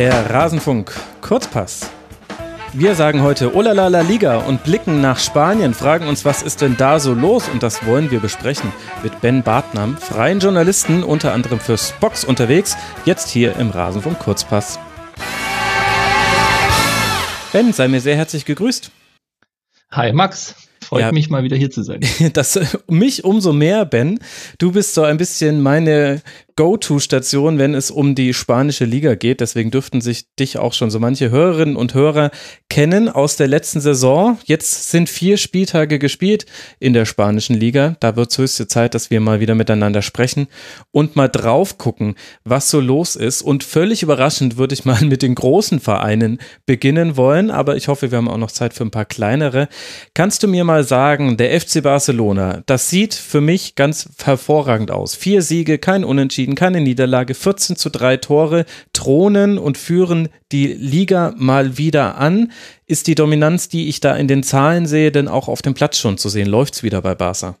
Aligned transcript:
Der 0.00 0.30
Rasenfunk 0.30 0.98
Kurzpass. 1.20 1.90
Wir 2.72 2.94
sagen 2.94 3.20
heute 3.20 3.54
Olala 3.54 3.88
La 3.88 4.00
Liga 4.00 4.38
und 4.38 4.64
blicken 4.64 5.02
nach 5.02 5.18
Spanien, 5.18 5.74
fragen 5.74 6.08
uns, 6.08 6.24
was 6.24 6.40
ist 6.40 6.62
denn 6.62 6.78
da 6.78 6.98
so 6.98 7.12
los? 7.12 7.50
Und 7.50 7.62
das 7.62 7.84
wollen 7.84 8.10
wir 8.10 8.18
besprechen 8.20 8.72
mit 9.02 9.20
Ben 9.20 9.42
Bartnam, 9.42 9.98
freien 9.98 10.40
Journalisten, 10.40 11.02
unter 11.02 11.34
anderem 11.34 11.60
für 11.60 11.76
Spox 11.76 12.24
unterwegs, 12.24 12.78
jetzt 13.04 13.28
hier 13.28 13.56
im 13.56 13.68
Rasenfunk 13.68 14.18
Kurzpass. 14.20 14.78
Ben, 17.52 17.74
sei 17.74 17.86
mir 17.88 18.00
sehr 18.00 18.16
herzlich 18.16 18.46
gegrüßt. 18.46 18.90
Hi 19.90 20.14
Max. 20.14 20.54
Freut 20.82 21.02
ja, 21.02 21.12
mich 21.12 21.28
mal 21.28 21.42
wieder 21.42 21.58
hier 21.58 21.70
zu 21.70 21.82
sein. 21.82 22.00
Das 22.32 22.58
mich 22.88 23.24
umso 23.24 23.52
mehr, 23.52 23.84
Ben. 23.84 24.18
Du 24.56 24.72
bist 24.72 24.94
so 24.94 25.02
ein 25.02 25.18
bisschen 25.18 25.60
meine 25.60 26.22
Go-To-Station, 26.60 27.56
wenn 27.56 27.72
es 27.72 27.90
um 27.90 28.14
die 28.14 28.34
spanische 28.34 28.84
Liga 28.84 29.14
geht. 29.14 29.40
Deswegen 29.40 29.70
dürften 29.70 30.02
sich 30.02 30.26
dich 30.38 30.58
auch 30.58 30.74
schon 30.74 30.90
so 30.90 31.00
manche 31.00 31.30
Hörerinnen 31.30 31.74
und 31.74 31.94
Hörer 31.94 32.30
kennen 32.68 33.08
aus 33.08 33.36
der 33.36 33.48
letzten 33.48 33.80
Saison. 33.80 34.36
Jetzt 34.44 34.90
sind 34.90 35.08
vier 35.08 35.38
Spieltage 35.38 35.98
gespielt 35.98 36.44
in 36.78 36.92
der 36.92 37.06
spanischen 37.06 37.56
Liga. 37.56 37.96
Da 38.00 38.14
wird 38.14 38.30
es 38.30 38.36
höchste 38.36 38.68
Zeit, 38.68 38.94
dass 38.94 39.10
wir 39.10 39.20
mal 39.20 39.40
wieder 39.40 39.54
miteinander 39.54 40.02
sprechen 40.02 40.48
und 40.92 41.16
mal 41.16 41.28
drauf 41.28 41.78
gucken, 41.78 42.14
was 42.44 42.68
so 42.68 42.78
los 42.78 43.16
ist. 43.16 43.40
Und 43.40 43.64
völlig 43.64 44.02
überraschend 44.02 44.58
würde 44.58 44.74
ich 44.74 44.84
mal 44.84 45.00
mit 45.06 45.22
den 45.22 45.36
großen 45.36 45.80
Vereinen 45.80 46.40
beginnen 46.66 47.16
wollen. 47.16 47.50
Aber 47.50 47.76
ich 47.76 47.88
hoffe, 47.88 48.10
wir 48.10 48.18
haben 48.18 48.28
auch 48.28 48.36
noch 48.36 48.52
Zeit 48.52 48.74
für 48.74 48.84
ein 48.84 48.90
paar 48.90 49.06
kleinere. 49.06 49.70
Kannst 50.12 50.42
du 50.42 50.46
mir 50.46 50.64
mal 50.64 50.84
sagen, 50.84 51.38
der 51.38 51.58
FC 51.58 51.82
Barcelona, 51.82 52.62
das 52.66 52.90
sieht 52.90 53.14
für 53.14 53.40
mich 53.40 53.76
ganz 53.76 54.10
hervorragend 54.22 54.90
aus. 54.90 55.14
Vier 55.14 55.40
Siege, 55.40 55.78
kein 55.78 56.04
Unentschieden 56.04 56.49
Unentschieden, 56.50 56.54
keine 56.54 56.80
Niederlage, 56.80 57.34
14 57.34 57.76
zu 57.76 57.90
3 57.90 58.16
Tore, 58.18 58.66
thronen 58.92 59.58
und 59.58 59.78
führen 59.78 60.28
die 60.52 60.66
Liga 60.66 61.34
mal 61.36 61.78
wieder 61.78 62.18
an. 62.18 62.52
Ist 62.86 63.06
die 63.06 63.14
Dominanz, 63.14 63.68
die 63.68 63.88
ich 63.88 64.00
da 64.00 64.16
in 64.16 64.28
den 64.28 64.42
Zahlen 64.42 64.86
sehe, 64.86 65.12
denn 65.12 65.28
auch 65.28 65.48
auf 65.48 65.62
dem 65.62 65.74
Platz 65.74 65.98
schon 65.98 66.18
zu 66.18 66.28
sehen? 66.28 66.48
Läuft 66.48 66.74
es 66.74 66.82
wieder 66.82 67.02
bei 67.02 67.14
Barca? 67.14 67.56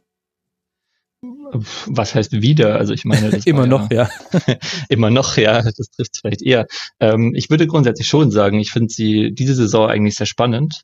Was 1.86 2.14
heißt 2.14 2.32
wieder? 2.32 2.76
Also 2.76 2.92
ich 2.92 3.04
meine, 3.04 3.28
immer 3.44 3.66
noch, 3.66 3.90
ja. 3.90 4.08
immer 4.88 5.10
noch, 5.10 5.36
ja, 5.36 5.62
das 5.62 5.90
trifft 5.90 6.18
vielleicht 6.20 6.42
eher. 6.42 6.66
Ähm, 7.00 7.34
ich 7.34 7.50
würde 7.50 7.66
grundsätzlich 7.66 8.08
schon 8.08 8.30
sagen, 8.30 8.58
ich 8.60 8.70
finde 8.70 8.92
sie 8.92 9.32
diese 9.32 9.54
Saison 9.54 9.88
eigentlich 9.88 10.14
sehr 10.14 10.26
spannend, 10.26 10.82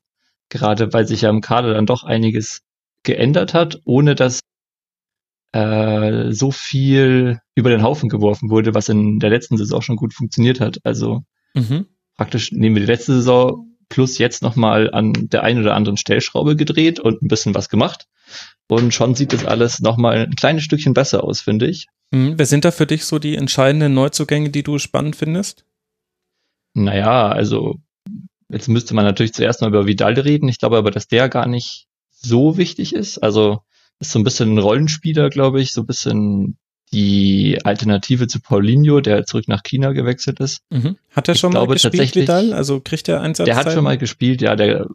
gerade 0.48 0.92
weil 0.92 1.06
sich 1.06 1.22
ja 1.22 1.30
im 1.30 1.40
Kader 1.40 1.74
dann 1.74 1.86
doch 1.86 2.04
einiges 2.04 2.62
geändert 3.04 3.54
hat, 3.54 3.80
ohne 3.84 4.14
dass 4.16 4.40
äh, 5.56 6.32
so 6.32 6.50
viel 6.50 7.40
über 7.54 7.70
den 7.70 7.82
Haufen 7.82 8.08
geworfen 8.08 8.50
wurde, 8.50 8.74
was 8.74 8.88
in 8.88 9.18
der 9.18 9.30
letzten 9.30 9.56
Saison 9.56 9.80
schon 9.80 9.96
gut 9.96 10.12
funktioniert 10.12 10.60
hat. 10.60 10.78
Also 10.84 11.22
mhm. 11.54 11.86
praktisch 12.16 12.52
nehmen 12.52 12.76
wir 12.76 12.80
die 12.80 12.92
letzte 12.92 13.14
Saison 13.14 13.66
plus 13.88 14.18
jetzt 14.18 14.42
nochmal 14.42 14.90
an 14.92 15.12
der 15.14 15.44
einen 15.44 15.60
oder 15.60 15.74
anderen 15.74 15.96
Stellschraube 15.96 16.56
gedreht 16.56 17.00
und 17.00 17.22
ein 17.22 17.28
bisschen 17.28 17.54
was 17.54 17.68
gemacht. 17.68 18.06
Und 18.68 18.92
schon 18.92 19.14
sieht 19.14 19.32
das 19.32 19.46
alles 19.46 19.80
nochmal 19.80 20.26
ein 20.26 20.34
kleines 20.34 20.64
Stückchen 20.64 20.92
besser 20.92 21.24
aus, 21.24 21.40
finde 21.40 21.68
ich. 21.68 21.86
Mhm. 22.10 22.34
Wer 22.36 22.46
sind 22.46 22.64
da 22.64 22.70
für 22.70 22.86
dich 22.86 23.04
so 23.04 23.18
die 23.18 23.36
entscheidenden 23.36 23.94
Neuzugänge, 23.94 24.50
die 24.50 24.62
du 24.62 24.78
spannend 24.78 25.16
findest? 25.16 25.64
Naja, 26.74 27.28
also 27.28 27.76
jetzt 28.50 28.68
müsste 28.68 28.94
man 28.94 29.04
natürlich 29.04 29.32
zuerst 29.32 29.62
mal 29.62 29.68
über 29.68 29.86
Vidal 29.86 30.14
reden. 30.14 30.48
Ich 30.48 30.58
glaube 30.58 30.76
aber, 30.76 30.90
dass 30.90 31.08
der 31.08 31.28
gar 31.28 31.46
nicht 31.46 31.86
so 32.10 32.58
wichtig 32.58 32.94
ist. 32.94 33.18
Also 33.18 33.60
ist 34.00 34.12
so 34.12 34.18
ein 34.18 34.24
bisschen 34.24 34.54
ein 34.54 34.58
Rollenspieler, 34.58 35.30
glaube 35.30 35.60
ich, 35.60 35.72
so 35.72 35.82
ein 35.82 35.86
bisschen 35.86 36.58
die 36.92 37.58
Alternative 37.64 38.26
zu 38.28 38.40
Paulinho, 38.40 39.00
der 39.00 39.24
zurück 39.26 39.48
nach 39.48 39.62
China 39.62 39.92
gewechselt 39.92 40.40
ist. 40.40 40.60
Mhm. 40.70 40.96
Hat 41.10 41.28
er 41.28 41.34
schon 41.34 41.50
ich 41.50 41.54
mal 41.54 41.60
glaube, 41.66 41.74
gespielt, 41.74 42.14
Vidal? 42.14 42.52
Also 42.52 42.80
kriegt 42.80 43.08
er 43.08 43.20
Einsatz? 43.20 43.46
Der 43.46 43.56
hat 43.56 43.72
schon 43.72 43.84
mal 43.84 43.98
gespielt, 43.98 44.40
ja. 44.40 44.54
Der, 44.54 44.86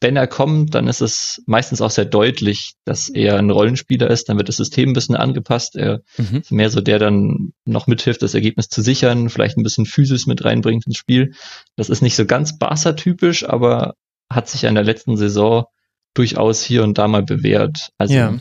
wenn 0.00 0.16
er 0.16 0.26
kommt, 0.26 0.74
dann 0.74 0.88
ist 0.88 1.02
es 1.02 1.42
meistens 1.46 1.82
auch 1.82 1.90
sehr 1.90 2.06
deutlich, 2.06 2.72
dass 2.86 3.10
er 3.10 3.38
ein 3.38 3.50
Rollenspieler 3.50 4.08
ist. 4.08 4.30
Dann 4.30 4.38
wird 4.38 4.48
das 4.48 4.56
System 4.56 4.90
ein 4.90 4.92
bisschen 4.94 5.14
angepasst. 5.14 5.76
Er 5.76 6.00
mhm. 6.16 6.38
ist 6.38 6.52
mehr 6.52 6.70
so 6.70 6.80
der 6.80 6.98
dann 6.98 7.52
noch 7.66 7.86
mithilft, 7.86 8.22
das 8.22 8.34
Ergebnis 8.34 8.68
zu 8.68 8.80
sichern, 8.80 9.28
vielleicht 9.28 9.58
ein 9.58 9.62
bisschen 9.62 9.84
Physis 9.84 10.26
mit 10.26 10.42
reinbringt 10.44 10.86
ins 10.86 10.96
Spiel. 10.96 11.34
Das 11.76 11.90
ist 11.90 12.00
nicht 12.00 12.16
so 12.16 12.24
ganz 12.24 12.58
Barca-typisch, 12.58 13.46
aber 13.46 13.94
hat 14.30 14.48
sich 14.48 14.62
ja 14.62 14.70
in 14.70 14.74
der 14.74 14.84
letzten 14.84 15.18
Saison 15.18 15.66
durchaus 16.14 16.62
hier 16.62 16.82
und 16.82 16.98
da 16.98 17.08
mal 17.08 17.22
bewährt. 17.22 17.90
Also 17.98 18.14
ja. 18.14 18.40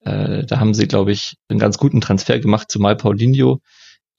äh, 0.00 0.44
da 0.44 0.60
haben 0.60 0.74
sie, 0.74 0.86
glaube 0.86 1.12
ich, 1.12 1.36
einen 1.48 1.58
ganz 1.58 1.78
guten 1.78 2.00
Transfer 2.00 2.38
gemacht, 2.38 2.70
zumal 2.70 2.96
Paulinho 2.96 3.60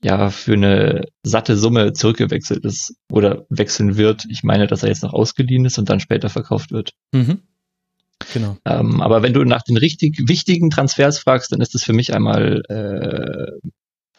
ja 0.03 0.29
für 0.29 0.53
eine 0.53 1.05
satte 1.23 1.57
Summe 1.57 1.93
zurückgewechselt 1.93 2.63
ist 2.63 2.95
oder 3.11 3.45
wechseln 3.49 3.97
wird. 3.97 4.25
Ich 4.29 4.43
meine, 4.43 4.67
dass 4.67 4.83
er 4.83 4.89
jetzt 4.89 5.03
noch 5.03 5.13
ausgeliehen 5.13 5.65
ist 5.65 5.79
und 5.79 5.89
dann 5.89 5.99
später 5.99 6.29
verkauft 6.29 6.71
wird. 6.71 6.91
Mhm. 7.11 7.41
Genau. 8.33 8.57
Ähm, 8.65 9.01
aber 9.01 9.23
wenn 9.23 9.33
du 9.33 9.43
nach 9.43 9.63
den 9.63 9.77
richtig 9.77 10.27
wichtigen 10.27 10.69
Transfers 10.69 11.19
fragst, 11.19 11.51
dann 11.51 11.61
ist 11.61 11.73
das 11.73 11.83
für 11.83 11.93
mich 11.93 12.13
einmal, 12.13 12.61
äh, 12.69 13.67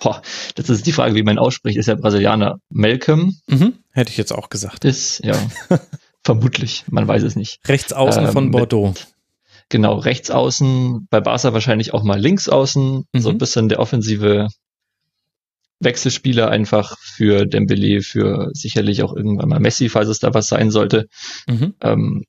boah, 0.01 0.21
das 0.55 0.69
ist 0.69 0.87
die 0.87 0.93
Frage, 0.93 1.15
wie 1.15 1.23
man 1.23 1.39
ausspricht, 1.39 1.79
ist 1.79 1.87
ja 1.87 1.95
Brasilianer. 1.95 2.59
Malcolm. 2.69 3.37
Mhm. 3.49 3.75
Hätte 3.93 4.11
ich 4.11 4.17
jetzt 4.17 4.33
auch 4.33 4.51
gesagt. 4.51 4.85
Ist, 4.85 5.25
ja. 5.25 5.35
Vermutlich, 6.27 6.83
man 6.91 7.07
weiß 7.07 7.23
es 7.23 7.37
nicht. 7.37 7.61
Rechts 7.69 7.93
außen 7.93 8.25
ähm, 8.25 8.33
von 8.33 8.51
Bordeaux. 8.51 8.89
Mit, 8.89 9.07
genau, 9.69 9.95
rechts 9.95 10.29
außen, 10.29 11.07
bei 11.09 11.21
Barca 11.21 11.53
wahrscheinlich 11.53 11.95
auch 11.95 12.03
mal 12.03 12.19
links 12.19 12.49
außen, 12.49 13.05
mhm. 13.13 13.21
so 13.21 13.29
ein 13.29 13.39
bisschen 13.39 13.69
der 13.69 13.79
offensive 13.79 14.49
Wechselspieler 15.79 16.51
einfach 16.51 16.99
für 16.99 17.47
Dembele, 17.47 18.03
für 18.03 18.51
sicherlich 18.55 19.05
auch 19.05 19.15
irgendwann 19.15 19.51
mal 19.51 19.61
Messi, 19.61 19.89
falls 19.89 20.09
es 20.09 20.19
da 20.19 20.35
was 20.35 20.49
sein 20.49 20.73
sollte. 20.73 21.07
Mhm. 21.47 21.75
Ähm, 21.81 22.25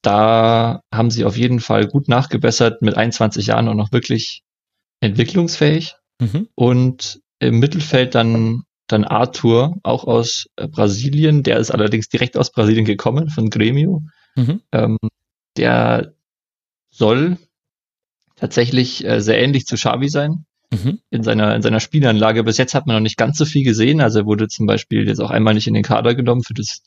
da 0.00 0.82
haben 0.94 1.10
sie 1.10 1.24
auf 1.24 1.36
jeden 1.36 1.58
Fall 1.58 1.88
gut 1.88 2.06
nachgebessert, 2.06 2.82
mit 2.82 2.96
21 2.96 3.48
Jahren 3.48 3.66
auch 3.66 3.74
noch 3.74 3.90
wirklich 3.90 4.42
entwicklungsfähig. 5.00 5.96
Mhm. 6.20 6.46
Und 6.54 7.18
im 7.40 7.58
Mittelfeld 7.58 8.14
dann 8.14 8.62
dann 8.92 9.04
Arthur, 9.04 9.76
auch 9.82 10.04
aus 10.04 10.46
äh, 10.56 10.68
Brasilien, 10.68 11.42
der 11.42 11.58
ist 11.58 11.70
allerdings 11.70 12.08
direkt 12.08 12.36
aus 12.36 12.52
Brasilien 12.52 12.84
gekommen, 12.84 13.28
von 13.28 13.50
Gremio. 13.50 14.02
Mhm. 14.36 14.60
Ähm, 14.72 14.98
der 15.56 16.14
soll 16.90 17.38
tatsächlich 18.36 19.04
äh, 19.04 19.20
sehr 19.20 19.40
ähnlich 19.40 19.66
zu 19.66 19.76
Xavi 19.76 20.08
sein. 20.08 20.44
Mhm. 20.72 21.00
In 21.10 21.22
seiner, 21.22 21.54
in 21.56 21.62
seiner 21.62 21.80
Spielanlage. 21.80 22.44
Bis 22.44 22.56
jetzt 22.56 22.74
hat 22.74 22.86
man 22.86 22.96
noch 22.96 23.02
nicht 23.02 23.16
ganz 23.16 23.38
so 23.38 23.44
viel 23.44 23.64
gesehen. 23.64 24.00
Also 24.00 24.20
er 24.20 24.26
wurde 24.26 24.48
zum 24.48 24.66
Beispiel 24.66 25.06
jetzt 25.06 25.20
auch 25.20 25.30
einmal 25.30 25.54
nicht 25.54 25.66
in 25.66 25.74
den 25.74 25.82
Kader 25.82 26.14
genommen 26.14 26.42
für 26.42 26.54
das 26.54 26.82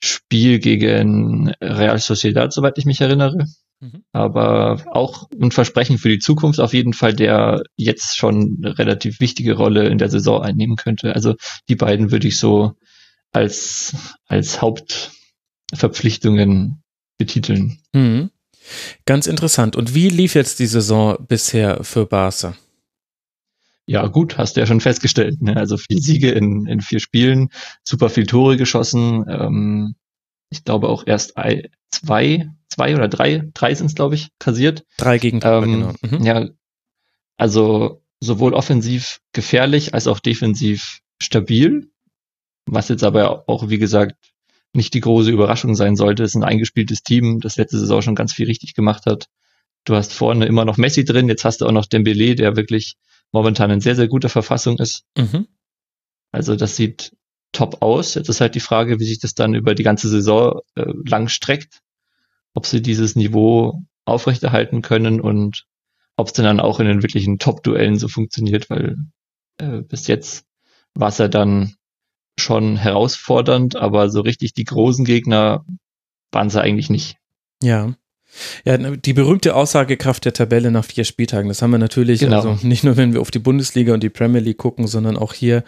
Spiel 0.00 0.58
gegen 0.58 1.50
Real 1.60 1.98
Sociedad, 1.98 2.52
soweit 2.52 2.78
ich 2.78 2.86
mich 2.86 3.00
erinnere. 3.00 3.46
Mhm. 3.80 4.02
Aber 4.12 4.84
auch 4.90 5.30
ein 5.40 5.52
Versprechen 5.52 5.98
für 5.98 6.08
die 6.08 6.18
Zukunft 6.18 6.58
auf 6.60 6.74
jeden 6.74 6.92
Fall, 6.92 7.14
der 7.14 7.62
jetzt 7.76 8.16
schon 8.16 8.58
eine 8.62 8.76
relativ 8.78 9.20
wichtige 9.20 9.54
Rolle 9.54 9.88
in 9.88 9.98
der 9.98 10.10
Saison 10.10 10.42
einnehmen 10.42 10.76
könnte. 10.76 11.14
Also 11.14 11.34
die 11.68 11.76
beiden 11.76 12.10
würde 12.10 12.26
ich 12.28 12.38
so 12.38 12.72
als, 13.30 13.94
als 14.26 14.60
Hauptverpflichtungen 14.60 16.82
betiteln. 17.18 17.78
Mhm. 17.92 18.30
Ganz 19.06 19.26
interessant. 19.26 19.76
Und 19.76 19.94
wie 19.94 20.08
lief 20.08 20.34
jetzt 20.34 20.58
die 20.58 20.66
Saison 20.66 21.16
bisher 21.26 21.84
für 21.84 22.06
Barca? 22.06 22.54
Ja, 23.86 24.06
gut, 24.06 24.36
hast 24.36 24.56
du 24.56 24.60
ja 24.60 24.66
schon 24.66 24.80
festgestellt. 24.80 25.40
Ne? 25.40 25.56
Also 25.56 25.78
vier 25.78 25.98
Siege 25.98 26.30
in, 26.30 26.66
in 26.66 26.82
vier 26.82 27.00
Spielen, 27.00 27.48
super 27.82 28.10
viel 28.10 28.26
Tore 28.26 28.58
geschossen. 28.58 29.24
Ähm, 29.28 29.94
ich 30.50 30.64
glaube 30.64 30.88
auch 30.88 31.04
erst 31.06 31.38
zwei, 32.00 32.48
zwei 32.68 32.94
oder 32.94 33.08
drei, 33.08 33.48
drei 33.54 33.74
sind 33.74 33.86
es, 33.86 33.94
glaube 33.94 34.14
ich, 34.14 34.28
kassiert. 34.38 34.84
Drei 34.96 35.18
gegen 35.18 35.40
drei, 35.40 35.58
ähm, 35.58 35.72
genau. 35.72 36.18
Mhm. 36.18 36.24
Ja, 36.24 36.48
also 37.36 38.02
sowohl 38.20 38.54
offensiv 38.54 39.20
gefährlich 39.32 39.94
als 39.94 40.06
auch 40.06 40.18
defensiv 40.18 41.00
stabil, 41.20 41.90
was 42.66 42.88
jetzt 42.88 43.04
aber 43.04 43.48
auch, 43.48 43.68
wie 43.68 43.78
gesagt, 43.78 44.16
nicht 44.72 44.94
die 44.94 45.00
große 45.00 45.30
Überraschung 45.30 45.74
sein 45.74 45.96
sollte. 45.96 46.24
Es 46.24 46.32
ist 46.32 46.36
ein 46.36 46.44
eingespieltes 46.44 47.02
Team, 47.02 47.40
das 47.40 47.56
letzte 47.56 47.78
Saison 47.78 48.02
schon 48.02 48.14
ganz 48.14 48.32
viel 48.32 48.46
richtig 48.46 48.74
gemacht 48.74 49.06
hat. 49.06 49.26
Du 49.84 49.94
hast 49.94 50.12
vorne 50.12 50.46
immer 50.46 50.64
noch 50.64 50.76
Messi 50.76 51.04
drin, 51.04 51.28
jetzt 51.28 51.44
hast 51.44 51.60
du 51.60 51.66
auch 51.66 51.72
noch 51.72 51.86
Dembele, 51.86 52.34
der 52.34 52.56
wirklich 52.56 52.96
momentan 53.32 53.70
in 53.70 53.80
sehr, 53.80 53.96
sehr 53.96 54.08
guter 54.08 54.28
Verfassung 54.28 54.78
ist. 54.78 55.04
Mhm. 55.16 55.46
Also 56.32 56.56
das 56.56 56.76
sieht 56.76 57.12
top 57.52 57.80
aus. 57.80 58.14
Jetzt 58.14 58.28
ist 58.28 58.40
halt 58.40 58.54
die 58.54 58.60
Frage, 58.60 59.00
wie 59.00 59.04
sich 59.04 59.18
das 59.18 59.34
dann 59.34 59.54
über 59.54 59.74
die 59.74 59.82
ganze 59.82 60.08
Saison 60.08 60.60
äh, 60.74 60.84
lang 61.06 61.28
streckt, 61.28 61.80
ob 62.58 62.66
sie 62.66 62.82
dieses 62.82 63.14
Niveau 63.14 63.84
aufrechterhalten 64.04 64.82
können 64.82 65.20
und 65.20 65.64
ob 66.16 66.26
es 66.26 66.32
denn 66.32 66.44
dann 66.44 66.58
auch 66.58 66.80
in 66.80 66.88
den 66.88 67.04
wirklichen 67.04 67.38
Top-Duellen 67.38 67.96
so 67.96 68.08
funktioniert, 68.08 68.68
weil 68.68 68.96
äh, 69.58 69.82
bis 69.82 70.08
jetzt 70.08 70.44
war 70.92 71.10
es 71.10 71.18
ja 71.18 71.28
dann 71.28 71.76
schon 72.36 72.76
herausfordernd, 72.76 73.76
aber 73.76 74.10
so 74.10 74.22
richtig 74.22 74.54
die 74.54 74.64
großen 74.64 75.04
Gegner 75.04 75.64
waren 76.32 76.50
sie 76.50 76.60
eigentlich 76.60 76.90
nicht. 76.90 77.18
Ja. 77.62 77.94
Ja, 78.64 78.76
die 78.76 79.12
berühmte 79.12 79.54
Aussagekraft 79.54 80.24
der 80.24 80.32
Tabelle 80.32 80.70
nach 80.70 80.84
vier 80.84 81.04
Spieltagen, 81.04 81.48
das 81.48 81.62
haben 81.62 81.70
wir 81.70 81.78
natürlich, 81.78 82.20
genau. 82.20 82.36
also 82.36 82.66
nicht 82.66 82.84
nur, 82.84 82.96
wenn 82.96 83.12
wir 83.12 83.20
auf 83.20 83.30
die 83.30 83.38
Bundesliga 83.38 83.94
und 83.94 84.02
die 84.02 84.10
Premier 84.10 84.40
League 84.40 84.58
gucken, 84.58 84.86
sondern 84.86 85.16
auch 85.16 85.32
hier 85.32 85.64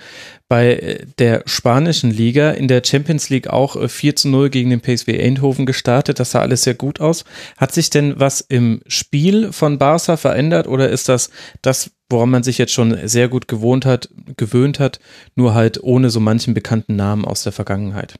bei 0.49 0.75
äh, 0.75 1.07
der 1.19 1.43
spanischen 1.47 2.11
Liga, 2.11 2.51
in 2.51 2.69
der 2.69 2.83
Champions 2.85 3.31
League 3.31 3.49
auch 3.49 3.89
4 3.89 4.11
äh, 4.11 4.15
zu 4.15 4.29
0 4.29 4.51
gegen 4.51 4.71
den 4.71 4.81
PSV 4.81 5.09
Eindhoven 5.09 5.67
gestartet, 5.67 6.21
das 6.21 6.33
sah 6.33 6.41
alles 6.41 6.63
sehr 6.63 6.75
gut 6.75 7.01
aus. 7.01 7.25
Hat 7.57 7.73
sich 7.73 7.91
denn 7.91 8.19
was 8.19 8.41
im 8.41 8.83
Spiel 8.87 9.53
von 9.53 9.79
Barca 9.79 10.17
verändert 10.17 10.67
oder 10.67 10.91
ist 10.91 11.09
das 11.09 11.31
das, 11.63 11.91
woran 12.09 12.31
man 12.31 12.43
sich 12.43 12.59
jetzt 12.59 12.73
schon 12.73 12.97
sehr 13.09 13.29
gut 13.29 13.49
gewohnt 13.49 13.87
hat, 13.87 14.11
gewöhnt 14.37 14.81
hat, 14.81 15.01
nur 15.35 15.55
halt 15.55 15.83
ohne 15.83 16.11
so 16.11 16.21
manchen 16.21 16.55
bekannten 16.55 16.97
Namen 16.97 17.25
aus 17.25 17.43
der 17.43 17.53
Vergangenheit? 17.53 18.17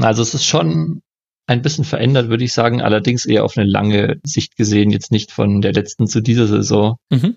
Also 0.00 0.22
es 0.22 0.34
ist 0.34 0.44
schon 0.44 1.02
ein 1.46 1.62
bisschen 1.62 1.84
verändert, 1.84 2.28
würde 2.28 2.44
ich 2.44 2.52
sagen, 2.52 2.80
allerdings 2.80 3.26
eher 3.26 3.44
auf 3.44 3.56
eine 3.56 3.68
lange 3.68 4.20
Sicht 4.24 4.56
gesehen, 4.56 4.90
jetzt 4.90 5.10
nicht 5.10 5.32
von 5.32 5.60
der 5.60 5.72
letzten 5.72 6.06
zu 6.06 6.20
dieser 6.20 6.46
Saison. 6.46 6.96
Mhm. 7.10 7.36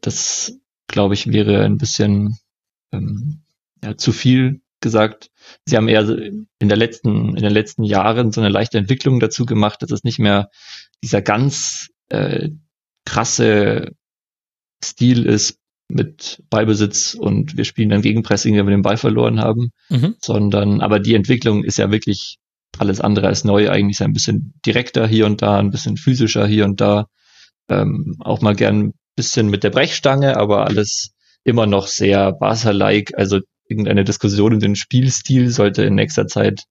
Das, 0.00 0.58
glaube 0.86 1.14
ich, 1.14 1.32
wäre 1.32 1.64
ein 1.64 1.76
bisschen 1.76 2.38
ähm, 2.92 3.42
ja, 3.82 3.96
zu 3.96 4.12
viel 4.12 4.60
gesagt. 4.80 5.30
Sie 5.66 5.76
haben 5.76 5.88
eher 5.88 6.08
in 6.08 6.46
der 6.68 6.76
letzten, 6.76 7.36
in 7.36 7.42
den 7.42 7.52
letzten 7.52 7.84
Jahren 7.84 8.32
so 8.32 8.40
eine 8.40 8.50
leichte 8.50 8.78
Entwicklung 8.78 9.20
dazu 9.20 9.44
gemacht, 9.44 9.82
dass 9.82 9.90
es 9.90 10.04
nicht 10.04 10.18
mehr 10.18 10.48
dieser 11.02 11.22
ganz 11.22 11.88
äh, 12.08 12.50
krasse 13.04 13.92
Stil 14.84 15.26
ist 15.26 15.58
mit 15.88 16.42
Ballbesitz 16.48 17.14
und 17.14 17.56
wir 17.56 17.64
spielen 17.64 17.90
dann 17.90 18.02
Gegenpressing, 18.02 18.56
wenn 18.56 18.66
wir 18.66 18.74
den 18.74 18.82
Ball 18.82 18.96
verloren 18.96 19.40
haben, 19.40 19.72
mhm. 19.90 20.16
sondern 20.20 20.80
aber 20.80 21.00
die 21.00 21.14
Entwicklung 21.14 21.64
ist 21.64 21.78
ja 21.78 21.90
wirklich 21.90 22.38
alles 22.82 23.00
andere 23.00 23.28
als 23.28 23.44
neu, 23.44 23.70
eigentlich 23.70 24.02
ein 24.02 24.12
bisschen 24.12 24.54
direkter 24.66 25.06
hier 25.06 25.26
und 25.26 25.40
da, 25.40 25.58
ein 25.58 25.70
bisschen 25.70 25.96
physischer 25.96 26.46
hier 26.46 26.64
und 26.64 26.80
da, 26.80 27.06
ähm, 27.68 28.16
auch 28.20 28.40
mal 28.40 28.54
gern 28.54 28.86
ein 28.86 28.94
bisschen 29.16 29.48
mit 29.48 29.64
der 29.64 29.70
Brechstange, 29.70 30.36
aber 30.36 30.66
alles 30.66 31.12
immer 31.44 31.66
noch 31.66 31.86
sehr 31.86 32.32
Barca-like, 32.32 33.12
also 33.16 33.40
irgendeine 33.68 34.04
Diskussion 34.04 34.54
um 34.54 34.60
den 34.60 34.76
Spielstil 34.76 35.48
sollte 35.48 35.84
in 35.84 35.94
nächster 35.94 36.26
Zeit 36.26 36.64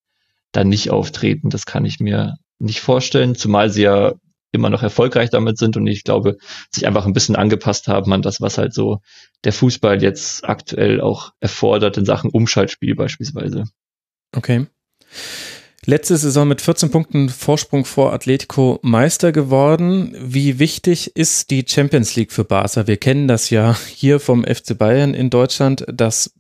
dann 0.52 0.70
nicht 0.70 0.90
auftreten, 0.92 1.50
das 1.50 1.66
kann 1.66 1.86
ich 1.86 2.00
mir 2.00 2.36
nicht 2.60 2.82
vorstellen, 2.82 3.36
zumal 3.36 3.70
sie 3.70 3.84
ja 3.84 4.14
immer 4.52 4.70
noch 4.70 4.84
erfolgreich 4.84 5.30
damit 5.30 5.58
sind 5.58 5.78
und 5.78 5.88
ich 5.88 6.04
glaube, 6.04 6.38
sich 6.72 6.86
einfach 6.86 7.06
ein 7.06 7.14
bisschen 7.14 7.36
angepasst 7.36 7.88
haben 7.88 8.12
an 8.12 8.22
das, 8.22 8.42
was 8.42 8.58
halt 8.58 8.74
so 8.74 9.00
der 9.46 9.54
Fußball 9.54 10.04
jetzt 10.04 10.48
aktuell 10.48 11.00
auch 11.00 11.32
erfordert 11.40 11.98
in 11.98 12.06
Sachen 12.06 12.30
Umschaltspiel 12.30 12.96
beispielsweise. 12.96 13.64
Okay. 14.36 14.68
Letzte 15.88 16.16
Saison 16.16 16.48
mit 16.48 16.62
14 16.62 16.92
Punkten 16.92 17.30
Vorsprung 17.30 17.86
vor 17.86 18.14
Atletico 18.14 18.78
Meister 18.84 19.32
geworden. 19.32 20.16
Wie 20.22 20.60
wichtig 20.60 21.16
ist 21.16 21.50
die 21.50 21.66
Champions 21.68 22.16
League 22.16 22.32
für 22.32 22.44
Barca? 22.44 22.86
Wir 22.86 22.98
kennen 22.98 23.28
das 23.28 23.50
ja 23.50 23.76
hier 23.88 24.20
vom 24.20 24.44
FC 24.44 24.78
Bayern 24.78 25.16
in 25.16 25.32
Deutschland, 25.32 25.84
dass 25.92 26.36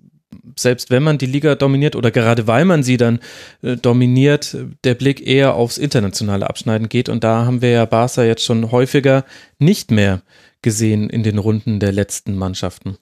selbst 0.55 0.91
wenn 0.91 1.01
man 1.01 1.17
die 1.17 1.25
Liga 1.25 1.55
dominiert 1.55 1.95
oder 1.95 2.11
gerade 2.11 2.45
weil 2.45 2.65
man 2.65 2.83
sie 2.83 2.97
dann 2.97 3.19
äh, 3.63 3.77
dominiert, 3.77 4.55
der 4.83 4.93
Blick 4.93 5.25
eher 5.25 5.55
aufs 5.55 5.79
internationale 5.79 6.47
Abschneiden 6.47 6.87
geht. 6.87 7.09
Und 7.09 7.23
da 7.23 7.45
haben 7.45 7.63
wir 7.63 7.71
ja 7.71 7.85
Barca 7.85 8.23
jetzt 8.23 8.43
schon 8.43 8.71
häufiger 8.71 9.25
nicht 9.57 9.89
mehr 9.89 10.21
gesehen 10.61 11.09
in 11.09 11.23
den 11.23 11.39
Runden 11.39 11.79
der 11.79 11.91
letzten 11.91 12.35
Mannschaften. 12.35 12.97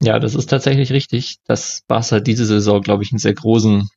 Ja, 0.00 0.20
das 0.20 0.36
ist 0.36 0.46
tatsächlich 0.46 0.92
richtig, 0.92 1.38
dass 1.44 1.82
Barca 1.88 2.20
diese 2.20 2.46
Saison, 2.46 2.80
glaube 2.82 3.02
ich, 3.02 3.10
einen 3.10 3.18
sehr 3.18 3.34
großen 3.34 3.88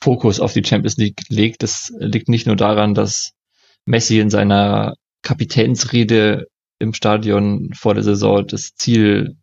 Fokus 0.00 0.40
auf 0.40 0.52
die 0.52 0.64
Champions 0.64 0.96
League 0.96 1.22
legt. 1.28 1.62
Das 1.62 1.92
liegt 1.98 2.28
nicht 2.28 2.46
nur 2.46 2.56
daran, 2.56 2.94
dass 2.94 3.32
Messi 3.84 4.20
in 4.20 4.30
seiner 4.30 4.94
Kapitänsrede 5.22 6.46
im 6.78 6.94
Stadion 6.94 7.70
vor 7.74 7.94
der 7.94 8.04
Saison 8.04 8.46
das 8.46 8.74
Ziel 8.74 9.36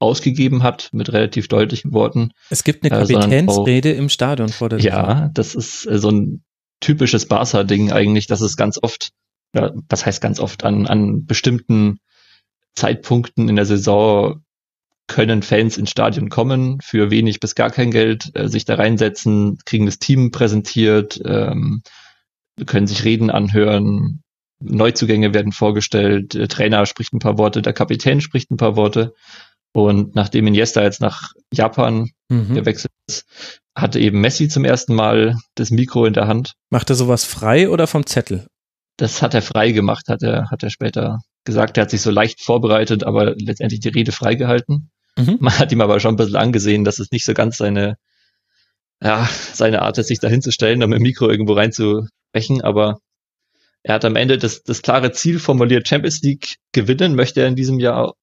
ausgegeben 0.00 0.62
hat 0.62 0.88
mit 0.92 1.12
relativ 1.12 1.46
deutlichen 1.48 1.92
Worten. 1.92 2.32
Es 2.48 2.64
gibt 2.64 2.84
eine 2.84 2.94
äh, 2.94 3.00
Kapitänsrede 3.00 3.92
äh, 3.92 3.96
im 3.96 4.08
Stadion 4.08 4.48
vor 4.48 4.68
der 4.68 4.80
Saison. 4.80 4.98
Ja, 4.98 5.30
das 5.34 5.54
ist 5.54 5.86
äh, 5.86 5.98
so 5.98 6.10
ein 6.10 6.42
typisches 6.80 7.26
Barca-Ding 7.26 7.92
eigentlich, 7.92 8.26
dass 8.26 8.40
es 8.40 8.56
ganz 8.56 8.78
oft, 8.82 9.10
ja, 9.54 9.70
was 9.88 10.06
heißt 10.06 10.22
ganz 10.22 10.40
oft, 10.40 10.64
an, 10.64 10.86
an 10.86 11.26
bestimmten 11.26 11.98
Zeitpunkten 12.74 13.48
in 13.48 13.56
der 13.56 13.66
Saison 13.66 14.42
können 15.10 15.42
Fans 15.42 15.76
ins 15.76 15.90
Stadion 15.90 16.28
kommen 16.28 16.78
für 16.80 17.10
wenig 17.10 17.40
bis 17.40 17.56
gar 17.56 17.70
kein 17.70 17.90
Geld, 17.90 18.30
äh, 18.34 18.48
sich 18.48 18.64
da 18.64 18.76
reinsetzen, 18.76 19.58
kriegen 19.64 19.86
das 19.86 19.98
Team 19.98 20.30
präsentiert, 20.30 21.20
ähm, 21.24 21.82
können 22.64 22.86
sich 22.86 23.04
Reden 23.04 23.28
anhören, 23.30 24.22
Neuzugänge 24.60 25.34
werden 25.34 25.52
vorgestellt, 25.52 26.34
der 26.34 26.48
Trainer 26.48 26.86
spricht 26.86 27.12
ein 27.12 27.18
paar 27.18 27.38
Worte, 27.38 27.60
der 27.60 27.72
Kapitän 27.72 28.20
spricht 28.20 28.50
ein 28.50 28.56
paar 28.56 28.76
Worte. 28.76 29.14
Und 29.72 30.14
nachdem 30.14 30.46
Iniesta 30.46 30.82
jetzt 30.82 31.00
nach 31.00 31.32
Japan 31.52 32.10
mhm. 32.28 32.54
gewechselt 32.54 32.92
ist, 33.08 33.24
hatte 33.74 33.98
eben 33.98 34.20
Messi 34.20 34.48
zum 34.48 34.64
ersten 34.64 34.94
Mal 34.94 35.36
das 35.54 35.70
Mikro 35.70 36.04
in 36.04 36.12
der 36.12 36.28
Hand. 36.28 36.52
Macht 36.70 36.90
er 36.90 36.96
sowas 36.96 37.24
frei 37.24 37.68
oder 37.68 37.86
vom 37.86 38.06
Zettel? 38.06 38.46
Das 38.96 39.22
hat 39.22 39.34
er 39.34 39.42
frei 39.42 39.72
gemacht, 39.72 40.08
hat 40.08 40.22
er, 40.22 40.50
hat 40.50 40.62
er 40.62 40.70
später 40.70 41.20
gesagt. 41.44 41.78
Er 41.78 41.82
hat 41.82 41.90
sich 41.90 42.02
so 42.02 42.10
leicht 42.10 42.42
vorbereitet, 42.42 43.04
aber 43.04 43.34
letztendlich 43.36 43.80
die 43.80 43.88
Rede 43.88 44.12
freigehalten. 44.12 44.90
Mhm. 45.16 45.38
Man 45.40 45.58
hat 45.58 45.72
ihm 45.72 45.80
aber 45.80 46.00
schon 46.00 46.14
ein 46.14 46.16
bisschen 46.16 46.36
angesehen, 46.36 46.84
dass 46.84 46.98
es 46.98 47.10
nicht 47.10 47.24
so 47.24 47.34
ganz 47.34 47.56
seine, 47.56 47.96
ja, 49.02 49.28
seine 49.52 49.82
Art 49.82 49.98
ist, 49.98 50.08
sich 50.08 50.20
da 50.20 50.28
hinzustellen, 50.28 50.82
um 50.82 50.90
mit 50.90 50.98
dem 50.98 51.02
Mikro 51.02 51.28
irgendwo 51.28 51.54
reinzubrechen, 51.54 52.62
aber 52.62 52.98
er 53.82 53.94
hat 53.94 54.04
am 54.04 54.16
Ende 54.16 54.38
das, 54.38 54.62
das 54.62 54.82
klare 54.82 55.12
Ziel 55.12 55.38
formuliert, 55.38 55.88
Champions 55.88 56.20
League 56.22 56.56
gewinnen 56.72 57.14
möchte 57.14 57.40
er 57.40 57.48
in 57.48 57.56
diesem 57.56 57.78
Jahr. 57.80 58.14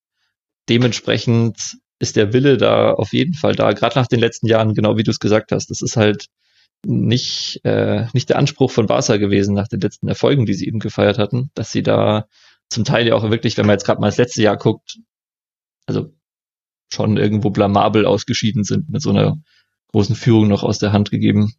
Dementsprechend 0.70 1.78
ist 2.00 2.16
der 2.16 2.34
Wille 2.34 2.58
da 2.58 2.92
auf 2.94 3.14
jeden 3.14 3.34
Fall 3.34 3.56
da, 3.56 3.72
gerade 3.72 3.98
nach 3.98 4.08
den 4.08 4.20
letzten 4.20 4.48
Jahren, 4.48 4.76
genau 4.76 4.98
wie 4.98 5.04
du 5.04 5.12
es 5.12 5.20
gesagt 5.20 5.52
hast. 5.52 5.72
Das 5.72 5.82
ist 5.82 5.98
halt 5.98 6.28
nicht, 6.86 7.60
äh, 7.64 8.06
nicht 8.14 8.30
der 8.30 8.38
Anspruch 8.38 8.72
von 8.72 8.86
Barca 8.86 9.18
gewesen 9.18 9.56
nach 9.56 9.68
den 9.68 9.80
letzten 9.80 10.08
Erfolgen, 10.08 10.46
die 10.46 10.54
sie 10.54 10.68
eben 10.68 10.80
gefeiert 10.80 11.18
hatten, 11.18 11.50
dass 11.56 11.72
sie 11.72 11.82
da 11.82 12.28
zum 12.70 12.86
Teil 12.86 13.08
ja 13.08 13.16
auch 13.16 13.30
wirklich, 13.30 13.58
wenn 13.58 13.66
man 13.66 13.74
jetzt 13.74 13.86
gerade 13.86 14.00
mal 14.00 14.08
das 14.08 14.18
letzte 14.18 14.44
Jahr 14.44 14.58
guckt, 14.58 15.00
also 15.88 16.14
schon 16.90 17.18
irgendwo 17.18 17.50
blamabel 17.50 18.06
ausgeschieden 18.06 18.64
sind, 18.64 18.90
mit 18.90 19.02
so 19.02 19.10
einer 19.10 19.38
großen 19.92 20.16
Führung 20.16 20.48
noch 20.48 20.64
aus 20.64 20.80
der 20.80 20.92
Hand 20.92 21.12
gegeben. 21.12 21.54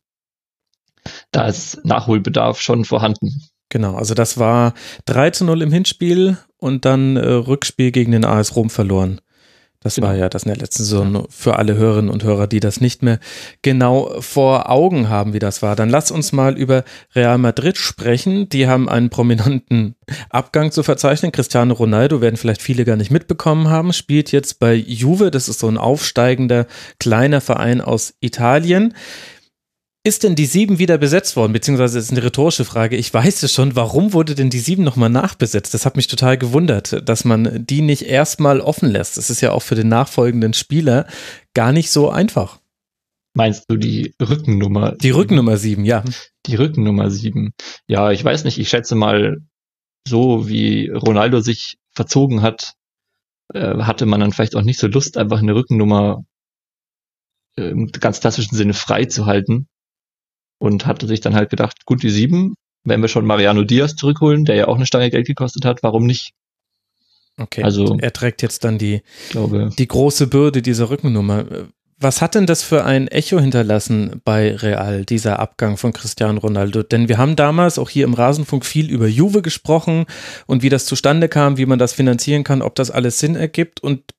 Da 1.30 1.46
ist 1.46 1.84
Nachholbedarf 1.84 2.60
schon 2.60 2.84
vorhanden. 2.84 3.42
Genau, 3.70 3.96
also 3.96 4.14
das 4.14 4.38
war 4.38 4.74
3 5.06 5.30
zu 5.30 5.44
0 5.44 5.62
im 5.62 5.72
Hinspiel 5.72 6.38
und 6.56 6.84
dann 6.84 7.16
äh, 7.16 7.26
Rückspiel 7.28 7.90
gegen 7.90 8.12
den 8.12 8.24
AS 8.24 8.56
Rom 8.56 8.70
verloren. 8.70 9.20
Das 9.80 9.94
genau. 9.94 10.08
war 10.08 10.16
ja 10.16 10.28
das 10.28 10.42
in 10.42 10.48
der 10.48 10.58
letzten 10.58 10.82
Saison 10.82 11.26
für 11.30 11.56
alle 11.56 11.76
Hörerinnen 11.76 12.10
und 12.10 12.24
Hörer, 12.24 12.48
die 12.48 12.58
das 12.58 12.80
nicht 12.80 13.02
mehr 13.02 13.20
genau 13.62 14.20
vor 14.20 14.70
Augen 14.70 15.08
haben, 15.08 15.34
wie 15.34 15.38
das 15.38 15.62
war. 15.62 15.76
Dann 15.76 15.88
lass 15.88 16.10
uns 16.10 16.32
mal 16.32 16.58
über 16.58 16.82
Real 17.14 17.38
Madrid 17.38 17.76
sprechen. 17.76 18.48
Die 18.48 18.66
haben 18.66 18.88
einen 18.88 19.08
prominenten 19.08 19.94
Abgang 20.30 20.72
zu 20.72 20.82
verzeichnen. 20.82 21.30
Cristiano 21.30 21.74
Ronaldo 21.74 22.20
werden 22.20 22.36
vielleicht 22.36 22.62
viele 22.62 22.84
gar 22.84 22.96
nicht 22.96 23.12
mitbekommen 23.12 23.68
haben, 23.68 23.92
spielt 23.92 24.32
jetzt 24.32 24.58
bei 24.58 24.74
Juve. 24.74 25.30
Das 25.30 25.48
ist 25.48 25.60
so 25.60 25.68
ein 25.68 25.78
aufsteigender 25.78 26.66
kleiner 26.98 27.40
Verein 27.40 27.80
aus 27.80 28.14
Italien 28.20 28.94
ist 30.04 30.22
denn 30.22 30.34
die 30.34 30.46
sieben 30.46 30.78
wieder 30.78 30.96
besetzt 30.96 31.36
worden? 31.36 31.52
Beziehungsweise 31.52 31.98
ist 31.98 32.10
eine 32.10 32.22
rhetorische 32.22 32.64
Frage. 32.64 32.96
Ich 32.96 33.12
weiß 33.12 33.42
es 33.42 33.52
schon. 33.52 33.76
Warum 33.76 34.12
wurde 34.12 34.34
denn 34.34 34.50
die 34.50 34.60
sieben 34.60 34.84
nochmal 34.84 35.10
nachbesetzt? 35.10 35.74
Das 35.74 35.84
hat 35.84 35.96
mich 35.96 36.06
total 36.06 36.38
gewundert, 36.38 37.08
dass 37.08 37.24
man 37.24 37.66
die 37.66 37.82
nicht 37.82 38.02
erstmal 38.02 38.60
offen 38.60 38.90
lässt. 38.90 39.16
Das 39.16 39.28
ist 39.28 39.40
ja 39.40 39.52
auch 39.52 39.62
für 39.62 39.74
den 39.74 39.88
nachfolgenden 39.88 40.54
Spieler 40.54 41.06
gar 41.54 41.72
nicht 41.72 41.90
so 41.90 42.10
einfach. 42.10 42.60
Meinst 43.34 43.64
du 43.68 43.76
die 43.76 44.14
Rückennummer? 44.20 44.92
Die 44.92 45.10
Rückennummer 45.10 45.56
sieben, 45.56 45.84
ja. 45.84 46.02
Die 46.46 46.54
Rückennummer 46.54 47.10
sieben. 47.10 47.52
Ja, 47.86 48.10
ich 48.10 48.24
weiß 48.24 48.44
nicht. 48.44 48.58
Ich 48.58 48.68
schätze 48.68 48.94
mal, 48.94 49.38
so 50.06 50.48
wie 50.48 50.88
Ronaldo 50.88 51.40
sich 51.40 51.76
verzogen 51.92 52.40
hat, 52.42 52.74
äh, 53.52 53.78
hatte 53.78 54.06
man 54.06 54.20
dann 54.20 54.32
vielleicht 54.32 54.56
auch 54.56 54.62
nicht 54.62 54.78
so 54.78 54.86
Lust, 54.86 55.18
einfach 55.18 55.40
eine 55.40 55.54
Rückennummer 55.54 56.24
äh, 57.58 57.68
im 57.70 57.88
ganz 57.88 58.20
klassischen 58.20 58.56
Sinne 58.56 58.74
frei 58.74 59.04
zu 59.04 59.26
halten 59.26 59.68
und 60.58 60.86
hatte 60.86 61.06
sich 61.06 61.20
dann 61.20 61.34
halt 61.34 61.50
gedacht, 61.50 61.86
gut, 61.86 62.02
die 62.02 62.10
sieben, 62.10 62.54
wenn 62.84 63.00
wir 63.00 63.08
schon 63.08 63.26
Mariano 63.26 63.64
Diaz 63.64 63.96
zurückholen, 63.96 64.44
der 64.44 64.56
ja 64.56 64.68
auch 64.68 64.76
eine 64.76 64.86
Stange 64.86 65.10
Geld 65.10 65.26
gekostet 65.26 65.64
hat, 65.64 65.82
warum 65.82 66.06
nicht? 66.06 66.32
Okay, 67.38 67.62
also 67.62 67.96
er 68.00 68.12
trägt 68.12 68.42
jetzt 68.42 68.64
dann 68.64 68.78
die, 68.78 69.02
glaube, 69.30 69.70
die 69.78 69.86
große 69.86 70.26
Bürde 70.26 70.60
dieser 70.60 70.90
Rückennummer. 70.90 71.44
Was 72.00 72.22
hat 72.22 72.36
denn 72.36 72.46
das 72.46 72.62
für 72.62 72.84
ein 72.84 73.08
Echo 73.08 73.40
hinterlassen 73.40 74.20
bei 74.24 74.54
Real, 74.54 75.04
dieser 75.04 75.40
Abgang 75.40 75.76
von 75.76 75.92
Cristiano 75.92 76.38
Ronaldo? 76.38 76.84
Denn 76.84 77.08
wir 77.08 77.18
haben 77.18 77.34
damals 77.34 77.78
auch 77.78 77.90
hier 77.90 78.04
im 78.04 78.14
Rasenfunk 78.14 78.64
viel 78.64 78.88
über 78.88 79.08
Juve 79.08 79.42
gesprochen 79.42 80.06
und 80.46 80.62
wie 80.62 80.68
das 80.68 80.86
zustande 80.86 81.28
kam, 81.28 81.56
wie 81.58 81.66
man 81.66 81.78
das 81.78 81.92
finanzieren 81.92 82.44
kann, 82.44 82.62
ob 82.62 82.76
das 82.76 82.92
alles 82.92 83.18
Sinn 83.18 83.34
ergibt. 83.34 83.80
Und 83.82 84.14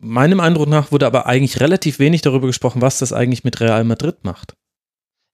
meinem 0.00 0.40
Eindruck 0.40 0.68
nach 0.68 0.92
wurde 0.92 1.06
aber 1.06 1.26
eigentlich 1.26 1.60
relativ 1.60 1.98
wenig 1.98 2.22
darüber 2.22 2.46
gesprochen, 2.46 2.80
was 2.80 2.98
das 2.98 3.12
eigentlich 3.12 3.44
mit 3.44 3.60
Real 3.60 3.84
Madrid 3.84 4.16
macht. 4.22 4.54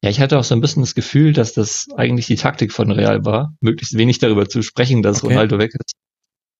Ja, 0.03 0.09
ich 0.09 0.21
hatte 0.21 0.39
auch 0.39 0.45
so 0.45 0.55
ein 0.55 0.61
bisschen 0.61 0.83
das 0.83 0.95
Gefühl, 0.95 1.33
dass 1.33 1.53
das 1.53 1.89
eigentlich 1.95 2.27
die 2.27 2.37
Taktik 2.37 2.73
von 2.73 2.91
Real 2.91 3.25
war, 3.25 3.55
möglichst 3.61 3.97
wenig 3.99 4.19
darüber 4.19 4.49
zu 4.49 4.63
sprechen, 4.63 5.03
dass 5.03 5.23
okay. 5.23 5.35
Ronaldo 5.35 5.59
weg 5.59 5.73
ist. 5.75 5.95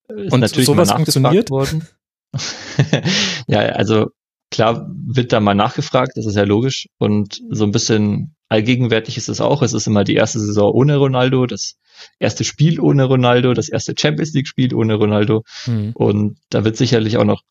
ist 0.09 0.33
Und 0.33 0.41
natürlich 0.41 0.67
sowas 0.67 0.93
funktioniert 0.93 1.51
worden. 1.51 1.87
ja, 3.47 3.61
also 3.61 4.11
klar 4.51 4.91
wird 5.07 5.33
da 5.33 5.41
mal 5.41 5.55
nachgefragt, 5.55 6.13
das 6.17 6.27
ist 6.27 6.37
ja 6.37 6.45
logisch. 6.45 6.89
Und 6.99 7.41
so 7.51 7.65
ein 7.65 7.71
bisschen 7.71 8.35
allgegenwärtig 8.51 9.17
ist 9.17 9.31
es 9.31 9.41
auch. 9.41 9.63
Es 9.63 9.73
ist 9.73 9.87
immer 9.87 10.05
die 10.05 10.17
erste 10.17 10.39
Saison 10.39 10.71
ohne 10.73 10.97
Ronaldo, 10.97 11.47
das 11.47 11.77
erste 12.19 12.45
Spiel 12.45 12.79
ohne 12.79 13.05
Ronaldo, 13.05 13.55
das 13.55 13.71
erste 13.71 13.95
Champions 13.99 14.35
League 14.35 14.49
Spiel 14.49 14.75
ohne 14.75 14.97
Ronaldo. 14.97 15.45
Mhm. 15.67 15.93
Und 15.95 16.39
da 16.51 16.65
wird 16.65 16.77
sicherlich 16.77 17.17
auch 17.17 17.25
noch 17.25 17.43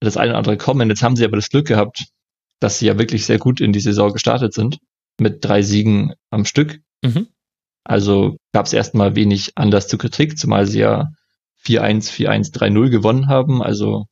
das 0.00 0.16
eine 0.16 0.30
oder 0.30 0.38
andere 0.38 0.56
kommen. 0.56 0.88
Jetzt 0.88 1.04
haben 1.04 1.14
sie 1.14 1.24
aber 1.24 1.36
das 1.36 1.50
Glück 1.50 1.68
gehabt, 1.68 2.06
dass 2.58 2.80
sie 2.80 2.86
ja 2.86 2.98
wirklich 2.98 3.26
sehr 3.26 3.38
gut 3.38 3.60
in 3.60 3.72
die 3.72 3.80
Saison 3.80 4.12
gestartet 4.12 4.52
sind 4.52 4.78
mit 5.18 5.44
drei 5.44 5.62
Siegen 5.62 6.14
am 6.30 6.44
Stück. 6.44 6.80
Mhm. 7.02 7.28
Also 7.84 8.36
gab 8.52 8.66
es 8.66 8.72
erstmal 8.72 9.14
wenig 9.14 9.52
Anlass 9.56 9.88
zur 9.88 9.98
Kritik, 9.98 10.38
zumal 10.38 10.66
sie 10.66 10.80
ja 10.80 11.10
4-1, 11.64 12.10
4-1, 12.10 12.52
3-0 12.52 12.90
gewonnen 12.90 13.28
haben, 13.28 13.62
also 13.62 14.06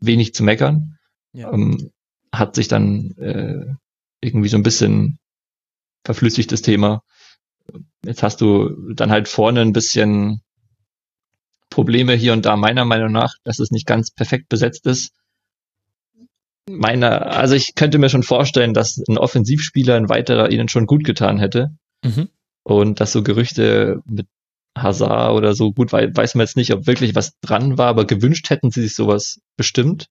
wenig 0.00 0.34
zu 0.34 0.44
meckern. 0.44 0.98
Ja. 1.32 1.52
Ähm, 1.52 1.90
hat 2.32 2.54
sich 2.54 2.68
dann 2.68 3.12
äh, 3.18 3.66
irgendwie 4.20 4.48
so 4.48 4.56
ein 4.56 4.62
bisschen 4.62 5.18
verflüssigt 6.04 6.52
das 6.52 6.62
Thema. 6.62 7.02
Jetzt 8.04 8.22
hast 8.22 8.40
du 8.40 8.92
dann 8.94 9.10
halt 9.10 9.28
vorne 9.28 9.60
ein 9.60 9.72
bisschen 9.72 10.42
Probleme 11.68 12.14
hier 12.14 12.32
und 12.32 12.46
da 12.46 12.56
meiner 12.56 12.84
Meinung 12.84 13.12
nach, 13.12 13.34
dass 13.42 13.58
es 13.58 13.70
nicht 13.70 13.86
ganz 13.86 14.10
perfekt 14.10 14.48
besetzt 14.48 14.86
ist 14.86 15.12
meiner, 16.68 17.26
also 17.26 17.54
ich 17.54 17.74
könnte 17.74 17.98
mir 17.98 18.08
schon 18.08 18.22
vorstellen, 18.22 18.74
dass 18.74 18.98
ein 19.08 19.18
Offensivspieler, 19.18 19.94
ein 19.94 20.08
weiterer 20.08 20.50
ihnen 20.50 20.68
schon 20.68 20.86
gut 20.86 21.04
getan 21.04 21.38
hätte. 21.38 21.70
Mhm. 22.04 22.28
Und 22.62 23.00
dass 23.00 23.12
so 23.12 23.22
Gerüchte 23.22 24.00
mit 24.06 24.26
Hazard 24.76 25.32
oder 25.32 25.54
so, 25.54 25.72
gut, 25.72 25.92
weiß 25.92 26.34
man 26.34 26.44
jetzt 26.44 26.56
nicht, 26.56 26.72
ob 26.72 26.86
wirklich 26.86 27.14
was 27.14 27.38
dran 27.40 27.78
war, 27.78 27.88
aber 27.88 28.04
gewünscht 28.04 28.50
hätten 28.50 28.70
sie 28.70 28.82
sich 28.82 28.94
sowas 28.94 29.38
bestimmt. 29.56 30.06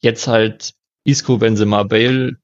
Jetzt 0.00 0.28
halt 0.28 0.72
Isco, 1.04 1.38
Benzema, 1.38 1.82
Bale 1.82 2.36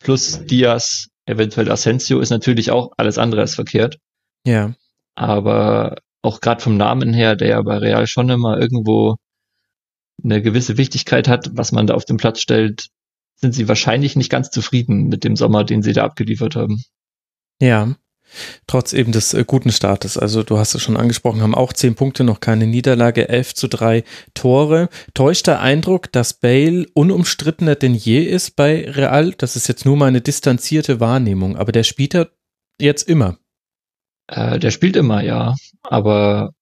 plus 0.00 0.44
Diaz, 0.44 1.08
eventuell 1.26 1.70
Asensio 1.70 2.20
ist 2.20 2.30
natürlich 2.30 2.70
auch 2.70 2.92
alles 2.96 3.18
andere 3.18 3.42
als 3.42 3.54
verkehrt. 3.54 3.98
Ja. 4.44 4.74
Aber 5.14 5.96
auch 6.22 6.40
gerade 6.40 6.62
vom 6.62 6.76
Namen 6.76 7.14
her, 7.14 7.36
der 7.36 7.48
ja 7.48 7.62
bei 7.62 7.78
Real 7.78 8.06
schon 8.06 8.28
immer 8.28 8.58
irgendwo 8.58 9.16
eine 10.22 10.42
gewisse 10.42 10.76
Wichtigkeit 10.76 11.28
hat, 11.28 11.50
was 11.52 11.72
man 11.72 11.86
da 11.86 11.94
auf 11.94 12.04
den 12.04 12.16
Platz 12.16 12.40
stellt, 12.40 12.88
sind 13.36 13.54
sie 13.54 13.68
wahrscheinlich 13.68 14.16
nicht 14.16 14.30
ganz 14.30 14.50
zufrieden 14.50 15.08
mit 15.08 15.24
dem 15.24 15.36
Sommer, 15.36 15.64
den 15.64 15.82
sie 15.82 15.92
da 15.92 16.04
abgeliefert 16.04 16.56
haben. 16.56 16.82
Ja, 17.60 17.94
trotz 18.66 18.92
eben 18.92 19.12
des 19.12 19.34
äh, 19.34 19.44
guten 19.46 19.72
Startes. 19.72 20.18
Also 20.18 20.42
du 20.42 20.58
hast 20.58 20.74
es 20.74 20.82
schon 20.82 20.96
angesprochen, 20.96 21.42
haben 21.42 21.54
auch 21.54 21.72
zehn 21.72 21.94
Punkte, 21.94 22.24
noch 22.24 22.40
keine 22.40 22.66
Niederlage, 22.66 23.28
elf 23.28 23.54
zu 23.54 23.68
drei 23.68 24.04
Tore. 24.34 24.88
Täuscht 25.14 25.46
der 25.46 25.60
Eindruck, 25.60 26.12
dass 26.12 26.34
Bale 26.34 26.86
unumstrittener 26.94 27.74
denn 27.74 27.94
je 27.94 28.22
ist 28.22 28.56
bei 28.56 28.88
Real? 28.88 29.32
Das 29.36 29.56
ist 29.56 29.68
jetzt 29.68 29.84
nur 29.84 29.96
meine 29.96 30.20
distanzierte 30.20 31.00
Wahrnehmung, 31.00 31.56
aber 31.56 31.72
der 31.72 31.84
spielt 31.84 32.14
ja 32.14 32.26
jetzt 32.78 33.08
immer. 33.08 33.38
Äh, 34.28 34.58
der 34.58 34.70
spielt 34.70 34.96
immer, 34.96 35.22
ja. 35.22 35.54
Aber 35.82 36.52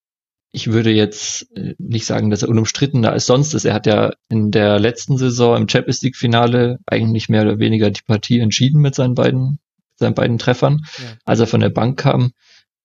ich 0.50 0.68
würde 0.68 0.90
jetzt 0.90 1.54
äh, 1.56 1.74
nicht 1.78 2.06
sagen, 2.06 2.30
dass 2.30 2.42
er 2.42 2.48
unumstrittener 2.48 3.12
als 3.12 3.26
sonst 3.26 3.54
ist. 3.54 3.64
Er 3.64 3.74
hat 3.74 3.86
ja 3.86 4.12
in 4.28 4.50
der 4.50 4.78
letzten 4.78 5.18
Saison 5.18 5.56
im 5.56 5.68
Champions 5.68 6.02
League 6.02 6.16
Finale 6.16 6.78
eigentlich 6.86 7.28
mehr 7.28 7.42
oder 7.42 7.58
weniger 7.58 7.90
die 7.90 8.02
Partie 8.02 8.38
entschieden 8.40 8.80
mit 8.80 8.94
seinen 8.94 9.14
beiden, 9.14 9.58
seinen 9.96 10.14
beiden 10.14 10.38
Treffern, 10.38 10.80
ja. 10.98 11.04
als 11.24 11.40
er 11.40 11.46
von 11.46 11.60
der 11.60 11.70
Bank 11.70 11.98
kam. 11.98 12.32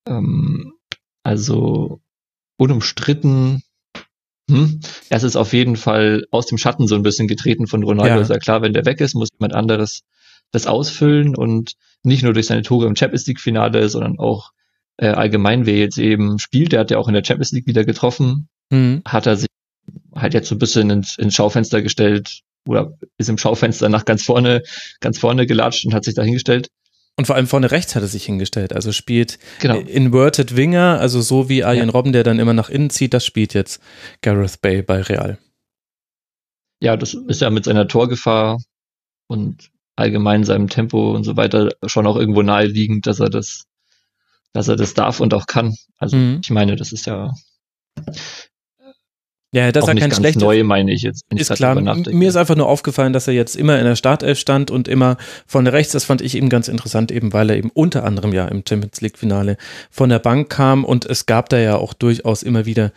Ähm, 0.06 0.74
also 1.22 2.00
unumstritten. 2.58 3.62
Hm. 4.50 4.80
Er 5.08 5.22
ist 5.22 5.36
auf 5.36 5.54
jeden 5.54 5.76
Fall 5.76 6.26
aus 6.30 6.46
dem 6.46 6.58
Schatten 6.58 6.86
so 6.86 6.94
ein 6.94 7.02
bisschen 7.02 7.28
getreten 7.28 7.66
von 7.66 7.82
Ronaldo. 7.82 8.16
Ja. 8.16 8.20
Ist 8.20 8.28
ja 8.28 8.38
klar, 8.38 8.60
wenn 8.60 8.74
der 8.74 8.84
weg 8.84 9.00
ist, 9.00 9.14
muss 9.14 9.30
jemand 9.38 9.54
anderes 9.54 10.02
das 10.52 10.66
ausfüllen 10.66 11.34
und 11.34 11.72
nicht 12.02 12.22
nur 12.22 12.34
durch 12.34 12.46
seine 12.46 12.62
Tore 12.62 12.86
im 12.86 12.94
Champions 12.94 13.26
League 13.26 13.40
Finale, 13.40 13.88
sondern 13.88 14.18
auch 14.18 14.52
äh, 14.96 15.08
allgemein, 15.08 15.66
wer 15.66 15.76
jetzt 15.76 15.98
eben 15.98 16.38
spielt, 16.38 16.72
der 16.72 16.80
hat 16.80 16.90
ja 16.90 16.98
auch 16.98 17.08
in 17.08 17.14
der 17.14 17.24
Champions 17.24 17.52
League 17.52 17.66
wieder 17.66 17.84
getroffen, 17.84 18.48
mhm. 18.70 19.02
hat 19.04 19.26
er 19.26 19.36
sich 19.36 19.48
halt 20.14 20.34
jetzt 20.34 20.48
so 20.48 20.54
ein 20.54 20.58
bisschen 20.58 20.90
ins, 20.90 21.18
ins 21.18 21.34
Schaufenster 21.34 21.82
gestellt 21.82 22.40
oder 22.68 22.96
ist 23.18 23.28
im 23.28 23.38
Schaufenster 23.38 23.88
nach 23.88 24.04
ganz 24.04 24.22
vorne, 24.22 24.62
ganz 25.00 25.18
vorne 25.18 25.46
gelatscht 25.46 25.84
und 25.84 25.94
hat 25.94 26.04
sich 26.04 26.14
da 26.14 26.22
hingestellt. 26.22 26.68
Und 27.16 27.26
vor 27.26 27.36
allem 27.36 27.46
vorne 27.46 27.70
rechts 27.70 27.94
hat 27.94 28.02
er 28.02 28.08
sich 28.08 28.24
hingestellt. 28.24 28.72
Also 28.72 28.90
spielt 28.90 29.38
genau. 29.60 29.78
Inverted 29.78 30.56
Winger, 30.56 30.98
also 31.00 31.20
so 31.20 31.48
wie 31.48 31.62
Arjen 31.62 31.86
ja. 31.86 31.92
Robben, 31.92 32.12
der 32.12 32.24
dann 32.24 32.40
immer 32.40 32.54
nach 32.54 32.70
innen 32.70 32.90
zieht, 32.90 33.14
das 33.14 33.24
spielt 33.24 33.54
jetzt 33.54 33.80
Gareth 34.22 34.60
Bay 34.60 34.82
bei 34.82 35.00
Real. 35.00 35.38
Ja, 36.80 36.96
das 36.96 37.14
ist 37.14 37.40
ja 37.40 37.50
mit 37.50 37.64
seiner 37.64 37.86
Torgefahr 37.86 38.60
und 39.28 39.70
allgemein 39.96 40.42
seinem 40.42 40.68
Tempo 40.68 41.14
und 41.14 41.22
so 41.22 41.36
weiter 41.36 41.70
schon 41.86 42.06
auch 42.06 42.16
irgendwo 42.16 42.42
naheliegend, 42.42 43.06
dass 43.06 43.20
er 43.20 43.30
das 43.30 43.64
dass 44.54 44.68
er 44.68 44.76
das 44.76 44.94
darf 44.94 45.20
und 45.20 45.34
auch 45.34 45.46
kann. 45.46 45.74
Also 45.98 46.16
mhm. 46.16 46.40
ich 46.42 46.50
meine, 46.50 46.76
das 46.76 46.92
ist 46.92 47.06
ja 47.06 47.32
ja, 49.54 49.70
das 49.70 49.84
ist 49.84 49.94
ja 49.94 50.00
kein 50.00 50.10
schlechtes. 50.10 50.42
Neu 50.42 50.64
meine 50.64 50.92
ich 50.92 51.02
jetzt. 51.02 51.22
Ist 51.32 51.54
klar. 51.54 51.76
Mir 51.76 52.28
ist 52.28 52.34
einfach 52.34 52.56
nur 52.56 52.66
aufgefallen, 52.66 53.12
dass 53.12 53.28
er 53.28 53.34
jetzt 53.34 53.54
immer 53.54 53.78
in 53.78 53.84
der 53.84 53.94
Startelf 53.94 54.36
stand 54.36 54.72
und 54.72 54.88
immer 54.88 55.16
von 55.46 55.68
rechts. 55.68 55.92
Das 55.92 56.04
fand 56.04 56.22
ich 56.22 56.36
eben 56.36 56.48
ganz 56.48 56.66
interessant, 56.66 57.12
eben 57.12 57.32
weil 57.32 57.50
er 57.50 57.56
eben 57.56 57.70
unter 57.72 58.02
anderem 58.02 58.32
ja 58.32 58.48
im 58.48 58.64
Champions 58.68 59.00
League 59.00 59.16
Finale 59.16 59.56
von 59.90 60.08
der 60.08 60.18
Bank 60.18 60.50
kam 60.50 60.84
und 60.84 61.06
es 61.06 61.26
gab 61.26 61.50
da 61.50 61.58
ja 61.58 61.76
auch 61.76 61.94
durchaus 61.94 62.42
immer 62.42 62.66
wieder 62.66 62.90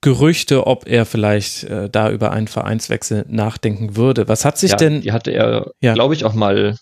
Gerüchte, 0.00 0.66
ob 0.66 0.88
er 0.88 1.06
vielleicht 1.06 1.62
äh, 1.64 1.88
da 1.88 2.10
über 2.10 2.32
einen 2.32 2.48
Vereinswechsel 2.48 3.24
nachdenken 3.28 3.94
würde. 3.94 4.26
Was 4.26 4.44
hat 4.44 4.58
sich 4.58 4.72
ja, 4.72 4.76
denn? 4.76 5.00
Die 5.00 5.12
hatte 5.12 5.30
er, 5.30 5.70
ja. 5.80 5.94
glaube 5.94 6.14
ich, 6.14 6.24
auch 6.24 6.34
mal 6.34 6.76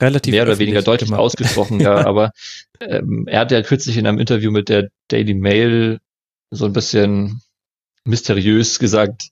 relativ 0.00 0.32
mehr 0.32 0.42
oder 0.44 0.58
weniger 0.58 0.82
deutlich 0.82 1.10
gemacht. 1.10 1.22
ausgesprochen, 1.22 1.80
ja, 1.80 1.94
aber 2.06 2.32
ähm, 2.80 3.26
er 3.26 3.40
hat 3.40 3.52
ja 3.52 3.62
kürzlich 3.62 3.96
in 3.96 4.06
einem 4.06 4.18
Interview 4.18 4.50
mit 4.50 4.68
der 4.68 4.88
Daily 5.08 5.34
Mail 5.34 6.00
so 6.50 6.66
ein 6.66 6.72
bisschen 6.72 7.40
mysteriös 8.04 8.78
gesagt, 8.78 9.28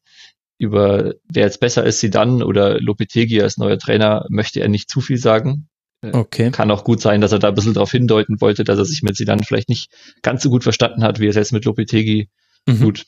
über 0.58 1.14
wer 1.32 1.44
jetzt 1.44 1.60
besser 1.60 1.84
ist, 1.84 2.00
sie 2.00 2.10
dann 2.10 2.42
oder 2.42 2.80
Lopetegi 2.80 3.40
als 3.40 3.56
neuer 3.56 3.78
Trainer, 3.78 4.26
möchte 4.28 4.60
er 4.60 4.68
nicht 4.68 4.90
zu 4.90 5.00
viel 5.00 5.16
sagen. 5.16 5.68
Äh, 6.02 6.12
okay. 6.12 6.50
Kann 6.50 6.70
auch 6.70 6.84
gut 6.84 7.00
sein, 7.00 7.20
dass 7.20 7.32
er 7.32 7.38
da 7.38 7.48
ein 7.48 7.54
bisschen 7.54 7.74
darauf 7.74 7.90
hindeuten 7.90 8.40
wollte, 8.40 8.64
dass 8.64 8.78
er 8.78 8.84
sich 8.84 9.02
mit 9.02 9.16
Sidan 9.16 9.42
vielleicht 9.42 9.68
nicht 9.68 9.90
ganz 10.22 10.42
so 10.42 10.50
gut 10.50 10.62
verstanden 10.62 11.02
hat, 11.02 11.18
wie 11.18 11.26
er 11.26 11.30
es 11.30 11.36
jetzt 11.36 11.52
mit 11.52 11.64
Lopetegi. 11.64 12.28
Mhm. 12.66 12.80
Gut, 12.80 13.06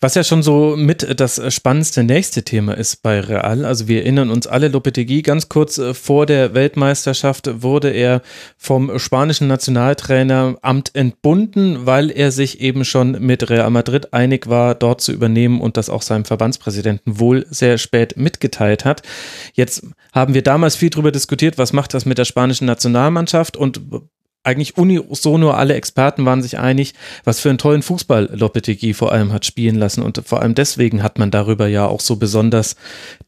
was 0.00 0.14
ja 0.14 0.22
schon 0.22 0.42
so 0.42 0.76
mit 0.76 1.18
das 1.20 1.40
spannendste 1.52 2.04
nächste 2.04 2.44
Thema 2.44 2.76
ist 2.76 3.02
bei 3.02 3.20
Real. 3.20 3.64
Also 3.64 3.88
wir 3.88 4.02
erinnern 4.02 4.30
uns 4.30 4.46
alle, 4.46 4.68
Lopetegui, 4.68 5.22
ganz 5.22 5.48
kurz 5.48 5.78
äh, 5.78 5.92
vor 5.92 6.24
der 6.26 6.54
Weltmeisterschaft 6.54 7.62
wurde 7.62 7.90
er 7.90 8.22
vom 8.56 8.98
spanischen 8.98 9.48
Nationaltraineramt 9.48 10.94
entbunden, 10.94 11.86
weil 11.86 12.10
er 12.10 12.30
sich 12.30 12.60
eben 12.60 12.84
schon 12.84 13.12
mit 13.24 13.50
Real 13.50 13.70
Madrid 13.70 14.12
einig 14.12 14.48
war, 14.48 14.76
dort 14.76 15.00
zu 15.00 15.12
übernehmen 15.12 15.60
und 15.60 15.76
das 15.76 15.90
auch 15.90 16.02
seinem 16.02 16.24
Verbandspräsidenten 16.24 17.18
wohl 17.18 17.44
sehr 17.50 17.76
spät 17.78 18.16
mitgeteilt 18.16 18.84
hat. 18.84 19.02
Jetzt 19.54 19.84
haben 20.12 20.34
wir 20.34 20.42
damals 20.42 20.76
viel 20.76 20.90
darüber 20.90 21.10
diskutiert, 21.10 21.58
was 21.58 21.72
macht 21.72 21.92
das 21.92 22.04
mit 22.04 22.18
der 22.18 22.24
spanischen 22.24 22.66
Nationalmannschaft 22.66 23.56
und 23.56 23.80
eigentlich 24.44 24.76
unisono 24.76 25.50
alle 25.50 25.74
Experten 25.74 26.24
waren 26.24 26.42
sich 26.42 26.58
einig, 26.58 26.94
was 27.24 27.40
für 27.40 27.50
einen 27.50 27.58
tollen 27.58 27.82
Fußball 27.82 28.30
Lopetegui 28.32 28.94
vor 28.94 29.12
allem 29.12 29.32
hat 29.32 29.44
spielen 29.44 29.74
lassen 29.74 30.02
und 30.02 30.22
vor 30.24 30.40
allem 30.40 30.54
deswegen 30.54 31.02
hat 31.02 31.18
man 31.18 31.30
darüber 31.30 31.66
ja 31.66 31.86
auch 31.86 32.00
so 32.00 32.16
besonders 32.16 32.76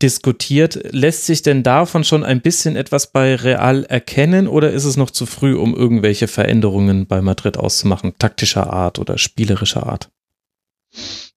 diskutiert. 0.00 0.80
Lässt 0.92 1.26
sich 1.26 1.42
denn 1.42 1.62
davon 1.62 2.04
schon 2.04 2.24
ein 2.24 2.40
bisschen 2.40 2.76
etwas 2.76 3.08
bei 3.08 3.34
Real 3.34 3.84
erkennen 3.84 4.48
oder 4.48 4.70
ist 4.70 4.84
es 4.84 4.96
noch 4.96 5.10
zu 5.10 5.26
früh, 5.26 5.54
um 5.54 5.76
irgendwelche 5.76 6.28
Veränderungen 6.28 7.06
bei 7.06 7.20
Madrid 7.20 7.56
auszumachen, 7.56 8.14
taktischer 8.18 8.72
Art 8.72 8.98
oder 8.98 9.18
spielerischer 9.18 9.86
Art? 9.86 10.10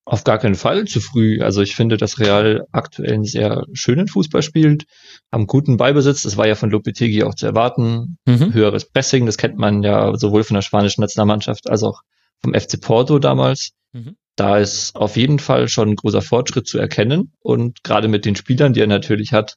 Auf 0.06 0.26
gar 0.26 0.38
keinen 0.38 0.56
Fall 0.56 0.86
zu 0.86 1.00
früh. 1.00 1.42
Also 1.42 1.62
ich 1.62 1.76
finde, 1.76 1.96
dass 1.96 2.20
Real 2.20 2.68
aktuell 2.72 3.14
einen 3.14 3.24
sehr 3.24 3.66
schönen 3.72 4.08
Fußball 4.08 4.42
spielt, 4.42 4.84
haben 5.32 5.48
guten 5.48 5.78
Beibesitz. 5.78 6.24
Das 6.24 6.36
war 6.36 6.46
ja 6.46 6.56
von 6.56 6.70
Lopetegi 6.70 7.24
auch 7.24 7.36
zu 7.36 7.46
erwarten. 7.46 8.18
Mhm. 8.26 8.54
Höheres 8.54 8.90
Pressing, 8.90 9.26
das 9.26 9.38
kennt 9.38 9.58
man 9.58 9.82
ja 9.82 10.14
sowohl 10.18 10.44
von 10.44 10.56
der 10.56 10.62
spanischen 10.62 11.02
Nationalmannschaft 11.02 11.70
als 11.70 11.84
auch 11.84 12.02
vom 12.42 12.54
FC 12.54 12.82
Porto 12.82 13.18
damals. 13.20 13.72
Mhm. 13.94 14.18
Da 14.36 14.58
ist 14.58 14.96
auf 14.96 15.16
jeden 15.16 15.40
Fall 15.40 15.70
schon 15.70 15.90
ein 15.90 15.96
großer 15.96 16.22
Fortschritt 16.22 16.68
zu 16.68 16.80
erkennen. 16.80 17.32
Und 17.40 17.84
gerade 17.84 18.10
mit 18.10 18.26
den 18.26 18.36
Spielern, 18.36 18.74
die 18.74 18.82
er 18.82 18.88
natürlich 18.88 19.32
hat, 19.32 19.56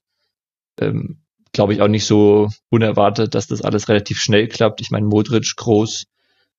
ähm, 0.80 1.22
glaube 1.52 1.72
ich 1.72 1.80
auch 1.80 1.88
nicht 1.88 2.04
so 2.04 2.50
unerwartet, 2.68 3.34
dass 3.34 3.48
das 3.48 3.62
alles 3.62 3.88
relativ 3.88 4.20
schnell 4.20 4.46
klappt. 4.46 4.80
Ich 4.80 4.90
meine, 4.90 5.06
Modric, 5.06 5.56
Groß, 5.56 6.04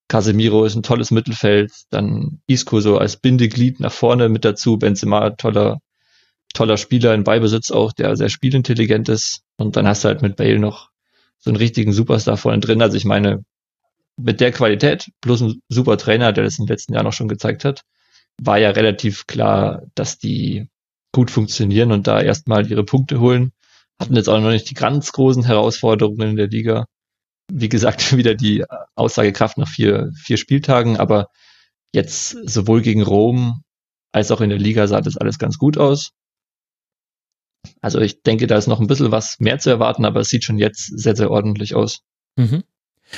Casemiro 0.08 0.64
ist 0.64 0.74
ein 0.74 0.82
tolles 0.82 1.10
Mittelfeld, 1.10 1.70
dann 1.90 2.40
Isco 2.46 2.80
so 2.80 2.98
als 2.98 3.18
Bindeglied 3.18 3.80
nach 3.80 3.92
vorne 3.92 4.28
mit 4.28 4.44
dazu, 4.44 4.78
Benzema 4.78 5.30
toller, 5.30 5.80
toller 6.54 6.78
Spieler 6.78 7.14
in 7.14 7.24
Beibesitz 7.24 7.70
auch, 7.70 7.92
der 7.92 8.16
sehr 8.16 8.30
spielintelligent 8.30 9.08
ist 9.08 9.42
und 9.56 9.76
dann 9.76 9.86
hast 9.86 10.04
du 10.04 10.08
halt 10.08 10.22
mit 10.22 10.36
Bale 10.36 10.58
noch 10.58 10.90
so 11.38 11.50
einen 11.50 11.56
richtigen 11.56 11.92
Superstar 11.92 12.36
vorne 12.36 12.60
drin. 12.60 12.82
Also 12.82 12.96
ich 12.96 13.04
meine, 13.04 13.44
mit 14.16 14.40
der 14.40 14.50
Qualität 14.52 15.10
plus 15.20 15.40
ein 15.42 15.62
super 15.68 15.96
Trainer, 15.96 16.32
der 16.32 16.44
das 16.44 16.58
im 16.58 16.66
letzten 16.66 16.94
Jahr 16.94 17.04
noch 17.04 17.12
schon 17.12 17.28
gezeigt 17.28 17.64
hat, 17.64 17.82
war 18.40 18.58
ja 18.58 18.70
relativ 18.70 19.26
klar, 19.26 19.82
dass 19.94 20.18
die 20.18 20.68
gut 21.12 21.30
funktionieren 21.30 21.92
und 21.92 22.06
da 22.06 22.20
erstmal 22.20 22.68
ihre 22.70 22.84
Punkte 22.84 23.20
holen. 23.20 23.52
Hatten 24.00 24.16
jetzt 24.16 24.28
auch 24.28 24.40
noch 24.40 24.50
nicht 24.50 24.70
die 24.70 24.74
ganz 24.74 25.12
großen 25.12 25.44
Herausforderungen 25.44 26.30
in 26.30 26.36
der 26.36 26.48
Liga. 26.48 26.86
Wie 27.50 27.68
gesagt, 27.68 28.00
wieder 28.16 28.34
die 28.34 28.64
Aussagekraft 28.94 29.58
nach 29.58 29.68
vier, 29.68 30.10
vier 30.14 30.36
Spieltagen, 30.36 30.96
aber 30.96 31.28
jetzt 31.92 32.36
sowohl 32.48 32.82
gegen 32.82 33.02
Rom 33.02 33.62
als 34.12 34.30
auch 34.30 34.40
in 34.40 34.50
der 34.50 34.58
Liga 34.58 34.86
sah 34.86 35.00
das 35.00 35.16
alles 35.16 35.38
ganz 35.38 35.58
gut 35.58 35.78
aus. 35.78 36.12
Also 37.80 38.00
ich 38.00 38.22
denke, 38.22 38.46
da 38.46 38.56
ist 38.56 38.66
noch 38.66 38.80
ein 38.80 38.86
bisschen 38.86 39.10
was 39.10 39.38
mehr 39.40 39.58
zu 39.58 39.70
erwarten, 39.70 40.04
aber 40.04 40.20
es 40.20 40.28
sieht 40.28 40.44
schon 40.44 40.58
jetzt 40.58 40.86
sehr, 40.98 41.16
sehr 41.16 41.30
ordentlich 41.30 41.74
aus. 41.74 42.00
Mhm. 42.36 42.62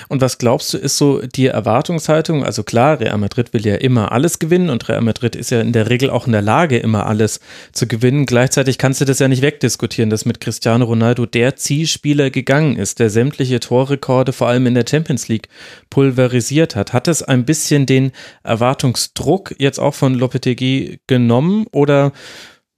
Und 0.08 0.20
was 0.20 0.38
glaubst 0.38 0.72
du, 0.72 0.78
ist 0.78 0.96
so 0.96 1.20
die 1.20 1.46
Erwartungshaltung? 1.46 2.44
Also 2.44 2.62
klar, 2.62 3.00
Real 3.00 3.18
Madrid 3.18 3.52
will 3.52 3.66
ja 3.66 3.74
immer 3.76 4.12
alles 4.12 4.38
gewinnen 4.38 4.70
und 4.70 4.88
Real 4.88 5.00
Madrid 5.00 5.36
ist 5.36 5.50
ja 5.50 5.60
in 5.60 5.72
der 5.72 5.90
Regel 5.90 6.10
auch 6.10 6.26
in 6.26 6.32
der 6.32 6.42
Lage, 6.42 6.78
immer 6.78 7.06
alles 7.06 7.40
zu 7.72 7.86
gewinnen. 7.86 8.26
Gleichzeitig 8.26 8.78
kannst 8.78 9.00
du 9.00 9.04
das 9.04 9.18
ja 9.18 9.28
nicht 9.28 9.42
wegdiskutieren, 9.42 10.10
dass 10.10 10.24
mit 10.24 10.40
Cristiano 10.40 10.84
Ronaldo 10.84 11.26
der 11.26 11.56
Zielspieler 11.56 12.30
gegangen 12.30 12.76
ist, 12.76 12.98
der 12.98 13.10
sämtliche 13.10 13.60
Torrekorde 13.60 14.32
vor 14.32 14.48
allem 14.48 14.66
in 14.66 14.74
der 14.74 14.84
Champions 14.88 15.28
League 15.28 15.48
pulverisiert 15.90 16.76
hat. 16.76 16.92
Hat 16.92 17.08
es 17.08 17.22
ein 17.22 17.44
bisschen 17.44 17.86
den 17.86 18.12
Erwartungsdruck 18.42 19.54
jetzt 19.58 19.78
auch 19.78 19.94
von 19.94 20.14
Lopetegui 20.14 21.00
genommen 21.06 21.66
oder 21.72 22.12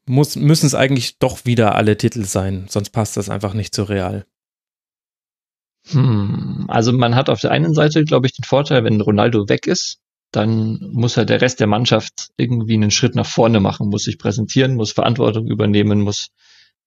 müssen 0.06 0.66
es 0.66 0.74
eigentlich 0.74 1.18
doch 1.18 1.44
wieder 1.44 1.74
alle 1.74 1.96
Titel 1.96 2.24
sein? 2.24 2.66
Sonst 2.68 2.90
passt 2.90 3.16
das 3.16 3.28
einfach 3.28 3.54
nicht 3.54 3.74
zu 3.74 3.84
Real. 3.84 4.24
Hm, 5.90 6.66
also 6.68 6.92
man 6.92 7.14
hat 7.14 7.28
auf 7.28 7.40
der 7.40 7.50
einen 7.50 7.74
Seite, 7.74 8.04
glaube 8.04 8.26
ich, 8.26 8.34
den 8.34 8.44
Vorteil, 8.44 8.84
wenn 8.84 9.00
Ronaldo 9.00 9.48
weg 9.48 9.66
ist, 9.66 9.98
dann 10.30 10.78
muss 10.92 11.16
halt 11.16 11.28
der 11.28 11.40
Rest 11.40 11.60
der 11.60 11.66
Mannschaft 11.66 12.30
irgendwie 12.36 12.74
einen 12.74 12.90
Schritt 12.90 13.14
nach 13.14 13.26
vorne 13.26 13.60
machen, 13.60 13.88
muss 13.88 14.04
sich 14.04 14.18
präsentieren, 14.18 14.74
muss 14.74 14.92
Verantwortung 14.92 15.46
übernehmen, 15.46 16.00
muss 16.00 16.28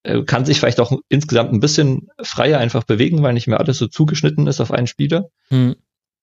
äh, 0.03 0.23
kann 0.23 0.45
sich 0.45 0.59
vielleicht 0.59 0.79
auch 0.79 0.99
insgesamt 1.09 1.51
ein 1.51 1.59
bisschen 1.59 2.07
freier 2.21 2.59
einfach 2.59 2.83
bewegen, 2.83 3.23
weil 3.23 3.33
nicht 3.33 3.47
mehr 3.47 3.59
alles 3.59 3.77
so 3.77 3.87
zugeschnitten 3.87 4.47
ist 4.47 4.61
auf 4.61 4.71
einen 4.71 4.87
Spieler. 4.87 5.29
Hm. 5.49 5.75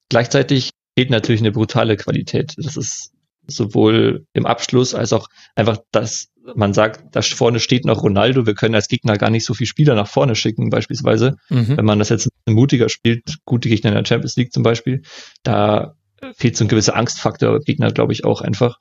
Gleichzeitig 0.08 0.70
fehlt 0.96 1.10
natürlich 1.10 1.40
eine 1.40 1.52
brutale 1.52 1.96
Qualität. 1.96 2.54
Das 2.56 2.76
ist 2.76 3.12
sowohl 3.46 4.26
im 4.32 4.46
Abschluss 4.46 4.94
als 4.94 5.12
auch 5.12 5.28
einfach, 5.54 5.78
dass 5.90 6.28
man 6.54 6.74
sagt, 6.74 7.14
da 7.14 7.22
vorne 7.22 7.60
steht 7.60 7.84
noch 7.84 8.02
Ronaldo, 8.02 8.46
wir 8.46 8.54
können 8.54 8.74
als 8.74 8.88
Gegner 8.88 9.16
gar 9.16 9.30
nicht 9.30 9.44
so 9.44 9.54
viele 9.54 9.68
Spieler 9.68 9.94
nach 9.94 10.08
vorne 10.08 10.34
schicken, 10.34 10.70
beispielsweise. 10.70 11.36
Mhm. 11.48 11.76
Wenn 11.76 11.84
man 11.84 11.98
das 11.98 12.08
jetzt 12.08 12.28
mutiger 12.46 12.88
spielt, 12.88 13.38
gute 13.44 13.68
Gegner 13.68 13.90
in 13.90 13.96
der 13.96 14.04
Champions 14.04 14.36
League 14.36 14.52
zum 14.52 14.62
Beispiel, 14.62 15.02
da 15.42 15.94
fehlt 16.34 16.56
so 16.56 16.64
ein 16.64 16.68
gewisser 16.68 16.96
Angstfaktor 16.96 17.60
Gegner, 17.60 17.92
glaube 17.92 18.12
ich, 18.12 18.24
auch 18.24 18.40
einfach. 18.40 18.78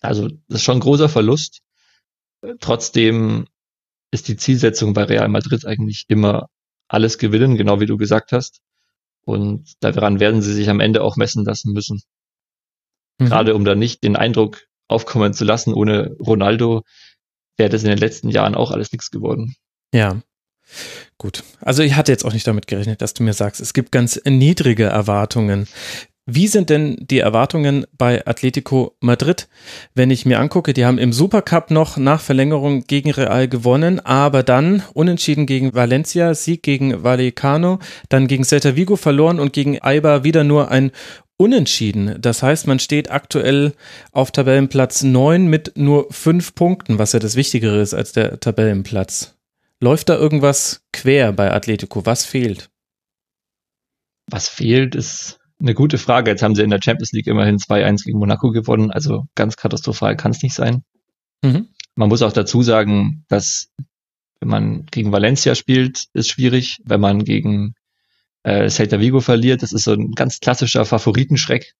Also, 0.00 0.28
das 0.48 0.60
ist 0.60 0.64
schon 0.64 0.78
ein 0.78 0.80
großer 0.80 1.08
Verlust. 1.08 1.60
Trotzdem 2.60 3.46
ist 4.10 4.28
die 4.28 4.36
Zielsetzung 4.36 4.94
bei 4.94 5.04
Real 5.04 5.28
Madrid 5.28 5.64
eigentlich 5.64 6.04
immer 6.08 6.48
alles 6.88 7.18
gewinnen, 7.18 7.56
genau 7.56 7.80
wie 7.80 7.86
du 7.86 7.96
gesagt 7.96 8.32
hast. 8.32 8.60
Und 9.24 9.72
daran 9.80 10.20
werden 10.20 10.42
sie 10.42 10.52
sich 10.52 10.68
am 10.68 10.80
Ende 10.80 11.02
auch 11.02 11.16
messen 11.16 11.44
lassen 11.44 11.72
müssen. 11.72 12.02
Mhm. 13.18 13.26
Gerade 13.26 13.54
um 13.54 13.64
da 13.64 13.74
nicht 13.74 14.02
den 14.02 14.16
Eindruck 14.16 14.64
aufkommen 14.88 15.32
zu 15.32 15.44
lassen, 15.44 15.74
ohne 15.74 16.14
Ronaldo 16.18 16.82
wäre 17.56 17.70
das 17.70 17.82
in 17.82 17.88
den 17.88 17.98
letzten 17.98 18.28
Jahren 18.28 18.54
auch 18.54 18.70
alles 18.70 18.92
nichts 18.92 19.10
geworden. 19.10 19.54
Ja. 19.94 20.22
Gut. 21.18 21.44
Also 21.60 21.82
ich 21.82 21.94
hatte 21.96 22.12
jetzt 22.12 22.24
auch 22.24 22.32
nicht 22.32 22.46
damit 22.46 22.66
gerechnet, 22.66 23.02
dass 23.02 23.14
du 23.14 23.22
mir 23.22 23.34
sagst, 23.34 23.60
es 23.60 23.74
gibt 23.74 23.92
ganz 23.92 24.20
niedrige 24.24 24.84
Erwartungen. 24.84 25.68
Wie 26.24 26.46
sind 26.46 26.70
denn 26.70 26.98
die 27.00 27.18
Erwartungen 27.18 27.84
bei 27.98 28.24
Atletico 28.24 28.96
Madrid? 29.00 29.48
Wenn 29.92 30.12
ich 30.12 30.24
mir 30.24 30.38
angucke, 30.38 30.72
die 30.72 30.84
haben 30.84 30.98
im 30.98 31.12
Supercup 31.12 31.72
noch 31.72 31.96
nach 31.96 32.20
Verlängerung 32.20 32.84
gegen 32.86 33.10
Real 33.10 33.48
gewonnen, 33.48 33.98
aber 33.98 34.44
dann 34.44 34.84
unentschieden 34.94 35.46
gegen 35.46 35.74
Valencia, 35.74 36.32
Sieg 36.34 36.62
gegen 36.62 37.02
Vallecano, 37.02 37.80
dann 38.08 38.28
gegen 38.28 38.44
Celta 38.44 38.76
Vigo 38.76 38.94
verloren 38.94 39.40
und 39.40 39.52
gegen 39.52 39.82
Eibar 39.82 40.22
wieder 40.22 40.44
nur 40.44 40.70
ein 40.70 40.92
Unentschieden. 41.38 42.14
Das 42.20 42.40
heißt, 42.40 42.68
man 42.68 42.78
steht 42.78 43.10
aktuell 43.10 43.72
auf 44.12 44.30
Tabellenplatz 44.30 45.02
9 45.02 45.46
mit 45.46 45.72
nur 45.74 46.06
fünf 46.12 46.54
Punkten, 46.54 47.00
was 47.00 47.14
ja 47.14 47.18
das 47.18 47.34
Wichtigere 47.34 47.80
ist 47.80 47.94
als 47.94 48.12
der 48.12 48.38
Tabellenplatz. 48.38 49.34
Läuft 49.80 50.08
da 50.08 50.14
irgendwas 50.14 50.84
quer 50.92 51.32
bei 51.32 51.50
Atletico? 51.50 52.06
Was 52.06 52.24
fehlt? 52.24 52.70
Was 54.30 54.48
fehlt, 54.48 54.94
ist 54.94 55.40
eine 55.62 55.74
gute 55.74 55.98
Frage. 55.98 56.30
Jetzt 56.30 56.42
haben 56.42 56.54
sie 56.54 56.62
in 56.62 56.70
der 56.70 56.80
Champions 56.82 57.12
League 57.12 57.26
immerhin 57.26 57.58
2-1 57.58 58.04
gegen 58.04 58.18
Monaco 58.18 58.50
gewonnen, 58.50 58.90
also 58.90 59.24
ganz 59.34 59.56
katastrophal 59.56 60.16
kann 60.16 60.32
es 60.32 60.42
nicht 60.42 60.54
sein. 60.54 60.82
Mhm. 61.42 61.68
Man 61.94 62.08
muss 62.08 62.22
auch 62.22 62.32
dazu 62.32 62.62
sagen, 62.62 63.24
dass 63.28 63.68
wenn 64.40 64.48
man 64.48 64.86
gegen 64.86 65.12
Valencia 65.12 65.54
spielt, 65.54 66.06
ist 66.14 66.30
schwierig. 66.30 66.78
Wenn 66.84 67.00
man 67.00 67.24
gegen 67.24 67.74
äh, 68.42 68.68
Celta 68.68 69.00
Vigo 69.00 69.20
verliert. 69.20 69.62
Das 69.62 69.72
ist 69.72 69.84
so 69.84 69.92
ein 69.92 70.12
ganz 70.12 70.40
klassischer 70.40 70.84
Favoritenschreck, 70.84 71.72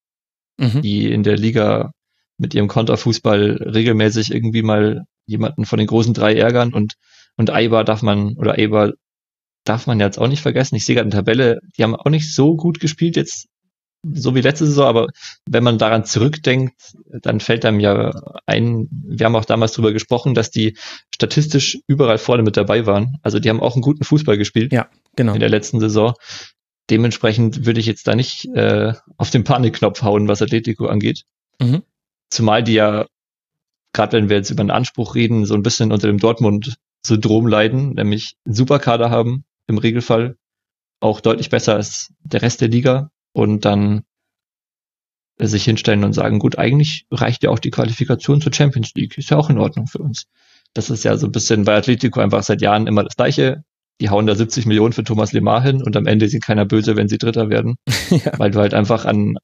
mhm. 0.57 0.81
die 0.81 1.11
in 1.11 1.23
der 1.23 1.37
Liga 1.37 1.91
mit 2.37 2.53
ihrem 2.53 2.67
Konterfußball 2.67 3.69
regelmäßig 3.73 4.33
irgendwie 4.33 4.63
mal 4.63 5.03
jemanden 5.25 5.65
von 5.65 5.77
den 5.77 5.87
großen 5.87 6.13
drei 6.13 6.35
ärgern 6.35 6.73
und 6.73 6.95
und 7.35 7.49
Eibar 7.49 7.83
darf 7.83 8.03
man 8.03 8.37
oder 8.37 8.59
Eibar 8.59 8.93
darf 9.63 9.87
man 9.87 9.99
jetzt 9.99 10.19
auch 10.19 10.27
nicht 10.27 10.41
vergessen. 10.41 10.75
Ich 10.75 10.85
sehe 10.85 10.95
gerade 10.95 11.05
eine 11.05 11.15
Tabelle, 11.15 11.59
die 11.77 11.83
haben 11.83 11.95
auch 11.95 12.09
nicht 12.09 12.33
so 12.33 12.55
gut 12.55 12.79
gespielt 12.79 13.15
jetzt 13.15 13.47
so 14.03 14.35
wie 14.35 14.41
letzte 14.41 14.65
Saison, 14.65 14.85
aber 14.85 15.07
wenn 15.49 15.63
man 15.63 15.77
daran 15.77 16.05
zurückdenkt, 16.05 16.93
dann 17.21 17.39
fällt 17.39 17.63
einem 17.65 17.79
ja 17.79 18.11
ein, 18.45 18.87
wir 18.91 19.25
haben 19.25 19.35
auch 19.35 19.45
damals 19.45 19.71
drüber 19.71 19.93
gesprochen, 19.93 20.33
dass 20.33 20.51
die 20.51 20.77
statistisch 21.13 21.79
überall 21.87 22.17
vorne 22.17 22.43
mit 22.43 22.57
dabei 22.57 22.85
waren. 22.85 23.17
Also 23.21 23.39
die 23.39 23.49
haben 23.49 23.61
auch 23.61 23.75
einen 23.75 23.81
guten 23.81 24.03
Fußball 24.03 24.37
gespielt 24.37 24.73
ja, 24.73 24.89
genau. 25.15 25.33
in 25.33 25.39
der 25.39 25.49
letzten 25.49 25.79
Saison. 25.79 26.13
Dementsprechend 26.89 27.65
würde 27.65 27.79
ich 27.79 27.85
jetzt 27.85 28.07
da 28.07 28.15
nicht 28.15 28.45
äh, 28.53 28.93
auf 29.17 29.29
den 29.29 29.45
Panikknopf 29.45 30.01
hauen, 30.01 30.27
was 30.27 30.41
Atletico 30.41 30.87
angeht. 30.87 31.23
Mhm. 31.61 31.83
Zumal 32.29 32.61
die 32.61 32.73
ja, 32.73 33.05
gerade 33.93 34.17
wenn 34.17 34.27
wir 34.27 34.35
jetzt 34.35 34.49
über 34.49 34.61
einen 34.61 34.71
Anspruch 34.71 35.15
reden, 35.15 35.45
so 35.45 35.53
ein 35.53 35.63
bisschen 35.63 35.93
unter 35.93 36.07
dem 36.07 36.19
Dortmund-Syndrom 36.19 37.47
leiden, 37.47 37.93
nämlich 37.93 38.35
einen 38.45 38.55
Superkader 38.55 39.09
haben 39.09 39.45
im 39.67 39.77
Regelfall, 39.77 40.35
auch 40.99 41.21
deutlich 41.21 41.49
besser 41.49 41.75
als 41.75 42.11
der 42.23 42.41
Rest 42.41 42.59
der 42.59 42.67
Liga 42.67 43.11
und 43.33 43.65
dann 43.65 44.03
sich 45.39 45.63
hinstellen 45.65 46.03
und 46.03 46.13
sagen, 46.13 46.39
gut, 46.39 46.57
eigentlich 46.57 47.05
reicht 47.11 47.43
ja 47.43 47.49
auch 47.49 47.59
die 47.59 47.71
Qualifikation 47.71 48.39
zur 48.39 48.53
Champions 48.53 48.93
League, 48.95 49.17
ist 49.17 49.29
ja 49.29 49.37
auch 49.37 49.49
in 49.49 49.57
Ordnung 49.57 49.87
für 49.87 49.99
uns. 49.99 50.27
Das 50.73 50.89
ist 50.89 51.03
ja 51.03 51.17
so 51.17 51.27
ein 51.27 51.31
bisschen 51.31 51.65
bei 51.65 51.75
Atletico 51.75 52.19
einfach 52.19 52.43
seit 52.43 52.61
Jahren 52.61 52.87
immer 52.87 53.03
das 53.03 53.15
Gleiche. 53.15 53.63
Die 54.01 54.09
hauen 54.09 54.25
da 54.25 54.35
70 54.35 54.65
Millionen 54.65 54.93
für 54.93 55.03
Thomas 55.03 55.33
Lemar 55.33 55.61
hin 55.61 55.83
und 55.83 55.95
am 55.95 56.07
Ende 56.07 56.27
sieht 56.27 56.43
keiner 56.43 56.65
böse, 56.65 56.95
wenn 56.95 57.07
sie 57.07 57.17
Dritter 57.17 57.49
werden. 57.49 57.75
ja. 58.09 58.31
Weil 58.37 58.51
du 58.51 58.59
halt 58.59 58.73
einfach 58.73 59.05
an 59.05 59.37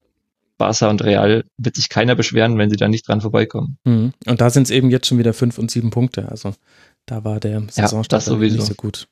Barca 0.58 0.89
und 0.89 1.04
Real 1.04 1.45
wird 1.58 1.75
sich 1.75 1.89
keiner 1.89 2.15
beschweren, 2.15 2.58
wenn 2.58 2.69
sie 2.69 2.75
da 2.75 2.88
nicht 2.88 3.08
dran 3.08 3.21
vorbeikommen. 3.21 3.78
Mhm. 3.86 4.13
Und 4.28 4.41
da 4.41 4.49
sind 4.49 4.63
es 4.63 4.71
eben 4.71 4.89
jetzt 4.89 5.08
schon 5.08 5.17
wieder 5.17 5.34
fünf 5.34 5.58
und 5.58 5.71
sieben 5.71 5.89
Punkte. 5.89 6.30
Also 6.30 6.54
da 7.06 7.23
war 7.23 7.39
der 7.39 7.63
Saisonstart 7.69 8.28
ja, 8.28 8.36
nicht 8.36 8.62
so 8.62 8.75
gut. 8.75 9.08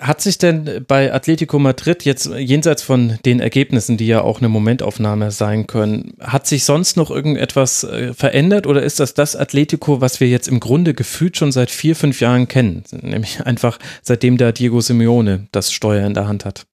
Hat 0.00 0.20
sich 0.20 0.38
denn 0.38 0.84
bei 0.86 1.12
Atletico 1.12 1.58
Madrid 1.58 2.04
jetzt 2.04 2.26
jenseits 2.26 2.82
von 2.82 3.18
den 3.24 3.40
Ergebnissen, 3.40 3.96
die 3.96 4.06
ja 4.06 4.22
auch 4.22 4.38
eine 4.38 4.48
Momentaufnahme 4.48 5.30
sein 5.30 5.66
können, 5.66 6.14
hat 6.20 6.46
sich 6.46 6.64
sonst 6.64 6.96
noch 6.96 7.10
irgendetwas 7.10 7.84
äh, 7.84 8.14
verändert 8.14 8.66
oder 8.66 8.82
ist 8.82 9.00
das 9.00 9.14
das 9.14 9.36
Atletico, 9.36 10.00
was 10.00 10.20
wir 10.20 10.28
jetzt 10.28 10.48
im 10.48 10.60
Grunde 10.60 10.94
gefühlt 10.94 11.36
schon 11.36 11.52
seit 11.52 11.70
vier, 11.70 11.96
fünf 11.96 12.20
Jahren 12.20 12.48
kennen? 12.48 12.84
Nämlich 13.02 13.40
einfach 13.46 13.78
seitdem 14.02 14.36
da 14.36 14.52
Diego 14.52 14.80
Simeone 14.80 15.48
das 15.52 15.72
Steuer 15.72 16.06
in 16.06 16.14
der 16.14 16.28
Hand 16.28 16.44
hat. 16.44 16.66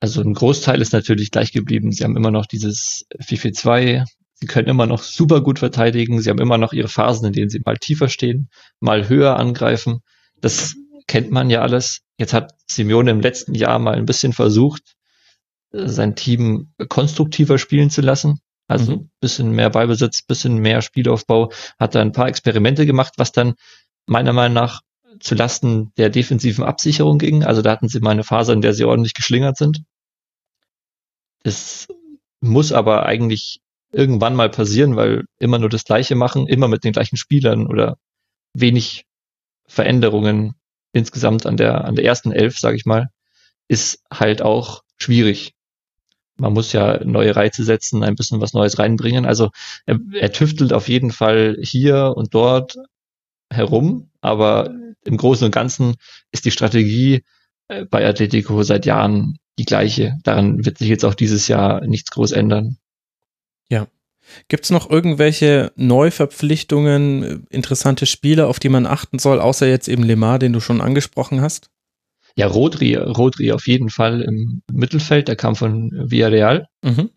Also 0.00 0.20
ein 0.22 0.34
Großteil 0.34 0.80
ist 0.80 0.92
natürlich 0.92 1.30
gleich 1.30 1.52
geblieben. 1.52 1.92
Sie 1.92 2.04
haben 2.04 2.16
immer 2.16 2.30
noch 2.30 2.46
dieses 2.46 3.06
4-4-2. 3.20 4.04
Sie 4.34 4.46
können 4.46 4.68
immer 4.68 4.86
noch 4.86 5.02
super 5.02 5.40
gut 5.40 5.58
verteidigen. 5.58 6.20
Sie 6.20 6.30
haben 6.30 6.38
immer 6.38 6.58
noch 6.58 6.72
ihre 6.72 6.88
Phasen, 6.88 7.26
in 7.26 7.32
denen 7.32 7.50
sie 7.50 7.60
mal 7.64 7.76
tiefer 7.76 8.08
stehen, 8.08 8.48
mal 8.78 9.08
höher 9.08 9.36
angreifen. 9.36 10.00
Das 10.40 10.76
kennt 11.08 11.32
man 11.32 11.50
ja 11.50 11.62
alles. 11.62 12.02
Jetzt 12.18 12.32
hat 12.32 12.54
Simeone 12.66 13.10
im 13.10 13.20
letzten 13.20 13.54
Jahr 13.54 13.80
mal 13.80 13.96
ein 13.96 14.06
bisschen 14.06 14.32
versucht, 14.32 14.94
äh, 15.72 15.88
sein 15.88 16.14
Team 16.14 16.72
konstruktiver 16.88 17.58
spielen 17.58 17.90
zu 17.90 18.02
lassen. 18.02 18.40
Also 18.68 18.96
mhm. 18.96 19.10
bisschen 19.20 19.50
mehr 19.50 19.70
Ballbesitz, 19.70 20.22
bisschen 20.22 20.58
mehr 20.58 20.82
Spielaufbau, 20.82 21.50
hat 21.80 21.94
da 21.94 22.00
ein 22.02 22.12
paar 22.12 22.28
Experimente 22.28 22.86
gemacht, 22.86 23.14
was 23.16 23.32
dann 23.32 23.54
meiner 24.06 24.32
Meinung 24.32 24.54
nach 24.54 24.82
zu 25.20 25.34
Lasten 25.34 25.92
der 25.96 26.10
defensiven 26.10 26.64
Absicherung 26.64 27.18
ging. 27.18 27.44
Also 27.44 27.62
da 27.62 27.72
hatten 27.72 27.88
sie 27.88 28.00
mal 28.00 28.10
eine 28.10 28.24
Phase, 28.24 28.52
in 28.52 28.60
der 28.60 28.74
sie 28.74 28.84
ordentlich 28.84 29.14
geschlingert 29.14 29.56
sind. 29.56 29.82
Es 31.42 31.88
muss 32.40 32.72
aber 32.72 33.06
eigentlich 33.06 33.60
irgendwann 33.90 34.36
mal 34.36 34.50
passieren, 34.50 34.96
weil 34.96 35.24
immer 35.38 35.58
nur 35.58 35.70
das 35.70 35.84
Gleiche 35.84 36.14
machen, 36.14 36.46
immer 36.46 36.68
mit 36.68 36.84
den 36.84 36.92
gleichen 36.92 37.16
Spielern 37.16 37.66
oder 37.66 37.96
wenig 38.52 39.06
Veränderungen 39.66 40.54
insgesamt 40.92 41.46
an 41.46 41.56
der, 41.56 41.84
an 41.84 41.94
der 41.94 42.04
ersten 42.04 42.32
Elf, 42.32 42.58
sage 42.58 42.76
ich 42.76 42.86
mal, 42.86 43.08
ist 43.68 44.02
halt 44.12 44.42
auch 44.42 44.82
schwierig. 44.96 45.54
Man 46.36 46.52
muss 46.52 46.72
ja 46.72 47.02
neue 47.04 47.34
Reize 47.34 47.64
setzen, 47.64 48.04
ein 48.04 48.14
bisschen 48.14 48.40
was 48.40 48.52
Neues 48.52 48.78
reinbringen. 48.78 49.26
Also 49.26 49.50
er, 49.86 49.98
er 50.12 50.32
tüftelt 50.32 50.72
auf 50.72 50.88
jeden 50.88 51.10
Fall 51.10 51.56
hier 51.60 52.14
und 52.16 52.34
dort 52.34 52.76
herum, 53.50 54.10
aber 54.20 54.72
im 55.04 55.16
Großen 55.16 55.44
und 55.44 55.50
Ganzen 55.50 55.96
ist 56.30 56.44
die 56.44 56.50
Strategie 56.50 57.24
äh, 57.68 57.84
bei 57.84 58.06
Atletico 58.06 58.62
seit 58.62 58.86
Jahren 58.86 59.38
die 59.58 59.64
gleiche. 59.64 60.16
Daran 60.22 60.64
wird 60.64 60.78
sich 60.78 60.88
jetzt 60.88 61.04
auch 61.04 61.14
dieses 61.14 61.48
Jahr 61.48 61.84
nichts 61.86 62.10
groß 62.10 62.32
ändern. 62.32 62.78
Ja. 63.68 63.88
Gibt 64.48 64.64
es 64.64 64.70
noch 64.70 64.90
irgendwelche 64.90 65.72
Neuverpflichtungen, 65.76 67.46
interessante 67.50 68.06
Spiele, 68.06 68.46
auf 68.46 68.58
die 68.58 68.68
man 68.68 68.86
achten 68.86 69.18
soll, 69.18 69.40
außer 69.40 69.66
jetzt 69.66 69.88
eben 69.88 70.02
Lemar, 70.02 70.38
den 70.38 70.52
du 70.52 70.60
schon 70.60 70.80
angesprochen 70.80 71.40
hast? 71.40 71.70
Ja, 72.36 72.46
Rodri, 72.46 72.94
Rodri 72.94 73.52
auf 73.52 73.66
jeden 73.66 73.90
Fall 73.90 74.22
im 74.22 74.62
Mittelfeld, 74.70 75.28
der 75.28 75.36
kam 75.36 75.56
von 75.56 75.90
Villarreal. 75.92 76.66
Mhm. 76.82 77.10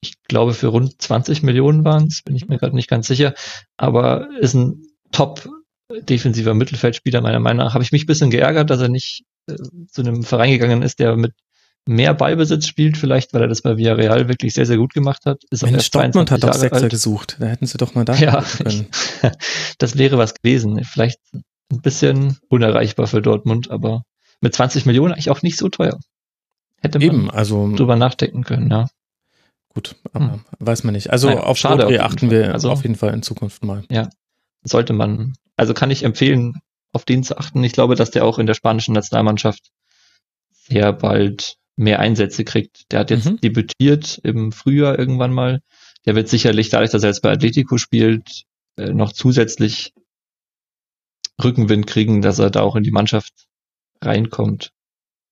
Ich 0.00 0.22
glaube, 0.24 0.52
für 0.52 0.68
rund 0.68 1.00
20 1.00 1.42
Millionen 1.42 1.84
waren 1.84 2.06
es, 2.08 2.22
bin 2.22 2.36
ich 2.36 2.48
mir 2.48 2.58
gerade 2.58 2.74
nicht 2.74 2.88
ganz 2.88 3.06
sicher, 3.06 3.34
aber 3.76 4.28
ist 4.40 4.54
ein 4.54 4.82
top 5.12 5.48
defensiver 5.90 6.54
Mittelfeldspieler 6.54 7.20
meiner 7.20 7.40
Meinung 7.40 7.64
nach. 7.64 7.74
Habe 7.74 7.84
ich 7.84 7.92
mich 7.92 8.04
ein 8.04 8.06
bisschen 8.06 8.30
geärgert, 8.30 8.70
dass 8.70 8.80
er 8.80 8.88
nicht 8.88 9.24
äh, 9.48 9.56
zu 9.88 10.02
einem 10.02 10.22
Verein 10.22 10.50
gegangen 10.50 10.82
ist, 10.82 10.98
der 10.98 11.16
mit 11.16 11.32
mehr 11.86 12.14
Ballbesitz 12.14 12.66
spielt, 12.66 12.96
vielleicht, 12.96 13.32
weil 13.32 13.42
er 13.42 13.48
das 13.48 13.62
bei 13.62 13.76
Villarreal 13.76 14.28
wirklich 14.28 14.54
sehr, 14.54 14.66
sehr 14.66 14.76
gut 14.76 14.92
gemacht 14.92 15.24
hat. 15.24 15.42
Ist 15.50 15.62
Mensch, 15.62 15.90
Dortmund 15.90 16.30
hat 16.30 16.44
auch 16.44 16.52
Sechser 16.52 16.88
gesucht. 16.88 17.36
Da 17.38 17.46
hätten 17.46 17.66
sie 17.66 17.78
doch 17.78 17.94
mal 17.94 18.04
da 18.04 18.14
ja, 18.14 18.42
können. 18.42 18.88
das 19.78 19.96
wäre 19.96 20.18
was 20.18 20.34
gewesen. 20.34 20.82
Vielleicht 20.84 21.20
ein 21.32 21.80
bisschen 21.80 22.38
unerreichbar 22.48 23.06
für 23.06 23.22
Dortmund, 23.22 23.70
aber 23.70 24.02
mit 24.40 24.54
20 24.54 24.86
Millionen 24.86 25.12
eigentlich 25.12 25.30
auch 25.30 25.42
nicht 25.42 25.58
so 25.58 25.68
teuer. 25.68 25.98
Hätte 26.80 26.98
man 26.98 27.06
Eben, 27.06 27.30
also, 27.30 27.74
drüber 27.74 27.96
nachdenken 27.96 28.44
können, 28.44 28.70
ja. 28.70 28.86
Gut, 29.72 29.94
aber 30.12 30.32
hm. 30.32 30.40
weiß 30.58 30.84
man 30.84 30.94
nicht. 30.94 31.10
Also 31.10 31.28
naja, 31.28 31.40
auf 31.42 31.62
Rodri 31.62 31.98
achten 31.98 32.30
wir 32.30 32.52
also, 32.52 32.70
auf 32.70 32.82
jeden 32.82 32.96
Fall 32.96 33.12
in 33.12 33.22
Zukunft 33.22 33.62
mal. 33.64 33.84
Ja, 33.90 34.08
sollte 34.62 34.92
man. 34.92 35.34
Also 35.56 35.74
kann 35.74 35.90
ich 35.90 36.02
empfehlen, 36.02 36.54
auf 36.92 37.04
den 37.04 37.22
zu 37.22 37.38
achten. 37.38 37.62
Ich 37.62 37.72
glaube, 37.72 37.94
dass 37.94 38.10
der 38.10 38.24
auch 38.24 38.38
in 38.38 38.46
der 38.46 38.54
spanischen 38.54 38.94
Nationalmannschaft 38.94 39.70
sehr 40.50 40.92
bald 40.92 41.56
mehr 41.76 42.00
Einsätze 42.00 42.44
kriegt. 42.44 42.90
Der 42.90 43.00
hat 43.00 43.10
jetzt 43.10 43.26
mhm. 43.26 43.40
debütiert 43.40 44.18
im 44.24 44.52
Frühjahr 44.52 44.98
irgendwann 44.98 45.32
mal. 45.32 45.60
Der 46.06 46.14
wird 46.14 46.28
sicherlich, 46.28 46.70
dadurch, 46.70 46.90
dass 46.90 47.02
er 47.02 47.10
jetzt 47.10 47.22
bei 47.22 47.30
Atletico 47.30 47.78
spielt, 47.78 48.44
äh, 48.76 48.92
noch 48.92 49.12
zusätzlich 49.12 49.92
Rückenwind 51.42 51.86
kriegen, 51.86 52.22
dass 52.22 52.38
er 52.38 52.50
da 52.50 52.62
auch 52.62 52.76
in 52.76 52.82
die 52.82 52.90
Mannschaft 52.90 53.32
reinkommt. 54.02 54.72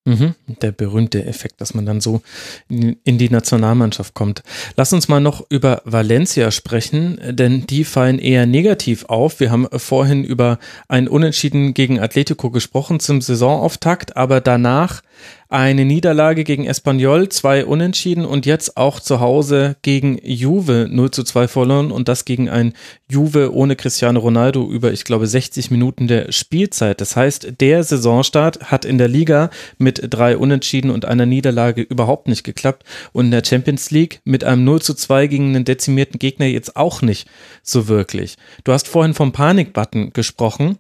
Mhm, 0.07 0.35
der 0.61 0.71
berühmte 0.71 1.25
Effekt, 1.25 1.63
dass 1.63 1.73
man 1.73 1.87
dann 1.87 2.03
so 2.03 2.21
in, 2.69 2.99
in, 3.05 3.17
die 3.17 3.31
Nationalmannschaft 3.31 4.13
kommt. 4.13 4.43
Lass 4.77 4.93
uns 4.93 5.09
mal 5.09 5.21
noch 5.21 5.47
über 5.49 5.81
Valencia 5.87 6.51
sprechen, 6.51 7.19
denn 7.31 7.67
die 7.67 7.85
fallen 7.85 8.19
eher 8.19 8.45
negativ 8.45 9.07
auf. 9.07 9.41
Wir 9.41 9.51
haben 9.51 9.67
vorhin 9.79 10.23
über 10.23 10.59
ein 10.89 11.09
Unentschieden 11.09 11.73
gegen 11.73 12.01
Atletico 12.01 12.51
gesprochen 12.51 13.01
zum 13.01 13.23
Saisonauftakt, 13.23 14.15
aber 14.15 14.43
danach 14.43 15.01
eine 15.49 15.85
Niederlage 15.85 16.45
gegen 16.45 16.65
Espanyol, 16.65 17.29
zwei 17.29 17.65
Unentschieden 17.65 18.25
und 18.25 18.47
jetzt 18.47 18.77
auch 18.77 19.01
zu 19.01 19.21
Hause 19.21 19.77
gegen 19.83 20.19
Juve 20.23 20.89
0 20.91 21.11
zu 21.11 21.23
2 21.23 21.49
verloren 21.49 21.91
und 21.91 22.09
das 22.09 22.25
gegen 22.25 22.49
ein 22.49 22.73
Juve 23.11 23.55
ohne 23.55 23.77
Cristiano 23.77 24.21
Ronaldo 24.21 24.69
über, 24.69 24.93
ich 24.93 25.05
glaube, 25.05 25.27
60 25.27 25.71
Minuten 25.71 26.09
der 26.09 26.33
Spielzeit. 26.33 27.01
Das 27.01 27.17
heißt, 27.17 27.61
der 27.61 27.85
Saisonstart 27.85 28.71
hat 28.71 28.85
in 28.85 28.99
der 28.99 29.09
Liga 29.09 29.51
mit 29.79 30.01
drei 30.11 30.37
Unentschieden 30.37 30.91
und 30.91 31.05
einer 31.05 31.27
Niederlage 31.27 31.83
überhaupt 31.83 32.29
nicht 32.29 32.45
geklappt 32.45 32.85
und 33.13 33.27
in 33.27 33.31
der 33.31 33.45
Champions 33.45 33.91
League 33.91 34.21
mit 34.25 34.45
einem 34.45 34.65
0 34.65 34.83
zu 34.83 34.95
2 34.95 35.27
gegen 35.27 35.55
einen 35.55 35.65
dezimierten 35.65 36.19
Gegner 36.19 36.47
jetzt 36.47 36.77
auch 36.77 37.03
nicht 37.03 37.29
so 37.63 37.89
wirklich. 37.89 38.37
Du 38.65 38.73
hast 38.73 38.89
vorhin 38.89 39.15
vom 39.15 39.33
Panikbutton 39.33 40.13
gesprochen. 40.13 40.79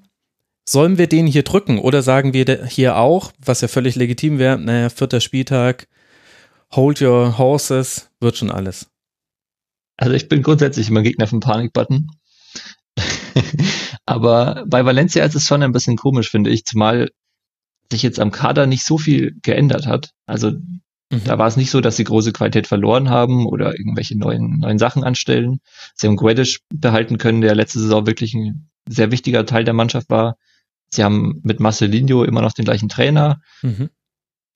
Sollen 0.66 0.96
wir 0.96 1.06
den 1.06 1.26
hier 1.26 1.42
drücken 1.42 1.78
oder 1.78 2.02
sagen 2.02 2.32
wir 2.32 2.66
hier 2.66 2.96
auch, 2.96 3.32
was 3.38 3.60
ja 3.60 3.68
völlig 3.68 3.96
legitim 3.96 4.38
wäre, 4.38 4.58
naja, 4.58 4.88
vierter 4.88 5.20
Spieltag, 5.20 5.88
hold 6.72 7.02
your 7.02 7.36
horses, 7.36 8.10
wird 8.20 8.36
schon 8.36 8.50
alles. 8.50 8.88
Also 9.96 10.14
ich 10.14 10.28
bin 10.28 10.42
grundsätzlich 10.42 10.88
immer 10.88 11.02
Gegner 11.02 11.26
vom 11.26 11.40
Panikbutton. 11.40 12.10
Aber 14.06 14.64
bei 14.66 14.84
Valencia 14.84 15.24
ist 15.24 15.34
es 15.34 15.46
schon 15.46 15.62
ein 15.62 15.72
bisschen 15.72 15.96
komisch, 15.96 16.30
finde 16.30 16.50
ich, 16.50 16.64
zumal 16.64 17.10
sich 17.90 18.02
jetzt 18.02 18.20
am 18.20 18.30
Kader 18.30 18.66
nicht 18.66 18.84
so 18.84 18.98
viel 18.98 19.36
geändert 19.42 19.86
hat. 19.86 20.10
Also 20.26 20.50
mhm. 20.50 20.80
da 21.24 21.38
war 21.38 21.46
es 21.46 21.56
nicht 21.56 21.70
so, 21.70 21.80
dass 21.80 21.96
sie 21.96 22.04
große 22.04 22.32
Qualität 22.32 22.66
verloren 22.66 23.10
haben 23.10 23.46
oder 23.46 23.78
irgendwelche 23.78 24.18
neuen, 24.18 24.58
neuen 24.60 24.78
Sachen 24.78 25.04
anstellen. 25.04 25.60
Sie 25.94 26.06
haben 26.06 26.16
Guedes 26.16 26.60
behalten 26.72 27.18
können, 27.18 27.40
der 27.40 27.54
letzte 27.54 27.80
Saison 27.80 28.06
wirklich 28.06 28.34
ein 28.34 28.70
sehr 28.88 29.10
wichtiger 29.10 29.46
Teil 29.46 29.64
der 29.64 29.74
Mannschaft 29.74 30.10
war. 30.10 30.36
Sie 30.94 31.04
haben 31.04 31.40
mit 31.42 31.60
Marcelinho 31.60 32.24
immer 32.24 32.42
noch 32.42 32.52
den 32.52 32.64
gleichen 32.64 32.88
Trainer. 32.88 33.40
Mhm. 33.62 33.90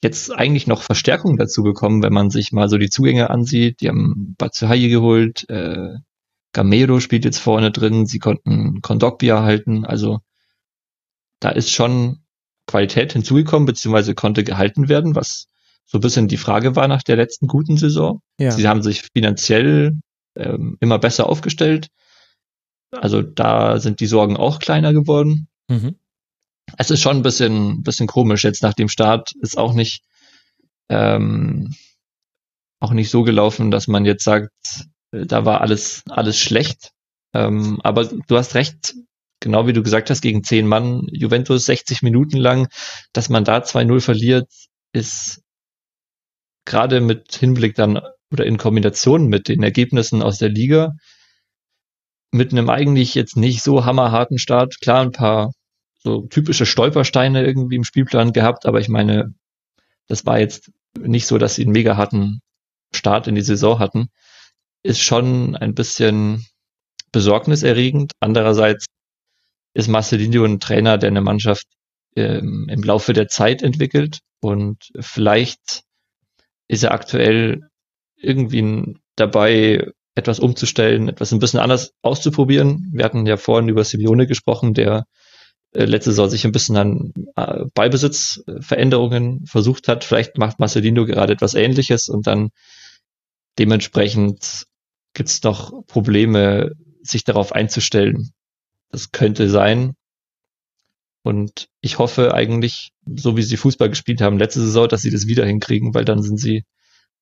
Jetzt 0.03 0.31
eigentlich 0.31 0.67
noch 0.67 0.83
Verstärkung 0.83 1.37
dazu 1.37 1.63
bekommen, 1.63 2.03
wenn 2.03 2.13
man 2.13 2.31
sich 2.31 2.53
mal 2.53 2.69
so 2.69 2.79
die 2.79 2.91
Zugänge 2.91 3.31
ansieht. 3.31 3.81
Die 3.81 3.89
haben 3.89 4.37
Batshuayi 4.39 4.89
geholt, 4.89 5.49
äh, 5.51 5.95
Gamero 6.53 7.01
spielt 7.01 7.25
jetzt 7.25 7.39
vorne 7.39 7.71
drin, 7.73 8.07
sie 8.07 8.21
konnten 8.21 8.81
Kondogbia 8.81 9.43
halten, 9.43 9.85
also 9.85 10.21
da 11.41 11.51
ist 11.51 11.71
schon 11.71 12.21
Qualität 12.67 13.13
hinzugekommen, 13.13 13.67
beziehungsweise 13.67 14.15
konnte 14.15 14.45
gehalten 14.45 14.89
werden, 14.89 15.15
was 15.15 15.49
so 15.85 15.99
ein 15.99 16.01
bisschen 16.01 16.29
die 16.29 16.37
Frage 16.37 16.75
war 16.75 16.89
nach 16.89 17.03
der 17.03 17.17
letzten 17.17 17.47
guten 17.49 17.77
Saison. 17.77 18.23
Ja. 18.39 18.51
Sie 18.51 18.67
haben 18.67 18.83
sich 18.83 19.03
finanziell 19.13 19.99
ähm, 20.37 20.77
immer 20.81 20.99
besser 20.99 21.29
aufgestellt. 21.29 21.89
Also 22.91 23.23
da 23.23 23.79
sind 23.79 24.01
die 24.01 24.07
Sorgen 24.07 24.37
auch 24.37 24.59
kleiner 24.59 24.93
geworden. 24.93 25.49
Mhm 25.69 25.97
es 26.77 26.91
ist 26.91 27.01
schon 27.01 27.17
ein 27.17 27.23
bisschen, 27.23 27.83
bisschen 27.83 28.07
komisch 28.07 28.45
jetzt 28.45 28.63
nach 28.63 28.75
dem 28.75 28.89
Start. 28.89 29.33
Ist 29.41 29.57
auch 29.57 29.73
nicht, 29.73 30.03
ähm, 30.89 31.75
auch 32.81 32.93
nicht 32.93 33.11
so 33.11 33.23
gelaufen, 33.23 33.71
dass 33.71 33.89
man 33.89 34.05
jetzt 34.05 34.25
sagt, 34.25 34.53
da 35.11 35.45
war 35.45 35.61
alles, 35.61 36.03
alles 36.09 36.39
schlecht. 36.39 36.91
Ähm, 37.35 37.81
aber 37.83 38.05
du 38.05 38.37
hast 38.37 38.55
recht, 38.55 38.95
genau 39.41 39.67
wie 39.67 39.73
du 39.73 39.83
gesagt 39.83 40.11
hast, 40.11 40.21
gegen 40.21 40.45
zehn 40.45 40.67
Mann, 40.67 41.07
Juventus 41.11 41.65
60 41.65 42.03
Minuten 42.03 42.37
lang, 42.37 42.69
dass 43.13 43.29
man 43.29 43.45
da 43.45 43.59
2-0 43.59 44.01
verliert, 44.01 44.49
ist 44.93 45.43
gerade 46.65 47.01
mit 47.01 47.35
Hinblick 47.35 47.75
dann 47.75 48.01
oder 48.31 48.45
in 48.45 48.59
Kombination 48.59 49.29
mit 49.29 49.49
den 49.49 49.63
Ergebnissen 49.63 50.23
aus 50.23 50.39
der 50.39 50.51
Liga 50.51 50.95
mit 52.31 52.53
einem 52.53 52.69
eigentlich 52.69 53.15
jetzt 53.15 53.37
nicht 53.37 53.63
so 53.63 53.85
hammerharten 53.85 54.39
Start, 54.39 54.81
klar 54.81 55.01
ein 55.01 55.13
paar 55.13 55.53
so 55.99 56.23
typische 56.23 56.67
Stolpersteine 56.67 57.45
irgendwie 57.45 57.77
im 57.77 57.85
Spielplan 57.85 58.33
gehabt, 58.33 58.67
aber 58.67 58.81
ich 58.81 58.89
meine, 58.89 59.35
das 60.07 60.25
war 60.27 60.39
jetzt 60.39 60.71
nicht 60.99 61.27
so, 61.27 61.39
dass 61.39 61.55
sie 61.55 61.63
einen 61.63 61.73
mega 61.73 61.97
harten 61.97 62.41
Start 62.95 63.27
in 63.27 63.35
die 63.35 63.43
Saison 63.43 63.79
hatten. 63.79 64.09
Ist 64.83 65.03
schon 65.03 65.57
ein 65.57 65.75
bisschen 65.75 66.47
besorgniserregend. 67.13 68.13
Andererseits 68.21 68.87
ist 69.75 69.89
Marcelinho 69.89 70.45
ein 70.45 70.61
Trainer, 70.61 70.99
der 70.99 71.09
eine 71.09 71.21
Mannschaft 71.21 71.67
ähm, 72.17 72.69
im 72.71 72.83
Laufe 72.83 73.13
der 73.13 73.29
Zeit 73.29 73.63
entwickelt 73.63 74.21
und 74.41 74.91
vielleicht 74.99 75.83
ist 76.69 76.85
er 76.85 76.93
aktuell 76.93 77.69
irgendwie 78.17 78.97
dabei, 79.17 79.91
etwas 80.15 80.41
umzustellen, 80.41 81.09
etwas 81.09 81.33
ein 81.33 81.39
bisschen 81.39 81.61
anders 81.61 81.93
auszuprobieren. 82.03 82.91
Wir 82.93 83.05
hatten 83.05 83.27
ja 83.27 83.37
vorhin 83.37 83.69
über 83.69 83.85
Simeone 83.85 84.27
gesprochen, 84.27 84.75
der 84.75 85.05
letzte 85.73 86.11
Saison 86.11 86.31
sich 86.31 86.45
ein 86.45 86.53
bisschen 86.53 86.77
an 86.77 87.13
äh, 87.37 87.65
Beibesitzveränderungen 87.75 89.47
versucht 89.47 89.89
hat. 89.89 90.05
Vielleicht 90.05 90.39
macht 90.39 90.59
Marcelino 90.59 91.05
gerade 91.05 91.33
etwas 91.33 91.55
Ähnliches 91.55 92.09
und 92.09 92.27
dann 92.27 92.51
dementsprechend 93.59 94.67
gibt 95.15 95.29
es 95.29 95.43
noch 95.43 95.85
Probleme, 95.87 96.73
sich 97.03 97.25
darauf 97.25 97.53
einzustellen. 97.53 98.31
Das 98.91 99.13
könnte 99.13 99.51
sein. 99.51 99.95
Und 101.23 101.69
ich 101.81 101.99
hoffe 101.99 102.33
eigentlich, 102.33 102.93
so 103.05 103.37
wie 103.37 103.43
sie 103.43 103.57
Fußball 103.57 103.91
gespielt 103.91 104.21
haben 104.21 104.39
letzte 104.39 104.61
Saison, 104.61 104.89
dass 104.89 105.03
sie 105.03 105.11
das 105.11 105.27
wieder 105.27 105.45
hinkriegen, 105.45 105.93
weil 105.93 106.05
dann 106.05 106.23
sind 106.23 106.39
sie 106.39 106.65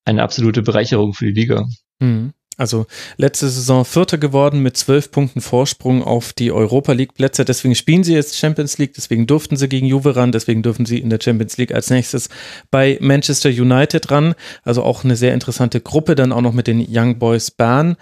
eine 0.04 0.22
absolute 0.22 0.62
Bereicherung 0.62 1.12
für 1.12 1.26
die 1.26 1.40
Liga. 1.40 1.66
Mhm. 1.98 2.32
Also 2.56 2.86
letzte 3.18 3.48
Saison 3.48 3.84
Vierter 3.84 4.16
geworden 4.16 4.60
mit 4.60 4.76
zwölf 4.76 5.10
Punkten 5.10 5.40
Vorsprung 5.40 6.02
auf 6.02 6.32
die 6.32 6.50
Europa 6.50 6.92
League 6.92 7.14
Plätze. 7.14 7.44
Deswegen 7.44 7.74
spielen 7.74 8.02
sie 8.02 8.14
jetzt 8.14 8.36
Champions 8.36 8.78
League, 8.78 8.94
deswegen 8.94 9.26
durften 9.26 9.56
sie 9.56 9.68
gegen 9.68 9.86
Juve 9.86 10.16
ran, 10.16 10.32
deswegen 10.32 10.62
dürfen 10.62 10.86
sie 10.86 10.98
in 10.98 11.10
der 11.10 11.18
Champions 11.22 11.58
League 11.58 11.72
als 11.72 11.90
nächstes 11.90 12.28
bei 12.70 12.98
Manchester 13.00 13.50
United 13.50 14.10
ran. 14.10 14.34
Also 14.62 14.82
auch 14.82 15.04
eine 15.04 15.16
sehr 15.16 15.34
interessante 15.34 15.80
Gruppe, 15.80 16.14
dann 16.14 16.32
auch 16.32 16.40
noch 16.40 16.54
mit 16.54 16.66
den 16.66 16.84
Young 16.88 17.18
Boys 17.18 17.50
Bern. 17.50 17.96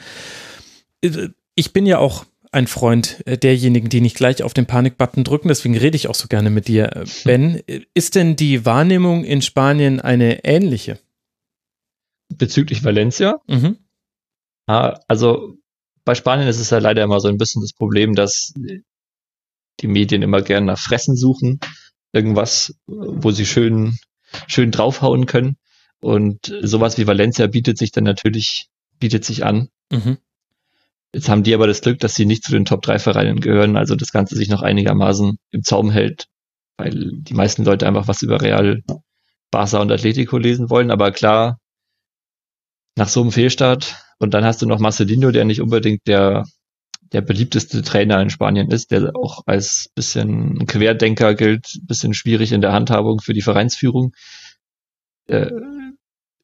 Ich 1.56 1.72
bin 1.72 1.86
ja 1.86 1.98
auch 1.98 2.24
ein 2.54 2.66
Freund 2.68 3.26
äh, 3.26 3.36
derjenigen, 3.36 3.88
die 3.88 4.00
nicht 4.00 4.16
gleich 4.16 4.42
auf 4.42 4.54
den 4.54 4.66
Panikbutton 4.66 5.24
drücken, 5.24 5.48
deswegen 5.48 5.76
rede 5.76 5.96
ich 5.96 6.08
auch 6.08 6.14
so 6.14 6.28
gerne 6.28 6.50
mit 6.50 6.68
dir, 6.68 6.96
äh, 6.96 7.04
Ben. 7.24 7.60
Ist 7.94 8.14
denn 8.14 8.36
die 8.36 8.64
Wahrnehmung 8.64 9.24
in 9.24 9.42
Spanien 9.42 10.00
eine 10.00 10.44
ähnliche? 10.44 11.00
Bezüglich 12.28 12.84
Valencia? 12.84 13.40
Mhm. 13.48 13.78
Also 14.66 15.56
bei 16.04 16.14
Spanien 16.14 16.48
ist 16.48 16.60
es 16.60 16.70
ja 16.70 16.78
leider 16.78 17.02
immer 17.02 17.20
so 17.20 17.28
ein 17.28 17.38
bisschen 17.38 17.62
das 17.62 17.72
Problem, 17.72 18.14
dass 18.14 18.52
die 19.80 19.86
Medien 19.86 20.22
immer 20.22 20.42
gerne 20.42 20.66
nach 20.66 20.78
Fressen 20.78 21.16
suchen. 21.16 21.60
Irgendwas, 22.12 22.74
wo 22.86 23.30
sie 23.30 23.46
schön, 23.46 23.98
schön 24.46 24.70
draufhauen 24.70 25.26
können. 25.26 25.56
Und 26.00 26.54
sowas 26.62 26.98
wie 26.98 27.06
Valencia 27.06 27.46
bietet 27.46 27.78
sich 27.78 27.90
dann 27.90 28.04
natürlich, 28.04 28.68
bietet 28.98 29.24
sich 29.24 29.44
an. 29.44 29.68
Mhm. 29.90 30.18
Jetzt 31.14 31.28
haben 31.28 31.44
die 31.44 31.54
aber 31.54 31.66
das 31.66 31.80
Glück, 31.80 32.00
dass 32.00 32.14
sie 32.14 32.26
nicht 32.26 32.44
zu 32.44 32.52
den 32.52 32.64
Top 32.64 32.82
3 32.82 32.98
Vereinen 32.98 33.40
gehören, 33.40 33.76
also 33.76 33.94
das 33.94 34.10
Ganze 34.10 34.34
sich 34.34 34.48
noch 34.48 34.62
einigermaßen 34.62 35.38
im 35.50 35.62
Zaum 35.62 35.90
hält, 35.90 36.26
weil 36.76 37.12
die 37.12 37.34
meisten 37.34 37.64
Leute 37.64 37.86
einfach 37.86 38.08
was 38.08 38.22
über 38.22 38.42
Real, 38.42 38.82
Barca 39.50 39.80
und 39.80 39.92
Atletico 39.92 40.38
lesen 40.38 40.70
wollen. 40.70 40.90
Aber 40.90 41.12
klar, 41.12 41.58
nach 42.96 43.08
so 43.08 43.20
einem 43.20 43.32
Fehlstart 43.32 43.96
und 44.18 44.34
dann 44.34 44.44
hast 44.44 44.62
du 44.62 44.66
noch 44.66 44.78
Marcelino, 44.78 45.30
der 45.30 45.44
nicht 45.44 45.60
unbedingt 45.60 46.06
der, 46.06 46.44
der 47.12 47.20
beliebteste 47.20 47.82
Trainer 47.82 48.20
in 48.20 48.30
Spanien 48.30 48.70
ist, 48.70 48.90
der 48.90 49.14
auch 49.16 49.42
als 49.46 49.90
bisschen 49.94 50.66
Querdenker 50.66 51.34
gilt, 51.34 51.80
bisschen 51.82 52.14
schwierig 52.14 52.52
in 52.52 52.60
der 52.60 52.72
Handhabung 52.72 53.20
für 53.20 53.34
die 53.34 53.42
Vereinsführung, 53.42 54.12
äh, 55.26 55.50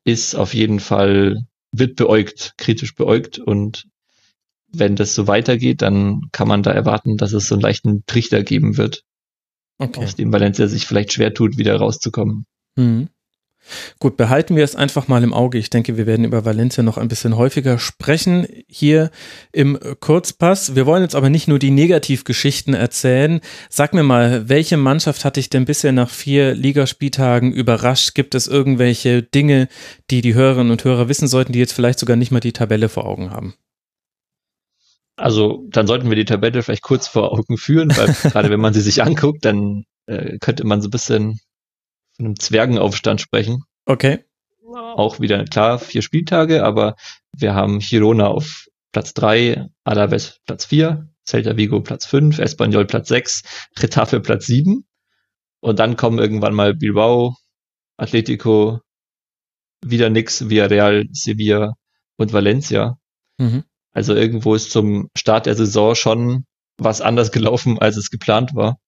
ist 0.05 0.35
auf 0.35 0.55
jeden 0.55 0.81
Fall, 0.81 1.45
wird 1.73 1.97
beäugt, 1.97 2.55
kritisch 2.57 2.95
beäugt 2.95 3.39
und 3.39 3.85
wenn 4.73 4.97
das 4.97 5.15
so 5.15 5.27
weitergeht, 5.27 5.83
dann 5.83 6.29
kann 6.33 6.49
man 6.49 6.63
da 6.63 6.71
erwarten, 6.71 7.17
dass 7.17 7.33
es 7.33 7.49
so 7.49 7.55
einen 7.55 7.63
leichten 7.63 8.05
Trichter 8.07 8.43
geben 8.43 8.77
wird, 8.77 9.03
okay. 9.79 10.03
aus 10.03 10.15
dem 10.15 10.33
Valencia 10.33 10.69
sich 10.69 10.87
vielleicht 10.87 11.13
schwer 11.13 11.35
tut, 11.35 11.59
wieder 11.59 11.77
rauszukommen. 11.77 12.47
Mhm. 12.77 13.09
Gut, 13.99 14.17
behalten 14.17 14.57
wir 14.57 14.65
es 14.65 14.75
einfach 14.75 15.09
mal 15.09 15.23
im 15.23 15.33
Auge. 15.33 15.59
Ich 15.59 15.71
denke, 15.71 15.97
wir 15.97 16.07
werden 16.07 16.25
über 16.25 16.45
Valencia 16.45 16.83
noch 16.83 16.99
ein 16.99 17.09
bisschen 17.09 17.37
häufiger 17.37 17.79
sprechen 17.79 18.47
hier 18.67 19.11
im 19.53 19.79
Kurzpass. 20.01 20.75
Wir 20.75 20.87
wollen 20.87 21.03
jetzt 21.03 21.15
aber 21.15 21.31
nicht 21.31 21.49
nur 21.49 21.59
die 21.59 21.71
Negativgeschichten 21.71 22.75
erzählen. 22.75 23.41
Sag 23.69 23.95
mir 23.95 24.03
mal, 24.03 24.49
welche 24.49 24.77
Mannschaft 24.77 25.25
hat 25.25 25.37
dich 25.37 25.51
denn 25.51 25.65
bisher 25.65 25.93
nach 25.93 26.11
vier 26.11 26.55
Ligaspieltagen 26.55 27.53
überrascht? 27.53 28.15
Gibt 28.15 28.35
es 28.35 28.47
irgendwelche 28.47 29.23
Dinge, 29.23 29.69
die 30.11 30.23
die 30.23 30.35
Hörerinnen 30.35 30.73
und 30.73 30.85
Hörer 30.85 31.09
wissen 31.09 31.29
sollten, 31.29 31.53
die 31.53 31.59
jetzt 31.59 31.73
vielleicht 31.73 31.99
sogar 31.99 32.17
nicht 32.17 32.31
mal 32.31 32.41
die 32.41 32.53
Tabelle 32.53 32.89
vor 32.89 33.07
Augen 33.07 33.31
haben? 33.31 33.55
Also 35.17 35.67
dann 35.69 35.87
sollten 35.87 36.09
wir 36.09 36.17
die 36.17 36.25
Tabelle 36.25 36.63
vielleicht 36.63 36.83
kurz 36.83 37.07
vor 37.07 37.33
Augen 37.33 37.59
führen, 37.59 37.95
weil 37.97 38.07
gerade 38.31 38.51
wenn 38.51 38.61
man 38.61 38.73
sie 38.73 38.81
sich 38.81 39.03
anguckt, 39.03 39.45
dann 39.45 39.85
äh, 40.07 40.39
könnte 40.39 40.65
man 40.65 40.81
so 40.81 40.89
ein 40.89 40.93
bisschen 40.93 41.41
von 42.21 42.27
einem 42.27 42.39
Zwergenaufstand 42.39 43.21
sprechen. 43.21 43.65
Okay. 43.87 44.25
Auch 44.73 45.21
wieder, 45.21 45.45
klar, 45.45 45.79
vier 45.79 46.03
Spieltage, 46.03 46.63
aber 46.65 46.95
wir 47.33 47.55
haben 47.55 47.79
Girona 47.79 48.27
auf 48.27 48.67
Platz 48.93 49.15
drei, 49.15 49.67
Alaves 49.85 50.39
Platz 50.45 50.67
vier, 50.67 51.09
Celta 51.27 51.57
Vigo 51.57 51.81
Platz 51.81 52.05
fünf, 52.05 52.39
Espanyol 52.39 52.85
Platz 52.85 53.09
sechs, 53.09 53.43
Retafe 53.79 54.21
Platz 54.21 54.47
sieben. 54.47 54.87
Und 55.61 55.79
dann 55.79 55.97
kommen 55.97 56.19
irgendwann 56.19 56.55
mal 56.55 56.75
Bilbao, 56.75 57.37
Atletico, 57.97 58.81
wieder 59.83 60.11
nix, 60.11 60.49
Villarreal, 60.49 61.07
Sevilla 61.13 61.75
und 62.17 62.33
Valencia. 62.33 62.99
Mhm. 63.39 63.65
Also 63.93 64.15
irgendwo 64.15 64.55
ist 64.55 64.71
zum 64.71 65.09
Start 65.17 65.47
der 65.47 65.57
Saison 65.57 65.95
schon 65.95 66.45
was 66.77 67.01
anders 67.01 67.33
gelaufen, 67.33 67.79
als 67.79 67.97
es 67.97 68.11
geplant 68.11 68.55
war. 68.55 68.79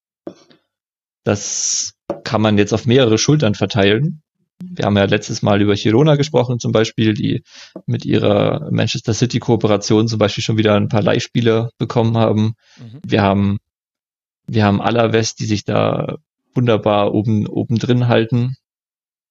Das 1.25 1.95
kann 2.13 2.41
man 2.41 2.59
jetzt 2.59 2.73
auf 2.73 2.87
mehrere 2.87 3.19
Schultern 3.19 3.55
verteilen. 3.55 4.23
Wir 4.63 4.85
haben 4.85 4.97
ja 4.97 5.05
letztes 5.05 5.43
Mal 5.43 5.61
über 5.61 5.75
Girona 5.75 6.17
gesprochen 6.17 6.61
zum 6.61 6.73
Beispiel, 6.73 7.15
die 7.15 7.43
mit 7.87 8.05
ihrer 8.05 8.71
Manchester 8.71 9.13
City 9.13 9.39
Kooperation 9.39 10.07
zum 10.07 10.19
Beispiel 10.19 10.45
schon 10.45 10.57
wieder 10.57 10.75
ein 10.75 10.89
paar 10.89 11.03
Leihspieler 11.03 11.71
bekommen 11.79 12.17
haben. 12.17 12.55
Mhm. 12.79 13.01
Wir 13.05 13.23
haben, 13.23 13.59
wir 14.47 14.65
haben 14.65 14.81
Alaves, 14.81 15.35
die 15.35 15.47
sich 15.47 15.65
da 15.65 16.19
wunderbar 16.55 17.13
oben, 17.13 17.47
oben 17.47 17.79
drin 17.79 18.09
halten. 18.09 18.57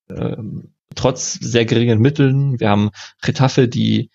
Ähm, 0.09 0.73
trotz 0.95 1.33
sehr 1.33 1.65
geringen 1.65 1.99
Mitteln. 1.99 2.59
Wir 2.59 2.69
haben 2.69 2.89
Retafe, 3.23 3.67
die 3.67 4.09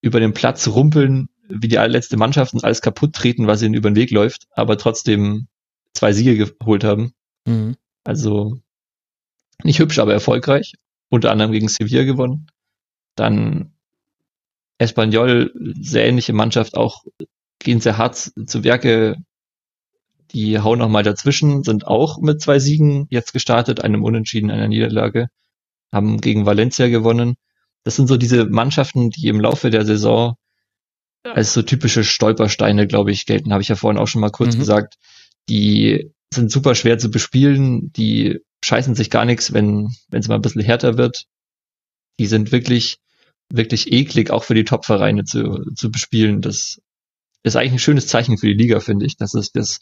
über 0.00 0.20
den 0.20 0.32
Platz 0.32 0.68
rumpeln, 0.68 1.28
wie 1.48 1.68
die 1.68 1.78
allerletzte 1.78 2.16
Mannschaft 2.16 2.54
und 2.54 2.64
alles 2.64 2.80
kaputt 2.80 3.14
treten, 3.14 3.46
was 3.46 3.62
ihnen 3.62 3.74
über 3.74 3.90
den 3.90 3.96
Weg 3.96 4.10
läuft, 4.10 4.46
aber 4.52 4.78
trotzdem 4.78 5.48
zwei 5.92 6.12
Siege 6.12 6.36
geholt 6.36 6.84
haben. 6.84 7.12
Mhm. 7.50 7.76
Also 8.04 8.58
nicht 9.62 9.78
hübsch, 9.78 9.98
aber 9.98 10.12
erfolgreich. 10.12 10.74
Unter 11.08 11.30
anderem 11.30 11.52
gegen 11.52 11.68
Sevilla 11.68 12.04
gewonnen. 12.04 12.46
Dann 13.16 13.72
Espanyol, 14.78 15.52
sehr 15.80 16.06
ähnliche 16.06 16.32
Mannschaft, 16.32 16.76
auch 16.76 17.04
gehen 17.58 17.80
sehr 17.80 17.98
hart 17.98 18.16
zu 18.16 18.64
Werke. 18.64 19.16
Die 20.30 20.58
hauen 20.60 20.78
nochmal 20.78 21.02
dazwischen, 21.02 21.64
sind 21.64 21.86
auch 21.86 22.18
mit 22.18 22.40
zwei 22.40 22.60
Siegen 22.60 23.06
jetzt 23.10 23.32
gestartet, 23.32 23.82
einem 23.82 24.04
Unentschieden, 24.04 24.50
einer 24.50 24.68
Niederlage, 24.68 25.26
haben 25.92 26.20
gegen 26.20 26.46
Valencia 26.46 26.88
gewonnen. 26.88 27.34
Das 27.82 27.96
sind 27.96 28.06
so 28.06 28.16
diese 28.16 28.46
Mannschaften, 28.46 29.10
die 29.10 29.26
im 29.26 29.40
Laufe 29.40 29.70
der 29.70 29.84
Saison 29.84 30.36
als 31.22 31.52
so 31.52 31.62
typische 31.62 32.04
Stolpersteine, 32.04 32.86
glaube 32.86 33.10
ich, 33.10 33.26
gelten. 33.26 33.52
Habe 33.52 33.62
ich 33.62 33.68
ja 33.68 33.76
vorhin 33.76 34.00
auch 34.00 34.06
schon 34.06 34.20
mal 34.20 34.30
kurz 34.30 34.54
mhm. 34.54 34.60
gesagt. 34.60 34.96
Die 35.48 36.12
sind 36.32 36.50
super 36.50 36.74
schwer 36.74 36.98
zu 36.98 37.10
bespielen. 37.10 37.92
Die 37.92 38.40
scheißen 38.64 38.94
sich 38.94 39.10
gar 39.10 39.24
nichts, 39.24 39.52
wenn 39.52 39.88
wenn 40.08 40.20
es 40.20 40.28
mal 40.28 40.36
ein 40.36 40.42
bisschen 40.42 40.62
härter 40.62 40.96
wird. 40.96 41.26
Die 42.18 42.26
sind 42.26 42.52
wirklich 42.52 42.98
wirklich 43.52 43.92
eklig, 43.92 44.30
auch 44.30 44.44
für 44.44 44.54
die 44.54 44.64
Top-Vereine 44.64 45.24
zu, 45.24 45.72
zu 45.74 45.90
bespielen. 45.90 46.40
Das 46.40 46.80
ist 47.42 47.56
eigentlich 47.56 47.72
ein 47.72 47.78
schönes 47.78 48.06
Zeichen 48.06 48.38
für 48.38 48.46
die 48.46 48.54
Liga, 48.54 48.80
finde 48.80 49.06
ich, 49.06 49.16
dass 49.16 49.34
es 49.34 49.50
das 49.52 49.80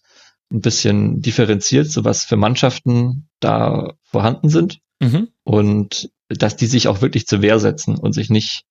ein 0.51 0.61
bisschen 0.61 1.21
differenziert, 1.21 1.91
so 1.91 2.05
was 2.05 2.25
für 2.25 2.37
Mannschaften 2.37 3.29
da 3.41 3.95
vorhanden 4.03 4.49
sind. 4.49 4.79
Mhm. 5.01 5.29
Und 5.45 6.11
dass 6.29 6.57
die 6.57 6.67
sich 6.67 6.89
auch 6.89 7.03
wirklich 7.03 7.27
zur 7.27 7.43
Wehr 7.43 7.59
setzen 7.59 7.97
und 7.97 8.13
sich 8.13 8.31
nicht 8.31 8.65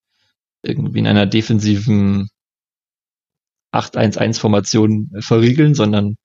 irgendwie 0.63 0.99
in 0.99 1.07
einer 1.07 1.25
defensiven 1.25 2.29
8-1-1-Formation 3.73 5.11
verriegeln, 5.19 5.75
sondern 5.75 6.15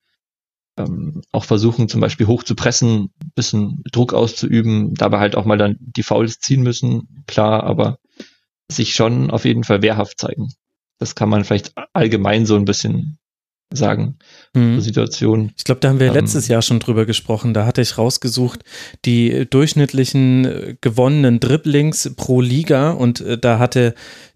ähm, 0.77 1.21
auch 1.31 1.45
versuchen, 1.45 1.87
zum 1.89 2.01
Beispiel 2.01 2.27
hoch 2.27 2.43
zu 2.43 2.55
pressen, 2.55 3.13
bisschen 3.35 3.83
Druck 3.91 4.13
auszuüben, 4.13 4.93
dabei 4.95 5.19
halt 5.19 5.35
auch 5.35 5.45
mal 5.45 5.57
dann 5.57 5.77
die 5.79 6.03
Fouls 6.03 6.39
ziehen 6.39 6.63
müssen, 6.63 7.23
klar, 7.27 7.63
aber 7.63 7.99
sich 8.71 8.93
schon 8.93 9.29
auf 9.29 9.45
jeden 9.45 9.63
Fall 9.63 9.81
wehrhaft 9.81 10.19
zeigen. 10.19 10.49
Das 10.99 11.15
kann 11.15 11.29
man 11.29 11.43
vielleicht 11.43 11.73
allgemein 11.93 12.45
so 12.45 12.55
ein 12.55 12.65
bisschen 12.65 13.19
sagen 13.71 14.17
mhm. 14.53 14.79
Situation. 14.81 15.51
Ich 15.57 15.63
glaube, 15.63 15.81
da 15.81 15.89
haben 15.89 15.99
wir 15.99 16.07
ähm, 16.07 16.13
letztes 16.13 16.47
Jahr 16.47 16.61
schon 16.61 16.79
drüber 16.79 17.05
gesprochen. 17.05 17.53
Da 17.53 17.65
hatte 17.65 17.81
ich 17.81 17.97
rausgesucht, 17.97 18.63
die 19.05 19.47
durchschnittlichen 19.49 20.45
äh, 20.45 20.75
gewonnenen 20.79 21.39
Dribblings 21.39 22.13
pro 22.15 22.41
Liga 22.41 22.91
und 22.91 23.21
äh, 23.21 23.37
da 23.37 23.59
hatte 23.59 23.95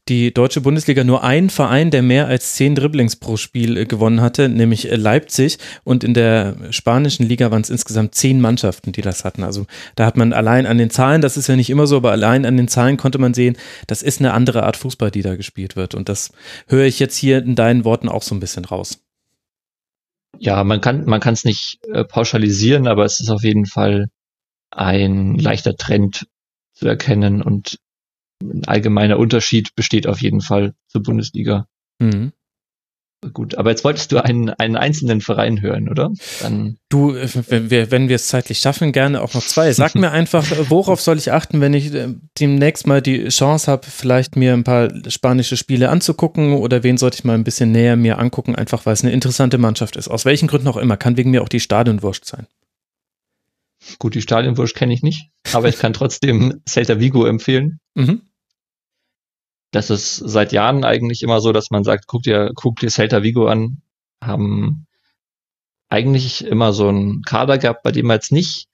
die 0.10 0.34
deutsche 0.34 0.62
Bundesliga 0.62 1.04
nur 1.04 1.24
einen 1.24 1.50
Verein, 1.50 1.92
der 1.92 2.02
mehr 2.02 2.28
als 2.28 2.56
zehn 2.56 2.76
Dribblings 2.76 3.16
pro 3.16 3.38
Spiel 3.38 3.78
äh, 3.78 3.86
gewonnen 3.86 4.22
hatte, 4.22 4.50
nämlich 4.50 4.88
Leipzig. 4.92 5.58
Und 5.84 6.04
in 6.04 6.14
der 6.14 6.56
spanischen 6.72 7.28
Liga 7.28 7.52
waren 7.52 7.62
es 7.62 7.70
insgesamt 7.70 8.16
zehn 8.16 8.42
Mannschaften, 8.42 8.92
die 8.92 9.02
das 9.02 9.26
hatten. 9.26 9.44
Also 9.44 9.66
da 9.96 10.06
hat 10.06 10.18
man 10.18 10.34
allein 10.34 10.66
an 10.66 10.78
den 10.78 10.90
Zahlen, 10.90 11.22
das 11.22 11.38
ist 11.38 11.48
ja 11.48 11.56
nicht 11.56 11.70
immer 11.70 11.88
so, 11.88 11.98
aber 11.98 12.12
allein 12.12 12.46
an 12.46 12.58
den 12.58 12.68
Zahlen 12.68 12.98
konnte 12.98 13.18
man 13.18 13.34
sehen, 13.34 13.58
das 13.88 14.02
ist 14.02 14.20
eine 14.20 14.34
andere 14.34 14.64
Art 14.64 14.78
Fußball, 14.78 15.12
die 15.12 15.22
da 15.22 15.36
gespielt 15.36 15.76
wird. 15.76 15.96
Und 15.96 16.10
das 16.10 16.32
höre 16.68 16.86
ich 16.86 17.00
jetzt 17.00 17.18
hier 17.18 17.40
in 17.40 17.56
deinen 17.56 17.86
Worten 17.86 18.10
auch 18.10 18.24
so 18.24 18.36
ein 18.36 18.40
bisschen 18.40 18.66
raus 18.66 19.00
ja, 20.40 20.64
man 20.64 20.82
kann 20.82 21.06
man 21.06 21.20
kann 21.20 21.34
es 21.34 21.46
nicht 21.46 21.80
äh, 21.92 22.04
pauschalisieren, 22.04 22.88
aber 22.88 23.06
es 23.06 23.20
ist 23.20 23.30
auf 23.30 23.44
jeden 23.44 23.66
Fall 23.66 24.08
ein 24.72 25.36
leichter 25.36 25.76
Trend 25.76 26.28
zu 26.74 26.88
erkennen 26.88 27.42
und 27.42 27.80
ein 28.42 28.66
allgemeiner 28.66 29.20
Unterschied 29.20 29.76
besteht 29.76 30.08
auf 30.08 30.22
jeden 30.22 30.42
Fall 30.42 30.74
zur 30.88 31.04
Bundesliga. 31.04 31.68
Mhm. 32.00 32.34
Gut, 33.34 33.56
aber 33.56 33.72
jetzt 33.72 33.84
wolltest 33.84 34.12
du 34.12 34.24
einen, 34.24 34.52
einen 34.52 34.76
einzelnen 34.76 35.22
Verein 35.22 35.60
hören, 35.60 35.90
oder? 35.90 36.12
Dann 36.40 36.78
du, 36.90 37.16
äh, 37.16 37.28
wenn 37.50 37.72
wir, 37.72 37.90
wenn 37.90 38.10
wir 38.10 38.16
es 38.16 38.28
zeitlich 38.28 38.60
schaffen, 38.60 38.92
gerne 38.92 39.24
auch 39.24 39.34
noch 39.34 39.42
zwei. 39.42 39.72
Sag 39.74 39.96
mir 39.96 40.12
einfach, 40.12 40.46
worauf 40.70 41.02
soll 41.02 41.18
ich 41.18 41.32
achten, 41.32 41.60
wenn 41.60 41.74
ich 41.74 41.92
äh, 41.96 42.14
demnächst 42.40 42.86
mal 42.86 43.02
die 43.02 43.30
Chance 43.30 43.72
habe, 43.72 43.88
vielleicht 43.88 44.36
mir 44.36 44.54
ein 44.54 44.64
paar 44.64 44.92
spanische 45.10 45.58
Spiele 45.58 45.90
anzugucken 45.90 46.54
oder 46.54 46.84
wen 46.84 46.98
sollte 46.98 47.16
ich 47.16 47.24
mal 47.24 47.34
ein 47.34 47.44
bisschen 47.44 47.72
näher 47.72 47.96
mir 47.96 48.20
angucken, 48.20 48.56
einfach 48.56 48.86
weil 48.86 48.94
es 48.94 49.02
eine 49.04 49.14
interessante 49.14 49.58
Mannschaft 49.58 49.96
ist. 49.96 50.10
Aus 50.10 50.26
welchen 50.26 50.48
Gründen 50.48 50.68
auch 50.68 50.78
immer. 50.78 50.96
Kann 50.96 51.18
wegen 51.18 51.32
mir 51.32 51.42
auch 51.42 51.50
die 51.50 51.60
Stadionwurst 51.60 52.24
sein. 52.26 52.46
Gut, 54.00 54.16
die 54.16 54.22
Stadionwurst 54.22 54.76
kenne 54.76 54.94
ich 54.94 55.04
nicht, 55.04 55.30
aber 55.54 55.70
ich 55.70 55.78
kann 55.78 55.94
trotzdem 55.94 56.62
Celta 56.68 57.00
Vigo 57.00 57.26
empfehlen. 57.26 57.80
Mhm. 57.96 58.22
Das 59.72 59.90
ist 59.90 60.16
seit 60.16 60.52
Jahren 60.52 60.84
eigentlich 60.84 61.24
immer 61.24 61.42
so, 61.42 61.52
dass 61.52 61.72
man 61.72 61.84
sagt, 61.84 62.08
guck 62.08 62.24
dir, 62.24 62.52
guck 62.56 62.80
dir 62.80 62.90
Celta 62.90 63.24
Vigo 63.24 63.48
an, 63.48 63.82
haben 64.24 64.88
eigentlich 65.90 66.46
immer 66.46 66.74
so 66.74 66.88
einen 66.88 67.22
Kader 67.24 67.58
gehabt, 67.58 67.84
bei 67.84 67.92
dem 67.92 68.08
man 68.08 68.16
jetzt 68.16 68.32
nicht 68.32 68.68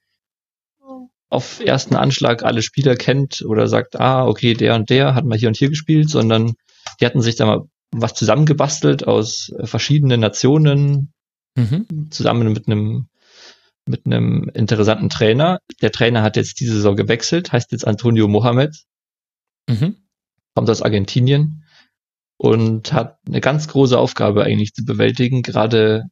auf 1.29 1.59
ersten 1.59 1.95
Anschlag 1.95 2.43
alle 2.43 2.61
Spieler 2.61 2.95
kennt 2.95 3.43
oder 3.43 3.67
sagt, 3.67 3.99
ah, 3.99 4.27
okay, 4.27 4.53
der 4.53 4.75
und 4.75 4.89
der 4.89 5.15
hat 5.15 5.25
mal 5.25 5.37
hier 5.37 5.47
und 5.47 5.57
hier 5.57 5.69
gespielt, 5.69 6.09
sondern 6.09 6.53
die 6.99 7.05
hatten 7.05 7.21
sich 7.21 7.35
da 7.35 7.45
mal 7.45 7.61
was 7.91 8.13
zusammengebastelt 8.13 9.07
aus 9.07 9.51
verschiedenen 9.63 10.19
Nationen, 10.19 11.11
mhm. 11.55 12.09
zusammen 12.11 12.53
mit 12.53 12.67
einem 12.67 13.07
mit 13.85 14.05
einem 14.05 14.49
interessanten 14.53 15.09
Trainer. 15.09 15.59
Der 15.81 15.91
Trainer 15.91 16.21
hat 16.21 16.35
jetzt 16.35 16.59
diese 16.59 16.75
Saison 16.75 16.95
gewechselt, 16.95 17.51
heißt 17.51 17.71
jetzt 17.71 17.85
Antonio 17.87 18.27
Mohamed, 18.27 18.83
mhm. 19.69 19.97
kommt 20.55 20.69
aus 20.69 20.81
Argentinien 20.81 21.63
und 22.37 22.93
hat 22.93 23.17
eine 23.27 23.41
ganz 23.41 23.67
große 23.67 23.97
Aufgabe 23.97 24.43
eigentlich 24.43 24.73
zu 24.73 24.85
bewältigen, 24.85 25.41
gerade 25.41 26.03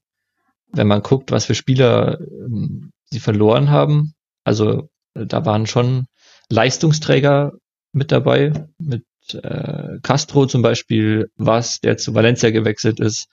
wenn 0.71 0.87
man 0.87 1.01
guckt, 1.01 1.31
was 1.31 1.45
für 1.45 1.55
Spieler 1.55 2.19
ähm, 2.21 2.91
sie 3.05 3.19
verloren 3.19 3.69
haben. 3.69 4.13
Also 4.43 4.89
da 5.13 5.45
waren 5.45 5.67
schon 5.67 6.05
Leistungsträger 6.49 7.53
mit 7.93 8.11
dabei, 8.11 8.53
mit 8.77 9.03
äh, 9.33 9.99
Castro 10.01 10.45
zum 10.45 10.61
Beispiel, 10.61 11.29
was 11.35 11.79
der 11.79 11.97
zu 11.97 12.13
Valencia 12.13 12.51
gewechselt 12.51 12.99
ist. 12.99 13.27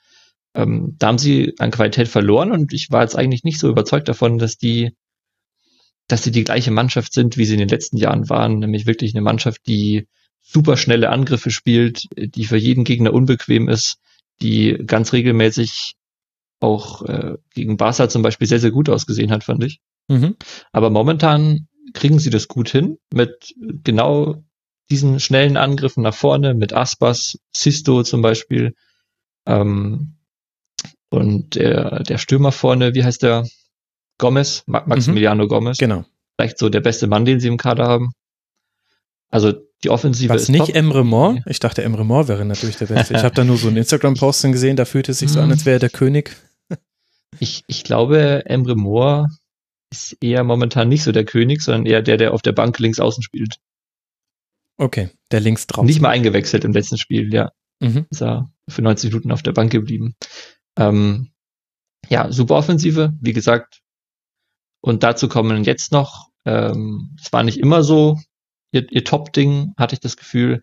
Ähm, 0.59 0.95
da 0.99 1.07
haben 1.07 1.17
sie 1.17 1.53
an 1.59 1.71
Qualität 1.71 2.09
verloren 2.09 2.51
und 2.51 2.73
ich 2.73 2.91
war 2.91 3.01
jetzt 3.01 3.15
eigentlich 3.15 3.45
nicht 3.45 3.59
so 3.59 3.69
überzeugt 3.69 4.09
davon, 4.09 4.37
dass 4.37 4.57
die, 4.57 4.91
dass 6.07 6.23
sie 6.23 6.31
die 6.31 6.43
gleiche 6.43 6.71
Mannschaft 6.71 7.13
sind, 7.13 7.37
wie 7.37 7.45
sie 7.45 7.53
in 7.53 7.59
den 7.59 7.69
letzten 7.69 7.95
Jahren 7.95 8.29
waren, 8.29 8.59
nämlich 8.59 8.85
wirklich 8.85 9.15
eine 9.15 9.21
Mannschaft, 9.21 9.61
die 9.67 10.07
super 10.41 10.75
schnelle 10.75 11.11
Angriffe 11.11 11.49
spielt, 11.49 12.07
die 12.17 12.43
für 12.43 12.57
jeden 12.57 12.83
Gegner 12.83 13.13
unbequem 13.13 13.69
ist, 13.69 13.99
die 14.41 14.77
ganz 14.85 15.13
regelmäßig 15.13 15.93
auch 16.59 17.03
äh, 17.03 17.37
gegen 17.53 17.77
Barca 17.77 18.09
zum 18.09 18.21
Beispiel 18.21 18.47
sehr, 18.47 18.59
sehr 18.59 18.71
gut 18.71 18.89
ausgesehen 18.89 19.31
hat, 19.31 19.45
fand 19.45 19.63
ich. 19.63 19.79
Mhm. 20.09 20.35
Aber 20.73 20.89
momentan 20.89 21.67
kriegen 21.93 22.19
sie 22.19 22.31
das 22.31 22.49
gut 22.49 22.67
hin 22.67 22.97
mit 23.13 23.53
genau 23.83 24.43
diesen 24.91 25.21
schnellen 25.21 25.55
Angriffen 25.55 26.03
nach 26.03 26.15
vorne, 26.15 26.53
mit 26.53 26.73
Aspas, 26.73 27.37
Sisto 27.55 28.03
zum 28.03 28.21
Beispiel. 28.21 28.75
Ähm, 29.45 30.18
und 31.09 31.55
der, 31.55 32.03
der 32.03 32.17
Stürmer 32.17 32.51
vorne, 32.51 32.93
wie 32.93 33.03
heißt 33.03 33.23
der? 33.23 33.47
Gomez, 34.17 34.63
Maximiliano 34.67 35.45
mhm. 35.45 35.47
Gomez. 35.47 35.77
Genau. 35.77 36.05
Vielleicht 36.37 36.57
so 36.57 36.69
der 36.69 36.81
beste 36.81 37.07
Mann, 37.07 37.25
den 37.25 37.39
sie 37.39 37.47
im 37.47 37.57
Kader 37.57 37.87
haben. 37.87 38.11
Also 39.31 39.53
die 39.83 39.89
Offensive 39.89 40.33
Was 40.33 40.43
ist 40.43 40.49
nicht 40.49 40.65
top. 40.65 40.75
Emre 40.75 41.05
Moore? 41.05 41.41
Ich 41.45 41.59
dachte, 41.59 41.83
Emre 41.83 42.03
Moore 42.03 42.27
wäre 42.27 42.45
natürlich 42.45 42.77
der 42.77 42.87
Beste. 42.87 43.13
Ich 43.13 43.23
habe 43.23 43.35
da 43.35 43.43
nur 43.43 43.57
so 43.57 43.69
ein 43.69 43.77
Instagram-Posting 43.77 44.51
gesehen, 44.51 44.75
da 44.75 44.85
fühlte 44.85 45.11
es 45.11 45.19
sich 45.19 45.29
so 45.29 45.39
an, 45.39 45.51
als 45.51 45.65
wäre 45.65 45.77
er 45.77 45.79
der 45.79 45.89
König. 45.89 46.35
Ich, 47.39 47.63
ich 47.67 47.83
glaube, 47.83 48.43
Emre 48.45 48.75
Moore 48.75 49.27
ist 49.91 50.17
eher 50.21 50.43
momentan 50.43 50.89
nicht 50.89 51.03
so 51.03 51.11
der 51.11 51.25
König, 51.25 51.61
sondern 51.61 51.85
eher 51.85 52.01
der, 52.01 52.17
der 52.17 52.33
auf 52.33 52.41
der 52.41 52.51
Bank 52.51 52.77
links 52.79 52.99
außen 52.99 53.23
spielt. 53.23 53.55
Okay, 54.77 55.09
der 55.31 55.39
links 55.39 55.67
drauf. 55.67 55.85
Nicht 55.85 56.01
mal 56.01 56.09
eingewechselt 56.09 56.63
im 56.65 56.73
letzten 56.73 56.97
Spiel, 56.97 57.33
ja. 57.33 57.51
Mhm. 57.79 58.05
Ist 58.09 58.21
er 58.21 58.51
für 58.67 58.81
90 58.81 59.11
Minuten 59.11 59.31
auf 59.31 59.43
der 59.43 59.53
Bank 59.53 59.71
geblieben. 59.71 60.15
Ähm, 60.77 61.31
ja, 62.07 62.31
super 62.31 62.55
Offensive, 62.55 63.13
wie 63.19 63.33
gesagt. 63.33 63.81
Und 64.81 65.03
dazu 65.03 65.27
kommen 65.27 65.63
jetzt 65.63 65.91
noch, 65.91 66.29
ähm, 66.45 67.15
es 67.21 67.33
war 67.33 67.43
nicht 67.43 67.59
immer 67.59 67.83
so, 67.83 68.17
ihr, 68.71 68.89
ihr 68.91 69.03
Top-Ding, 69.03 69.73
hatte 69.77 69.93
ich 69.93 69.99
das 69.99 70.17
Gefühl, 70.17 70.61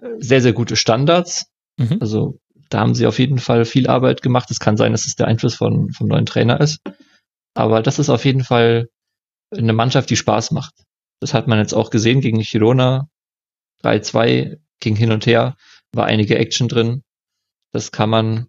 äh, 0.00 0.08
sehr, 0.18 0.40
sehr 0.40 0.52
gute 0.52 0.76
Standards. 0.76 1.50
Mhm. 1.76 1.98
Also 2.00 2.38
da 2.68 2.80
haben 2.80 2.94
sie 2.94 3.06
auf 3.06 3.18
jeden 3.18 3.38
Fall 3.38 3.64
viel 3.64 3.88
Arbeit 3.88 4.22
gemacht. 4.22 4.50
Es 4.50 4.60
kann 4.60 4.76
sein, 4.76 4.92
dass 4.92 5.06
es 5.06 5.16
der 5.16 5.26
Einfluss 5.26 5.54
von, 5.54 5.90
vom 5.90 6.06
neuen 6.06 6.26
Trainer 6.26 6.60
ist. 6.60 6.80
Aber 7.54 7.82
das 7.82 7.98
ist 7.98 8.10
auf 8.10 8.24
jeden 8.24 8.44
Fall 8.44 8.88
eine 9.50 9.72
Mannschaft, 9.72 10.10
die 10.10 10.16
Spaß 10.16 10.50
macht. 10.50 10.74
Das 11.20 11.34
hat 11.34 11.48
man 11.48 11.58
jetzt 11.58 11.72
auch 11.72 11.90
gesehen 11.90 12.20
gegen 12.20 12.40
Girona. 12.40 13.08
3-2 13.82 14.58
ging 14.80 14.96
hin 14.96 15.12
und 15.12 15.26
her, 15.26 15.56
war 15.92 16.06
einige 16.06 16.36
Action 16.36 16.68
drin. 16.68 17.02
Das 17.72 17.90
kann 17.90 18.10
man, 18.10 18.48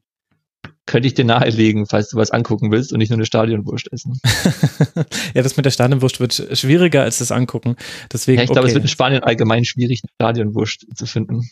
könnte 0.90 1.08
ich 1.08 1.14
dir 1.14 1.24
nahelegen, 1.24 1.86
falls 1.86 2.10
du 2.10 2.18
was 2.18 2.32
angucken 2.32 2.72
willst 2.72 2.92
und 2.92 2.98
nicht 2.98 3.10
nur 3.10 3.18
eine 3.18 3.26
Stadionwurst 3.26 3.94
essen. 3.94 4.20
ja, 5.36 5.44
das 5.44 5.56
mit 5.56 5.66
der 5.66 5.72
Stadionwurst 5.72 6.20
wird 6.20 6.50
schwieriger 6.54 7.04
als 7.04 7.20
das 7.20 7.32
Angucken. 7.32 7.76
Deswegen, 8.12 8.40
ja, 8.40 8.44
ich 8.44 8.50
glaube, 8.50 8.62
okay. 8.62 8.70
es 8.70 8.74
wird 8.74 8.86
in 8.86 8.90
Spanien 8.90 9.24
allgemein 9.24 9.66
schwierig, 9.66 10.02
eine 10.04 10.12
Stadionwurst 10.16 10.88
zu 10.96 11.06
finden. 11.06 11.50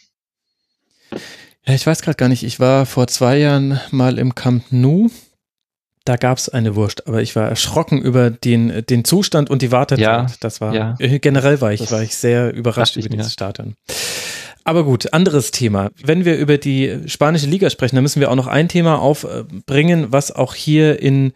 Ja, 1.11 1.73
ich 1.73 1.85
weiß 1.85 2.01
gerade 2.01 2.17
gar 2.17 2.29
nicht. 2.29 2.43
Ich 2.43 2.59
war 2.59 2.87
vor 2.87 3.07
zwei 3.07 3.37
Jahren 3.37 3.79
mal 3.91 4.17
im 4.17 4.33
Camp 4.33 4.65
Nou 4.71 5.09
da 6.07 6.15
gab 6.15 6.37
es 6.37 6.47
eine 6.47 6.75
Wurst, 6.75 7.05
aber 7.05 7.21
ich 7.21 7.35
war 7.35 7.49
erschrocken 7.49 8.01
über 8.01 8.29
den, 8.29 8.85
den 8.85 9.03
Zustand 9.03 9.49
und 9.49 9.61
die 9.61 9.73
Wartezeit. 9.73 10.05
Ja, 10.05 10.27
das 10.39 10.61
war 10.61 10.73
ja, 10.73 10.95
generell 10.99 11.59
war 11.59 11.73
ich, 11.73 11.91
war 11.91 12.01
ich 12.01 12.15
sehr 12.15 12.53
überrascht 12.53 12.95
über 12.95 13.09
dieses 13.09 13.33
Stadion. 13.33 13.75
Aber 14.67 14.83
gut, 14.83 15.13
anderes 15.13 15.51
Thema. 15.51 15.91
Wenn 16.03 16.25
wir 16.25 16.37
über 16.37 16.57
die 16.57 16.99
spanische 17.05 17.47
Liga 17.47 17.69
sprechen, 17.69 17.95
dann 17.95 18.03
müssen 18.03 18.19
wir 18.19 18.29
auch 18.29 18.35
noch 18.35 18.47
ein 18.47 18.67
Thema 18.67 18.99
aufbringen, 18.99 20.07
was 20.09 20.33
auch 20.33 20.55
hier 20.55 21.01
in 21.01 21.31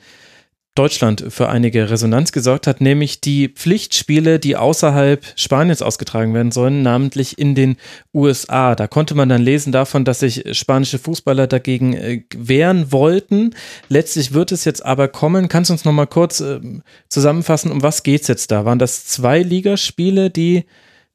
Deutschland 0.76 1.24
für 1.30 1.48
einige 1.48 1.90
Resonanz 1.90 2.34
gesorgt 2.34 2.68
hat, 2.68 2.82
nämlich 2.82 3.22
die 3.22 3.48
Pflichtspiele, 3.48 4.38
die 4.38 4.58
außerhalb 4.58 5.24
Spaniens 5.38 5.82
ausgetragen 5.82 6.34
werden 6.34 6.52
sollen, 6.52 6.82
namentlich 6.82 7.40
in 7.40 7.56
den 7.56 7.78
USA. 8.14 8.76
Da 8.76 8.88
konnte 8.88 9.16
man 9.16 9.30
dann 9.30 9.42
lesen 9.42 9.72
davon, 9.72 10.04
dass 10.04 10.20
sich 10.20 10.44
spanische 10.52 11.00
Fußballer 11.00 11.48
dagegen 11.48 11.94
äh, 11.94 12.24
wehren 12.36 12.92
wollten. 12.92 13.56
Letztlich 13.88 14.34
wird 14.34 14.52
es 14.52 14.66
jetzt 14.66 14.86
aber 14.86 15.08
kommen. 15.08 15.48
Kannst 15.48 15.70
du 15.70 15.74
uns 15.74 15.86
noch 15.86 15.94
mal 15.94 16.06
kurz 16.06 16.42
äh, 16.42 16.60
zusammenfassen, 17.08 17.72
um 17.72 17.82
was 17.82 18.04
geht's 18.04 18.28
jetzt 18.28 18.52
da? 18.52 18.66
Waren 18.66 18.80
das 18.80 19.06
zwei 19.06 19.42
Ligaspiele, 19.42 20.32
die 20.32 20.66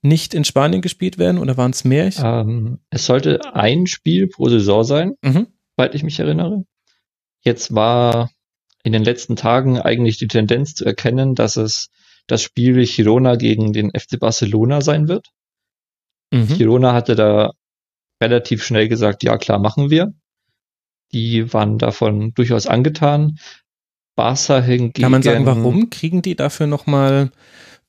nicht 0.09 0.35
in 0.35 0.45
Spanien 0.45 0.83
gespielt 0.83 1.19
werden 1.19 1.38
oder 1.38 1.57
waren 1.57 1.71
es 1.71 1.85
mehr? 1.85 2.11
Ähm, 2.23 2.79
es 2.90 3.07
sollte 3.07 3.55
ein 3.55 3.87
Spiel 3.87 4.29
pro 4.29 4.49
Saison 4.49 4.85
sein, 4.85 5.14
mhm. 5.23 5.49
soweit 5.77 5.95
ich 5.95 6.03
mich 6.03 6.19
erinnere. 6.19 6.64
Jetzt 7.42 7.75
war 7.75 8.31
in 8.83 8.92
den 8.92 9.05
letzten 9.05 9.37
Tagen 9.37 9.81
eigentlich 9.81 10.19
die 10.19 10.29
Tendenz 10.29 10.75
zu 10.75 10.85
erkennen, 10.85 11.35
dass 11.35 11.57
es 11.57 11.88
das 12.27 12.42
Spiel 12.42 12.85
Girona 12.87 13.37
gegen 13.37 13.73
den 13.73 13.90
FC 13.90 14.19
Barcelona 14.19 14.81
sein 14.81 15.09
wird. 15.09 15.29
Mhm. 16.33 16.59
Girona 16.59 16.92
hatte 16.92 17.14
da 17.14 17.53
relativ 18.23 18.64
schnell 18.64 18.88
gesagt, 18.88 19.23
ja 19.23 19.38
klar, 19.38 19.59
machen 19.59 19.90
wir. 19.90 20.12
Die 21.12 21.53
waren 21.53 21.79
davon 21.79 22.33
durchaus 22.35 22.66
angetan. 22.66 23.38
Barca 24.16 24.61
hingegen. 24.61 25.03
Kann 25.03 25.12
man 25.12 25.23
sagen, 25.23 25.47
warum 25.47 25.90
kriegen 25.90 26.23
die 26.23 26.35
dafür 26.35 26.66
nochmal 26.66 27.31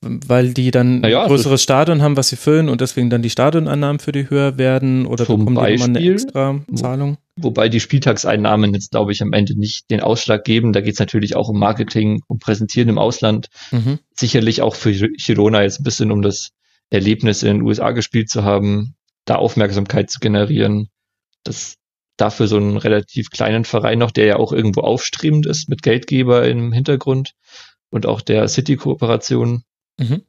weil 0.00 0.54
die 0.54 0.70
dann 0.70 1.00
naja, 1.00 1.22
ein 1.22 1.28
größeres 1.28 1.62
Stadion 1.62 2.02
haben, 2.02 2.16
was 2.16 2.28
sie 2.28 2.36
füllen 2.36 2.68
und 2.68 2.80
deswegen 2.80 3.10
dann 3.10 3.22
die 3.22 3.30
Stadioneinnahmen 3.30 3.98
für 3.98 4.12
die 4.12 4.30
höher 4.30 4.56
werden 4.56 5.06
oder 5.06 5.24
bekommen 5.24 5.54
Beispiel, 5.54 5.76
die 5.76 5.84
immer 5.84 5.98
eine 5.98 6.12
extra 6.12 6.60
Zahlung? 6.74 7.18
Wo, 7.36 7.48
wobei 7.48 7.68
die 7.68 7.80
Spieltagseinnahmen 7.80 8.74
jetzt, 8.74 8.92
glaube 8.92 9.10
ich, 9.10 9.22
am 9.22 9.32
Ende 9.32 9.58
nicht 9.58 9.90
den 9.90 10.00
Ausschlag 10.00 10.44
geben. 10.44 10.72
Da 10.72 10.80
geht 10.80 10.94
es 10.94 11.00
natürlich 11.00 11.34
auch 11.34 11.48
um 11.48 11.58
Marketing, 11.58 12.22
um 12.28 12.38
Präsentieren 12.38 12.88
im 12.88 12.98
Ausland. 12.98 13.48
Mhm. 13.72 13.98
Sicherlich 14.14 14.62
auch 14.62 14.76
für 14.76 14.92
Girona 14.92 15.62
jetzt 15.62 15.80
ein 15.80 15.84
bisschen 15.84 16.12
um 16.12 16.22
das 16.22 16.50
Erlebnis 16.90 17.42
in 17.42 17.58
den 17.58 17.62
USA 17.62 17.90
gespielt 17.90 18.30
zu 18.30 18.44
haben, 18.44 18.94
da 19.24 19.34
Aufmerksamkeit 19.34 20.10
zu 20.10 20.20
generieren. 20.20 20.88
Das 21.42 21.74
dafür 22.16 22.46
so 22.46 22.56
einen 22.56 22.76
relativ 22.76 23.30
kleinen 23.30 23.64
Verein 23.64 23.98
noch, 23.98 24.10
der 24.10 24.26
ja 24.26 24.36
auch 24.36 24.52
irgendwo 24.52 24.80
aufstrebend 24.80 25.46
ist 25.46 25.68
mit 25.68 25.82
Geldgeber 25.82 26.46
im 26.46 26.72
Hintergrund 26.72 27.32
und 27.90 28.06
auch 28.06 28.20
der 28.20 28.48
City-Kooperation 28.48 29.62
Mhm. 29.98 30.22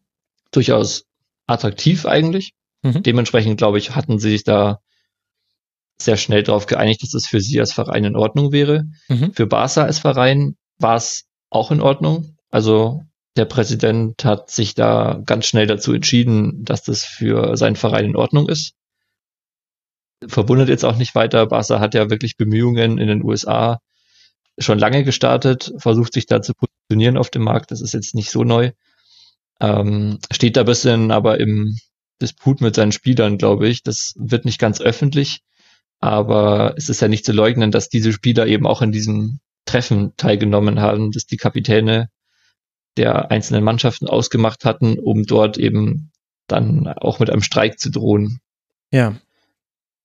Durchaus 0.52 1.06
attraktiv 1.48 2.06
eigentlich. 2.06 2.54
Mhm. 2.82 3.04
Dementsprechend, 3.04 3.58
glaube 3.58 3.78
ich, 3.78 3.96
hatten 3.96 4.20
sie 4.20 4.32
sich 4.32 4.44
da 4.44 4.80
sehr 6.02 6.18
schnell 6.18 6.44
darauf 6.44 6.66
geeinigt, 6.66 7.04
dass 7.04 7.14
es 7.14 7.28
für 7.28 7.42
sie 7.42 7.60
als 7.60 7.74
Verein 7.74 8.06
in 8.06 8.16
Ordnung 8.16 8.52
wäre. 8.52 8.86
Mhm. 9.10 9.34
Für 9.34 9.48
Barca 9.48 9.84
als 9.84 10.00
Verein 10.00 10.56
war 10.78 10.96
es 10.96 11.26
auch 11.50 11.72
in 11.72 11.82
Ordnung. 11.82 12.38
Also 12.50 13.04
der 13.36 13.46
Präsident 13.46 14.24
hat 14.24 14.50
sich 14.50 14.76
da 14.76 15.22
ganz 15.26 15.46
schnell 15.46 15.68
dazu 15.68 15.94
entschieden, 15.94 16.64
dass 16.64 16.84
das 16.84 17.04
für 17.04 17.58
seinen 17.58 17.76
Verein 17.76 18.06
in 18.06 18.16
Ordnung 18.16 18.48
ist. 18.48 18.74
Verwundert 20.26 20.70
jetzt 20.70 20.86
auch 20.86 20.98
nicht 20.98 21.16
weiter. 21.16 21.46
Barca 21.48 21.80
hat 21.80 21.94
ja 21.94 22.10
wirklich 22.10 22.38
Bemühungen 22.38 22.98
in 22.98 23.08
den 23.08 23.24
USA 23.24 23.80
schon 24.58 24.80
lange 24.80 25.04
gestartet, 25.04 25.74
versucht 25.78 26.14
sich 26.14 26.26
da 26.26 26.42
zu 26.42 26.54
positionieren 26.54 27.18
auf 27.18 27.30
dem 27.30 27.44
Markt. 27.44 27.72
Das 27.72 27.82
ist 27.82 27.94
jetzt 27.94 28.16
nicht 28.16 28.30
so 28.30 28.44
neu. 28.44 28.72
Ähm, 29.60 30.20
steht 30.32 30.58
da 30.58 30.64
bisschen 30.64 31.12
aber 31.12 31.40
im 31.40 31.78
Disput 32.22 32.62
mit 32.62 32.76
seinen 32.76 32.92
Spielern, 32.92 33.38
glaube 33.38 33.68
ich. 33.68 33.84
Das 33.84 34.14
wird 34.18 34.46
nicht 34.46 34.60
ganz 34.60 34.82
öffentlich, 34.82 35.42
aber 36.00 36.74
es 36.78 36.90
ist 36.90 37.02
ja 37.02 37.08
nicht 37.08 37.26
zu 37.26 37.32
leugnen, 37.32 37.72
dass 37.72 37.90
diese 37.90 38.14
Spieler 38.14 38.48
eben 38.48 38.68
auch 38.68 38.82
in 38.82 38.92
diesem 38.92 39.40
Treffen 39.66 40.14
teilgenommen 40.18 40.80
haben, 40.80 41.12
dass 41.12 41.26
die 41.26 41.38
Kapitäne 41.38 42.10
der 42.98 43.32
einzelnen 43.32 43.64
Mannschaften 43.64 44.08
ausgemacht 44.08 44.66
hatten, 44.66 44.98
um 44.98 45.26
dort 45.26 45.58
eben 45.58 46.12
dann 46.48 46.88
auch 46.88 47.20
mit 47.20 47.30
einem 47.30 47.44
Streik 47.44 47.80
zu 47.80 47.92
drohen. 47.92 48.40
Ja. 48.92 49.16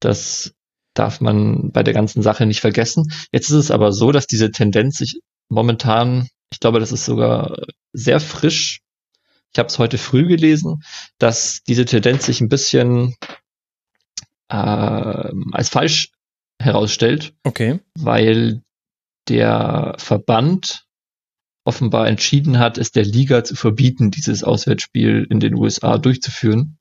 Das 0.00 0.55
darf 0.92 1.20
man 1.20 1.72
bei 1.72 1.82
der 1.82 1.94
ganzen 1.94 2.22
Sache 2.22 2.46
nicht 2.46 2.61
vergessen. 2.61 3.11
Jetzt 3.32 3.48
ist 3.48 3.57
es 3.57 3.70
aber 3.70 3.92
so, 3.92 4.12
dass 4.12 4.26
diese 4.26 4.50
Tendenz 4.50 4.98
sich 4.98 5.20
momentan, 5.48 6.28
ich 6.52 6.61
glaube, 6.61 6.78
das 6.78 6.92
ist 6.92 7.05
sogar 7.05 7.57
sehr 7.92 8.20
frisch. 8.20 8.80
Ich 9.55 9.59
habe 9.59 9.68
es 9.68 9.78
heute 9.78 9.98
früh 9.98 10.26
gelesen, 10.26 10.82
dass 11.18 11.62
diese 11.62 11.84
Tendenz 11.84 12.26
sich 12.26 12.40
ein 12.40 12.48
bisschen 12.48 13.14
äh, 14.48 14.57
als 14.57 15.68
falsch 15.68 16.11
herausstellt. 16.61 17.34
Okay. 17.44 17.78
Weil 17.96 18.62
der 19.28 19.94
Verband 19.98 20.86
offenbar 21.64 22.09
entschieden 22.09 22.59
hat, 22.59 22.78
es 22.78 22.90
der 22.90 23.05
Liga 23.05 23.44
zu 23.44 23.55
verbieten, 23.55 24.11
dieses 24.11 24.42
Auswärtsspiel 24.42 25.24
in 25.30 25.38
den 25.38 25.55
USA 25.55 25.98
durchzuführen. 25.98 26.78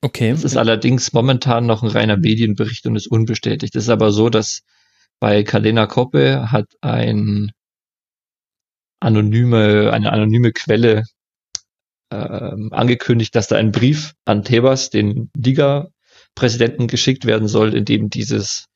Okay. 0.00 0.30
Das 0.30 0.44
ist 0.44 0.56
allerdings 0.56 1.12
momentan 1.12 1.66
noch 1.66 1.82
ein 1.82 1.88
reiner 1.88 2.16
Medienbericht 2.16 2.86
und 2.86 2.94
ist 2.94 3.08
unbestätigt. 3.08 3.74
Es 3.74 3.84
ist 3.84 3.90
aber 3.90 4.12
so, 4.12 4.30
dass 4.30 4.62
bei 5.18 5.42
Kalena 5.42 5.86
Koppe 5.86 6.52
hat 6.52 6.66
ein 6.82 7.50
anonyme, 9.00 9.92
eine 9.92 10.12
anonyme 10.12 10.52
Quelle 10.52 11.02
ähm, 12.10 12.70
angekündigt, 12.72 13.34
dass 13.34 13.48
da 13.48 13.56
ein 13.56 13.72
Brief 13.72 14.14
an 14.24 14.44
Tebas, 14.44 14.90
den 14.90 15.30
Liga-Präsidenten, 15.36 16.86
geschickt 16.86 17.24
werden 17.24 17.48
soll, 17.48 17.74
in 17.74 17.84
dem 17.84 18.10
dieses 18.10 18.66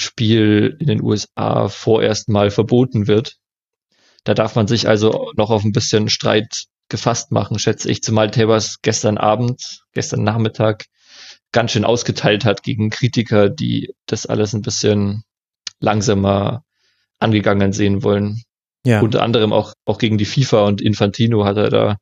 Spiel 0.00 0.76
in 0.80 0.86
den 0.86 1.02
USA 1.02 1.68
vorerst 1.68 2.28
mal 2.28 2.50
verboten 2.50 3.06
wird. 3.06 3.36
Da 4.24 4.34
darf 4.34 4.54
man 4.54 4.66
sich 4.66 4.88
also 4.88 5.32
noch 5.36 5.50
auf 5.50 5.64
ein 5.64 5.72
bisschen 5.72 6.08
Streit 6.08 6.64
gefasst 6.88 7.32
machen, 7.32 7.58
schätze 7.58 7.90
ich, 7.90 8.02
zumal 8.02 8.30
Tabers 8.30 8.78
gestern 8.82 9.18
Abend, 9.18 9.82
gestern 9.92 10.22
Nachmittag 10.22 10.86
ganz 11.52 11.72
schön 11.72 11.84
ausgeteilt 11.84 12.44
hat 12.44 12.62
gegen 12.62 12.90
Kritiker, 12.90 13.48
die 13.48 13.94
das 14.06 14.26
alles 14.26 14.52
ein 14.52 14.62
bisschen 14.62 15.22
langsamer 15.80 16.62
angegangen 17.18 17.72
sehen 17.72 18.02
wollen. 18.02 18.42
Ja. 18.84 19.00
Unter 19.00 19.22
anderem 19.22 19.52
auch, 19.52 19.72
auch 19.84 19.98
gegen 19.98 20.18
die 20.18 20.26
FIFA 20.26 20.66
und 20.66 20.80
Infantino 20.80 21.44
hat 21.44 21.56
er 21.56 21.70
da 21.70 21.96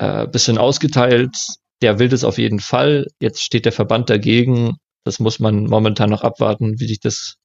äh, 0.00 0.26
bisschen 0.26 0.56
ausgeteilt. 0.58 1.36
Der 1.82 1.98
will 1.98 2.08
das 2.08 2.24
auf 2.24 2.38
jeden 2.38 2.60
Fall. 2.60 3.06
Jetzt 3.20 3.42
steht 3.42 3.66
der 3.66 3.72
Verband 3.72 4.08
dagegen. 4.08 4.76
Das 5.04 5.20
muss 5.20 5.38
man 5.38 5.64
momentan 5.64 6.10
noch 6.10 6.22
abwarten, 6.22 6.80
wie 6.80 6.88
sich 6.88 7.00
das 7.00 7.36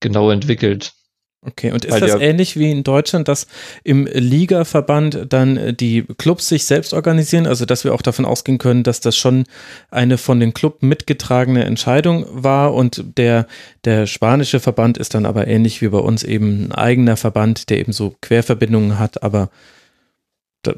genau 0.00 0.30
entwickelt. 0.30 0.92
Okay, 1.42 1.72
und 1.72 1.86
ist 1.86 1.92
Weil 1.92 2.00
das 2.00 2.20
ähnlich 2.20 2.58
wie 2.58 2.70
in 2.70 2.84
Deutschland, 2.84 3.26
dass 3.26 3.46
im 3.82 4.06
Ligaverband 4.12 5.26
dann 5.30 5.74
die 5.74 6.02
Clubs 6.18 6.48
sich 6.48 6.64
selbst 6.64 6.92
organisieren, 6.92 7.46
also 7.46 7.64
dass 7.64 7.82
wir 7.82 7.94
auch 7.94 8.02
davon 8.02 8.26
ausgehen 8.26 8.58
können, 8.58 8.82
dass 8.82 9.00
das 9.00 9.16
schon 9.16 9.44
eine 9.90 10.18
von 10.18 10.38
den 10.38 10.52
Club 10.52 10.82
mitgetragene 10.82 11.64
Entscheidung 11.64 12.26
war 12.30 12.74
und 12.74 13.02
der, 13.16 13.46
der 13.86 14.06
spanische 14.06 14.60
Verband 14.60 14.98
ist 14.98 15.14
dann 15.14 15.24
aber 15.24 15.46
ähnlich 15.46 15.80
wie 15.80 15.88
bei 15.88 15.98
uns 15.98 16.24
eben 16.24 16.66
ein 16.66 16.72
eigener 16.72 17.16
Verband, 17.16 17.70
der 17.70 17.78
eben 17.78 17.92
so 17.92 18.14
Querverbindungen 18.20 18.98
hat, 18.98 19.22
aber 19.22 19.48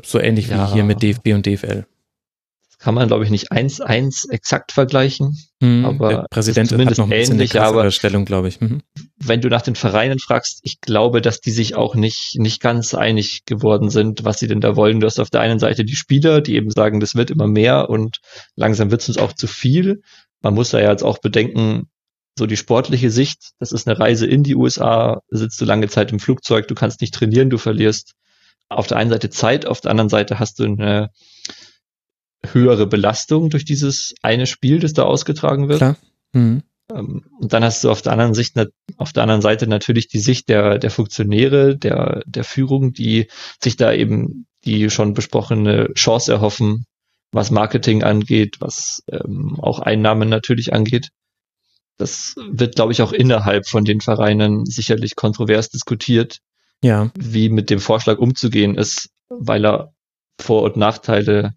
so 0.04 0.18
ähnlich 0.18 0.48
ja. 0.48 0.68
wie 0.68 0.74
hier 0.74 0.84
mit 0.84 1.02
DFB 1.02 1.28
und 1.28 1.46
DFL 1.46 1.86
kann 2.82 2.96
man, 2.96 3.06
glaube 3.06 3.22
ich, 3.22 3.30
nicht 3.30 3.52
eins 3.52 3.80
eins 3.80 4.24
exakt 4.24 4.72
vergleichen. 4.72 5.38
Hm, 5.62 5.84
aber 5.84 6.08
der 6.08 6.26
Präsident 6.30 6.68
zumindest 6.68 6.98
hat 7.00 7.06
noch 7.06 7.14
ein 7.14 7.22
ähnlich, 7.22 7.60
aber 7.60 7.88
Stellung, 7.92 8.24
glaube 8.24 8.48
ich. 8.48 8.60
Mhm. 8.60 8.82
Wenn 9.18 9.40
du 9.40 9.48
nach 9.48 9.62
den 9.62 9.76
Vereinen 9.76 10.18
fragst, 10.18 10.58
ich 10.64 10.80
glaube, 10.80 11.20
dass 11.20 11.40
die 11.40 11.52
sich 11.52 11.76
auch 11.76 11.94
nicht 11.94 12.34
nicht 12.38 12.60
ganz 12.60 12.94
einig 12.94 13.44
geworden 13.46 13.88
sind, 13.88 14.24
was 14.24 14.40
sie 14.40 14.48
denn 14.48 14.60
da 14.60 14.74
wollen. 14.74 14.98
Du 14.98 15.06
hast 15.06 15.20
auf 15.20 15.30
der 15.30 15.42
einen 15.42 15.60
Seite 15.60 15.84
die 15.84 15.94
Spieler, 15.94 16.40
die 16.40 16.56
eben 16.56 16.70
sagen, 16.70 16.98
das 16.98 17.14
wird 17.14 17.30
immer 17.30 17.46
mehr 17.46 17.88
und 17.88 18.18
langsam 18.56 18.90
wird 18.90 19.02
es 19.02 19.08
uns 19.08 19.18
auch 19.18 19.32
zu 19.32 19.46
viel. 19.46 20.02
Man 20.40 20.54
muss 20.54 20.70
da 20.70 20.80
ja 20.80 20.90
jetzt 20.90 21.04
auch 21.04 21.18
bedenken, 21.18 21.88
so 22.36 22.46
die 22.46 22.56
sportliche 22.56 23.10
Sicht, 23.10 23.50
das 23.60 23.70
ist 23.70 23.86
eine 23.86 23.96
Reise 23.96 24.26
in 24.26 24.42
die 24.42 24.56
USA, 24.56 25.20
sitzt 25.28 25.60
du 25.60 25.64
lange 25.64 25.86
Zeit 25.86 26.10
im 26.10 26.18
Flugzeug, 26.18 26.66
du 26.66 26.74
kannst 26.74 27.00
nicht 27.00 27.14
trainieren, 27.14 27.48
du 27.48 27.58
verlierst 27.58 28.14
auf 28.74 28.86
der 28.86 28.98
einen 28.98 29.10
Seite 29.10 29.30
Zeit, 29.30 29.66
auf 29.66 29.80
der 29.80 29.90
anderen 29.90 30.08
Seite 30.08 30.38
hast 30.38 30.58
du 30.58 30.64
eine 30.64 31.10
höhere 32.44 32.86
Belastung 32.86 33.50
durch 33.50 33.64
dieses 33.64 34.14
eine 34.22 34.46
Spiel, 34.46 34.80
das 34.80 34.92
da 34.92 35.04
ausgetragen 35.04 35.68
wird. 35.68 35.78
Klar. 35.78 35.96
Mhm. 36.32 36.62
Ähm, 36.90 37.24
und 37.40 37.52
dann 37.52 37.64
hast 37.64 37.84
du 37.84 37.90
auf 37.90 38.02
der 38.02 38.12
anderen 38.12 38.34
Sicht, 38.34 38.56
auf 38.96 39.12
der 39.12 39.22
anderen 39.22 39.42
Seite 39.42 39.66
natürlich 39.66 40.08
die 40.08 40.18
Sicht 40.18 40.48
der, 40.48 40.78
der 40.78 40.90
Funktionäre, 40.90 41.76
der, 41.76 42.22
der 42.26 42.44
Führung, 42.44 42.92
die 42.92 43.28
sich 43.62 43.76
da 43.76 43.92
eben 43.92 44.46
die 44.64 44.90
schon 44.90 45.14
besprochene 45.14 45.92
Chance 45.94 46.32
erhoffen, 46.32 46.84
was 47.32 47.50
Marketing 47.50 48.02
angeht, 48.02 48.56
was 48.60 49.02
ähm, 49.10 49.58
auch 49.60 49.80
Einnahmen 49.80 50.28
natürlich 50.28 50.72
angeht. 50.72 51.08
Das 51.96 52.34
wird, 52.50 52.76
glaube 52.76 52.92
ich, 52.92 53.02
auch 53.02 53.12
innerhalb 53.12 53.66
von 53.68 53.84
den 53.84 54.00
Vereinen 54.00 54.66
sicherlich 54.66 55.14
kontrovers 55.16 55.68
diskutiert, 55.68 56.38
ja. 56.82 57.10
wie 57.16 57.48
mit 57.48 57.70
dem 57.70 57.80
Vorschlag 57.80 58.18
umzugehen 58.18 58.76
ist, 58.76 59.10
weil 59.28 59.64
er 59.64 59.94
Vor- 60.40 60.62
und 60.62 60.76
Nachteile 60.76 61.54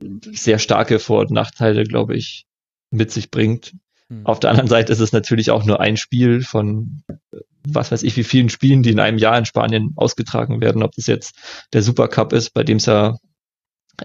sehr 0.00 0.58
starke 0.58 0.98
Vor- 0.98 1.20
und 1.20 1.30
Nachteile, 1.30 1.84
glaube 1.84 2.16
ich, 2.16 2.46
mit 2.90 3.10
sich 3.10 3.30
bringt. 3.30 3.74
Mhm. 4.08 4.26
Auf 4.26 4.40
der 4.40 4.50
anderen 4.50 4.68
Seite 4.68 4.92
ist 4.92 5.00
es 5.00 5.12
natürlich 5.12 5.50
auch 5.50 5.64
nur 5.64 5.80
ein 5.80 5.96
Spiel 5.96 6.42
von 6.42 7.02
was 7.66 7.90
weiß 7.90 8.02
ich, 8.02 8.16
wie 8.16 8.24
vielen 8.24 8.50
Spielen, 8.50 8.82
die 8.82 8.90
in 8.90 9.00
einem 9.00 9.18
Jahr 9.18 9.38
in 9.38 9.46
Spanien 9.46 9.92
ausgetragen 9.96 10.60
werden. 10.60 10.82
Ob 10.82 10.92
das 10.92 11.06
jetzt 11.06 11.34
der 11.72 11.82
Supercup 11.82 12.32
ist, 12.32 12.50
bei 12.50 12.62
dem 12.62 12.76
es 12.76 12.86
ja 12.86 13.16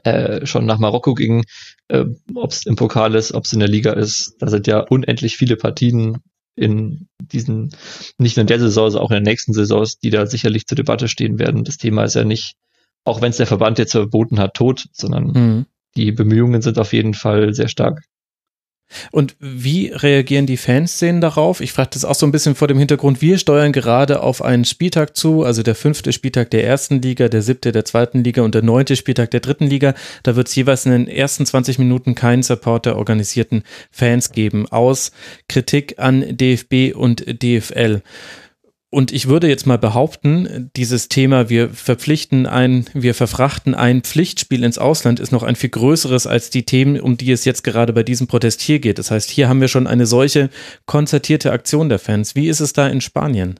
äh, 0.03 0.45
schon 0.45 0.65
nach 0.65 0.79
Marokko 0.79 1.13
ging, 1.13 1.43
äh, 1.89 2.05
ob 2.35 2.51
es 2.51 2.65
im 2.65 2.75
Pokal 2.75 3.15
ist, 3.15 3.33
ob 3.33 3.45
es 3.45 3.53
in 3.53 3.59
der 3.59 3.67
Liga 3.67 3.93
ist. 3.93 4.35
Da 4.39 4.47
sind 4.47 4.67
ja 4.67 4.79
unendlich 4.79 5.37
viele 5.37 5.57
Partien 5.57 6.19
in 6.59 7.07
diesen, 7.19 7.71
nicht 8.17 8.37
nur 8.37 8.41
in 8.41 8.47
der 8.47 8.59
Saison, 8.59 8.89
sondern 8.91 9.05
auch 9.07 9.11
in 9.11 9.17
den 9.17 9.31
nächsten 9.31 9.53
Saisons, 9.53 9.99
die 9.99 10.09
da 10.09 10.25
sicherlich 10.25 10.65
zur 10.65 10.75
Debatte 10.75 11.07
stehen 11.07 11.39
werden. 11.39 11.63
Das 11.63 11.77
Thema 11.77 12.03
ist 12.03 12.15
ja 12.15 12.25
nicht, 12.25 12.55
auch 13.05 13.21
wenn 13.21 13.29
es 13.29 13.37
der 13.37 13.47
Verband 13.47 13.79
jetzt 13.79 13.91
verboten 13.91 14.39
hat, 14.39 14.53
tot, 14.55 14.85
sondern 14.93 15.25
mhm 15.31 15.65
die 15.95 16.11
Bemühungen 16.11 16.61
sind 16.61 16.79
auf 16.79 16.93
jeden 16.93 17.13
Fall 17.13 17.53
sehr 17.53 17.67
stark. 17.67 18.03
Und 19.11 19.35
wie 19.39 19.87
reagieren 19.87 20.45
die 20.45 20.57
Fanszenen 20.57 21.21
darauf? 21.21 21.61
Ich 21.61 21.73
frage 21.73 21.91
das 21.93 22.05
auch 22.05 22.15
so 22.15 22.25
ein 22.25 22.31
bisschen 22.31 22.55
vor 22.55 22.67
dem 22.67 22.77
Hintergrund, 22.77 23.21
wir 23.21 23.37
steuern 23.37 23.71
gerade 23.71 24.21
auf 24.21 24.41
einen 24.41 24.65
Spieltag 24.65 25.15
zu, 25.15 25.43
also 25.43 25.63
der 25.63 25.75
fünfte 25.75 26.13
Spieltag 26.13 26.49
der 26.51 26.65
ersten 26.65 27.01
Liga, 27.01 27.29
der 27.29 27.41
siebte 27.41 27.71
der 27.71 27.85
zweiten 27.85 28.23
Liga 28.23 28.41
und 28.41 28.55
der 28.55 28.63
neunte 28.63 28.95
Spieltag 28.95 29.31
der 29.31 29.39
dritten 29.39 29.67
Liga. 29.67 29.93
Da 30.23 30.35
wird 30.35 30.47
es 30.47 30.55
jeweils 30.55 30.85
in 30.85 30.91
den 30.91 31.07
ersten 31.07 31.45
20 31.45 31.79
Minuten 31.79 32.15
keinen 32.15 32.43
Support 32.43 32.85
der 32.85 32.97
organisierten 32.97 33.63
Fans 33.91 34.31
geben, 34.31 34.67
aus 34.67 35.11
Kritik 35.47 35.95
an 35.97 36.25
DFB 36.37 36.95
und 36.95 37.25
DFL. 37.43 38.01
Und 38.91 39.11
ich 39.11 39.27
würde 39.27 39.47
jetzt 39.47 39.67
mal 39.67 39.77
behaupten, 39.77 40.71
dieses 40.75 41.09
Thema, 41.09 41.47
wir 41.47 41.69
verpflichten 41.69 42.47
ein, 42.47 42.85
wir 42.93 43.13
verfrachten 43.13 43.75
ein 43.75 44.01
Pflichtspiel 44.01 44.63
ins 44.63 44.79
Ausland, 44.79 45.19
ist 45.19 45.31
noch 45.31 45.43
ein 45.43 45.55
viel 45.55 45.69
größeres 45.69 46.25
als 46.25 46.49
die 46.49 46.63
Themen, 46.65 46.99
um 46.99 47.15
die 47.15 47.31
es 47.31 47.45
jetzt 47.45 47.63
gerade 47.63 47.93
bei 47.93 48.01
diesem 48.01 48.25
Protest 48.25 48.61
hier 48.61 48.79
geht. 48.79 48.97
Das 48.97 49.11
heißt, 49.11 49.29
hier 49.29 49.47
haben 49.47 49.61
wir 49.61 49.67
schon 49.67 49.85
eine 49.85 50.07
solche 50.07 50.49
konzertierte 50.87 51.51
Aktion 51.51 51.89
der 51.89 51.99
Fans. 51.99 52.33
Wie 52.33 52.49
ist 52.49 52.61
es 52.61 52.73
da 52.73 52.87
in 52.87 53.01
Spanien? 53.01 53.59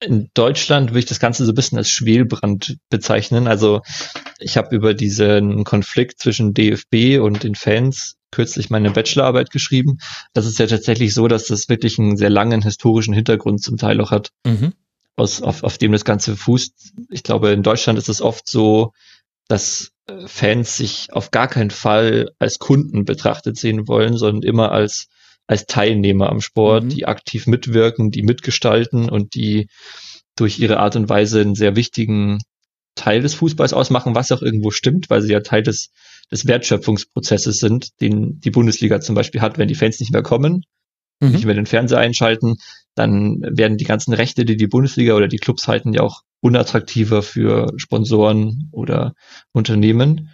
In 0.00 0.28
Deutschland 0.34 0.90
würde 0.90 1.00
ich 1.00 1.06
das 1.06 1.20
Ganze 1.20 1.44
so 1.44 1.52
ein 1.52 1.54
bisschen 1.54 1.78
als 1.78 1.90
Schwelbrand 1.90 2.76
bezeichnen. 2.90 3.46
Also 3.46 3.80
ich 4.38 4.56
habe 4.56 4.74
über 4.76 4.92
diesen 4.92 5.64
Konflikt 5.64 6.20
zwischen 6.20 6.52
DFB 6.52 7.18
und 7.20 7.42
den 7.42 7.54
Fans 7.54 8.16
kürzlich 8.30 8.68
meine 8.68 8.90
Bachelorarbeit 8.90 9.50
geschrieben. 9.50 9.98
Das 10.34 10.44
ist 10.44 10.58
ja 10.58 10.66
tatsächlich 10.66 11.14
so, 11.14 11.28
dass 11.28 11.46
das 11.46 11.70
wirklich 11.70 11.98
einen 11.98 12.18
sehr 12.18 12.28
langen 12.28 12.62
historischen 12.62 13.14
Hintergrund 13.14 13.62
zum 13.62 13.78
Teil 13.78 14.00
auch 14.02 14.10
hat, 14.10 14.32
mhm. 14.44 14.74
aus, 15.16 15.40
auf, 15.40 15.62
auf 15.62 15.78
dem 15.78 15.92
das 15.92 16.04
Ganze 16.04 16.36
fußt. 16.36 16.92
Ich 17.10 17.22
glaube, 17.22 17.52
in 17.52 17.62
Deutschland 17.62 17.98
ist 17.98 18.10
es 18.10 18.20
oft 18.20 18.46
so, 18.46 18.92
dass 19.48 19.92
äh, 20.06 20.26
Fans 20.26 20.76
sich 20.76 21.08
auf 21.12 21.30
gar 21.30 21.48
keinen 21.48 21.70
Fall 21.70 22.32
als 22.38 22.58
Kunden 22.58 23.06
betrachtet 23.06 23.56
sehen 23.56 23.88
wollen, 23.88 24.18
sondern 24.18 24.42
immer 24.42 24.72
als 24.72 25.08
als 25.46 25.66
Teilnehmer 25.66 26.30
am 26.30 26.40
Sport, 26.40 26.84
mhm. 26.84 26.88
die 26.90 27.06
aktiv 27.06 27.46
mitwirken, 27.46 28.10
die 28.10 28.22
mitgestalten 28.22 29.08
und 29.08 29.34
die 29.34 29.68
durch 30.36 30.58
ihre 30.58 30.78
Art 30.78 30.96
und 30.96 31.08
Weise 31.08 31.40
einen 31.40 31.54
sehr 31.54 31.76
wichtigen 31.76 32.40
Teil 32.94 33.22
des 33.22 33.34
Fußballs 33.34 33.72
ausmachen, 33.72 34.14
was 34.14 34.32
auch 34.32 34.42
irgendwo 34.42 34.70
stimmt, 34.70 35.10
weil 35.10 35.22
sie 35.22 35.32
ja 35.32 35.40
Teil 35.40 35.62
des, 35.62 35.90
des 36.30 36.46
Wertschöpfungsprozesses 36.46 37.58
sind, 37.58 38.00
den 38.00 38.40
die 38.40 38.50
Bundesliga 38.50 39.00
zum 39.00 39.14
Beispiel 39.14 39.40
hat, 39.40 39.58
wenn 39.58 39.68
die 39.68 39.74
Fans 39.74 40.00
nicht 40.00 40.12
mehr 40.12 40.22
kommen, 40.22 40.64
mhm. 41.20 41.30
nicht 41.30 41.44
mehr 41.44 41.54
den 41.54 41.66
Fernseher 41.66 41.98
einschalten, 41.98 42.56
dann 42.94 43.40
werden 43.42 43.76
die 43.76 43.84
ganzen 43.84 44.14
Rechte, 44.14 44.44
die 44.44 44.56
die 44.56 44.66
Bundesliga 44.66 45.14
oder 45.14 45.28
die 45.28 45.38
Clubs 45.38 45.68
halten, 45.68 45.92
ja 45.92 46.02
auch 46.02 46.22
unattraktiver 46.40 47.22
für 47.22 47.72
Sponsoren 47.76 48.68
oder 48.72 49.14
Unternehmen. 49.52 50.30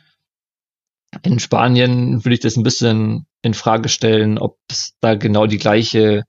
In 1.23 1.39
Spanien 1.39 2.25
würde 2.25 2.35
ich 2.35 2.41
das 2.41 2.57
ein 2.57 2.63
bisschen 2.63 3.27
in 3.43 3.55
Frage 3.55 3.89
stellen, 3.89 4.39
ob 4.39 4.59
es 4.69 4.95
da 5.01 5.15
genau 5.15 5.47
die 5.47 5.59
gleiche 5.59 6.25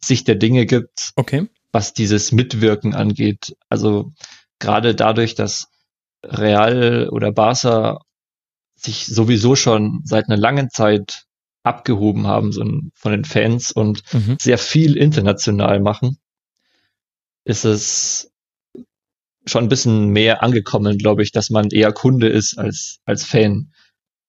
Sicht 0.00 0.28
der 0.28 0.36
Dinge 0.36 0.64
gibt, 0.66 1.10
okay. 1.16 1.48
was 1.72 1.92
dieses 1.92 2.30
Mitwirken 2.30 2.94
angeht. 2.94 3.56
Also 3.68 4.12
gerade 4.60 4.94
dadurch, 4.94 5.34
dass 5.34 5.68
Real 6.24 7.08
oder 7.10 7.32
Barca 7.32 8.00
sich 8.76 9.06
sowieso 9.06 9.56
schon 9.56 10.02
seit 10.04 10.26
einer 10.26 10.36
langen 10.36 10.70
Zeit 10.70 11.24
abgehoben 11.64 12.26
haben 12.26 12.52
so 12.52 12.62
von 12.94 13.12
den 13.12 13.24
Fans 13.24 13.72
und 13.72 14.02
mhm. 14.12 14.36
sehr 14.40 14.58
viel 14.58 14.96
international 14.96 15.80
machen, 15.80 16.18
ist 17.44 17.64
es 17.64 18.30
schon 19.46 19.64
ein 19.64 19.68
bisschen 19.68 20.10
mehr 20.10 20.42
angekommen, 20.42 20.98
glaube 20.98 21.22
ich, 21.22 21.32
dass 21.32 21.50
man 21.50 21.70
eher 21.70 21.92
Kunde 21.92 22.28
ist 22.28 22.58
als, 22.58 23.00
als 23.04 23.24
Fan. 23.24 23.72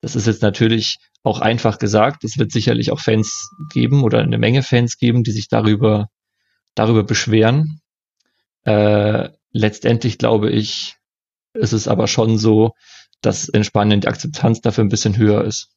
Das 0.01 0.15
ist 0.15 0.27
jetzt 0.27 0.41
natürlich 0.41 0.97
auch 1.23 1.41
einfach 1.41 1.79
gesagt. 1.79 2.23
Es 2.23 2.37
wird 2.37 2.51
sicherlich 2.51 2.91
auch 2.91 2.99
Fans 2.99 3.51
geben 3.71 4.03
oder 4.03 4.19
eine 4.19 4.37
Menge 4.37 4.63
Fans 4.63 4.97
geben, 4.97 5.23
die 5.23 5.31
sich 5.31 5.49
darüber, 5.49 6.07
darüber 6.75 7.03
beschweren. 7.03 7.81
Äh, 8.63 9.29
letztendlich 9.51 10.17
glaube 10.17 10.49
ich, 10.49 10.95
ist 11.53 11.73
es 11.73 11.87
aber 11.87 12.07
schon 12.07 12.37
so, 12.37 12.73
dass 13.21 13.49
in 13.49 13.63
Spanien 13.63 14.01
die 14.01 14.07
Akzeptanz 14.07 14.61
dafür 14.61 14.83
ein 14.83 14.89
bisschen 14.89 15.17
höher 15.17 15.43
ist. 15.43 15.69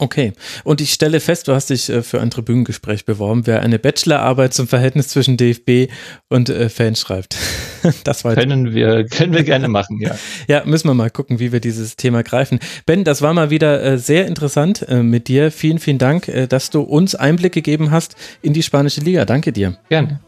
Okay. 0.00 0.32
Und 0.62 0.80
ich 0.80 0.92
stelle 0.92 1.18
fest, 1.18 1.48
du 1.48 1.54
hast 1.54 1.70
dich 1.70 1.90
äh, 1.90 2.02
für 2.02 2.20
ein 2.20 2.30
Tribünengespräch 2.30 3.04
beworben, 3.04 3.48
wer 3.48 3.62
eine 3.62 3.80
Bachelorarbeit 3.80 4.54
zum 4.54 4.68
Verhältnis 4.68 5.08
zwischen 5.08 5.36
DFB 5.36 5.92
und 6.28 6.48
äh, 6.50 6.68
Fans 6.68 7.00
schreibt. 7.00 7.36
das 8.04 8.24
war 8.24 8.36
können 8.36 8.72
wir 8.72 9.06
können 9.06 9.32
wir 9.32 9.42
gerne 9.42 9.66
machen, 9.66 10.00
ja. 10.00 10.16
ja, 10.48 10.64
müssen 10.64 10.86
wir 10.86 10.94
mal 10.94 11.10
gucken, 11.10 11.40
wie 11.40 11.50
wir 11.50 11.58
dieses 11.58 11.96
Thema 11.96 12.22
greifen. 12.22 12.60
Ben, 12.86 13.02
das 13.02 13.22
war 13.22 13.34
mal 13.34 13.50
wieder 13.50 13.82
äh, 13.82 13.98
sehr 13.98 14.26
interessant 14.26 14.86
mit 14.88 15.28
dir. 15.28 15.50
Vielen, 15.50 15.78
vielen 15.78 15.98
Dank, 15.98 16.30
dass 16.48 16.70
du 16.70 16.80
uns 16.82 17.14
Einblick 17.14 17.52
gegeben 17.52 17.90
hast 17.90 18.16
in 18.42 18.52
die 18.52 18.62
spanische 18.62 19.00
Liga. 19.00 19.24
Danke 19.24 19.52
dir. 19.52 19.76
Gerne. 19.88 20.20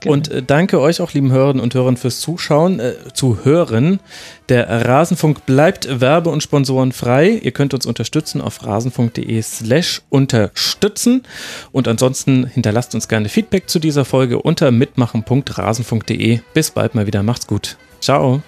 Gerne. 0.00 0.14
Und 0.14 0.30
äh, 0.30 0.42
danke 0.42 0.80
euch 0.80 1.00
auch, 1.00 1.12
lieben 1.12 1.32
Hörerinnen 1.32 1.62
und 1.62 1.74
Hörern, 1.74 1.96
fürs 1.96 2.20
Zuschauen, 2.20 2.80
äh, 2.80 2.94
zu 3.12 3.44
hören. 3.44 4.00
Der 4.48 4.68
Rasenfunk 4.86 5.46
bleibt 5.46 6.00
werbe- 6.00 6.30
und 6.30 6.42
sponsorenfrei. 6.42 7.40
Ihr 7.42 7.52
könnt 7.52 7.74
uns 7.74 7.86
unterstützen 7.86 8.40
auf 8.40 8.64
rasenfunk.de 8.64 9.42
slash 9.42 10.02
unterstützen. 10.08 11.22
Und 11.72 11.88
ansonsten 11.88 12.46
hinterlasst 12.46 12.94
uns 12.94 13.08
gerne 13.08 13.28
Feedback 13.28 13.68
zu 13.68 13.78
dieser 13.78 14.04
Folge 14.04 14.40
unter 14.40 14.70
mitmachen.rasenfunk.de. 14.70 16.40
Bis 16.52 16.70
bald 16.70 16.94
mal 16.94 17.06
wieder. 17.06 17.22
Macht's 17.22 17.46
gut. 17.46 17.76
Ciao. 18.00 18.42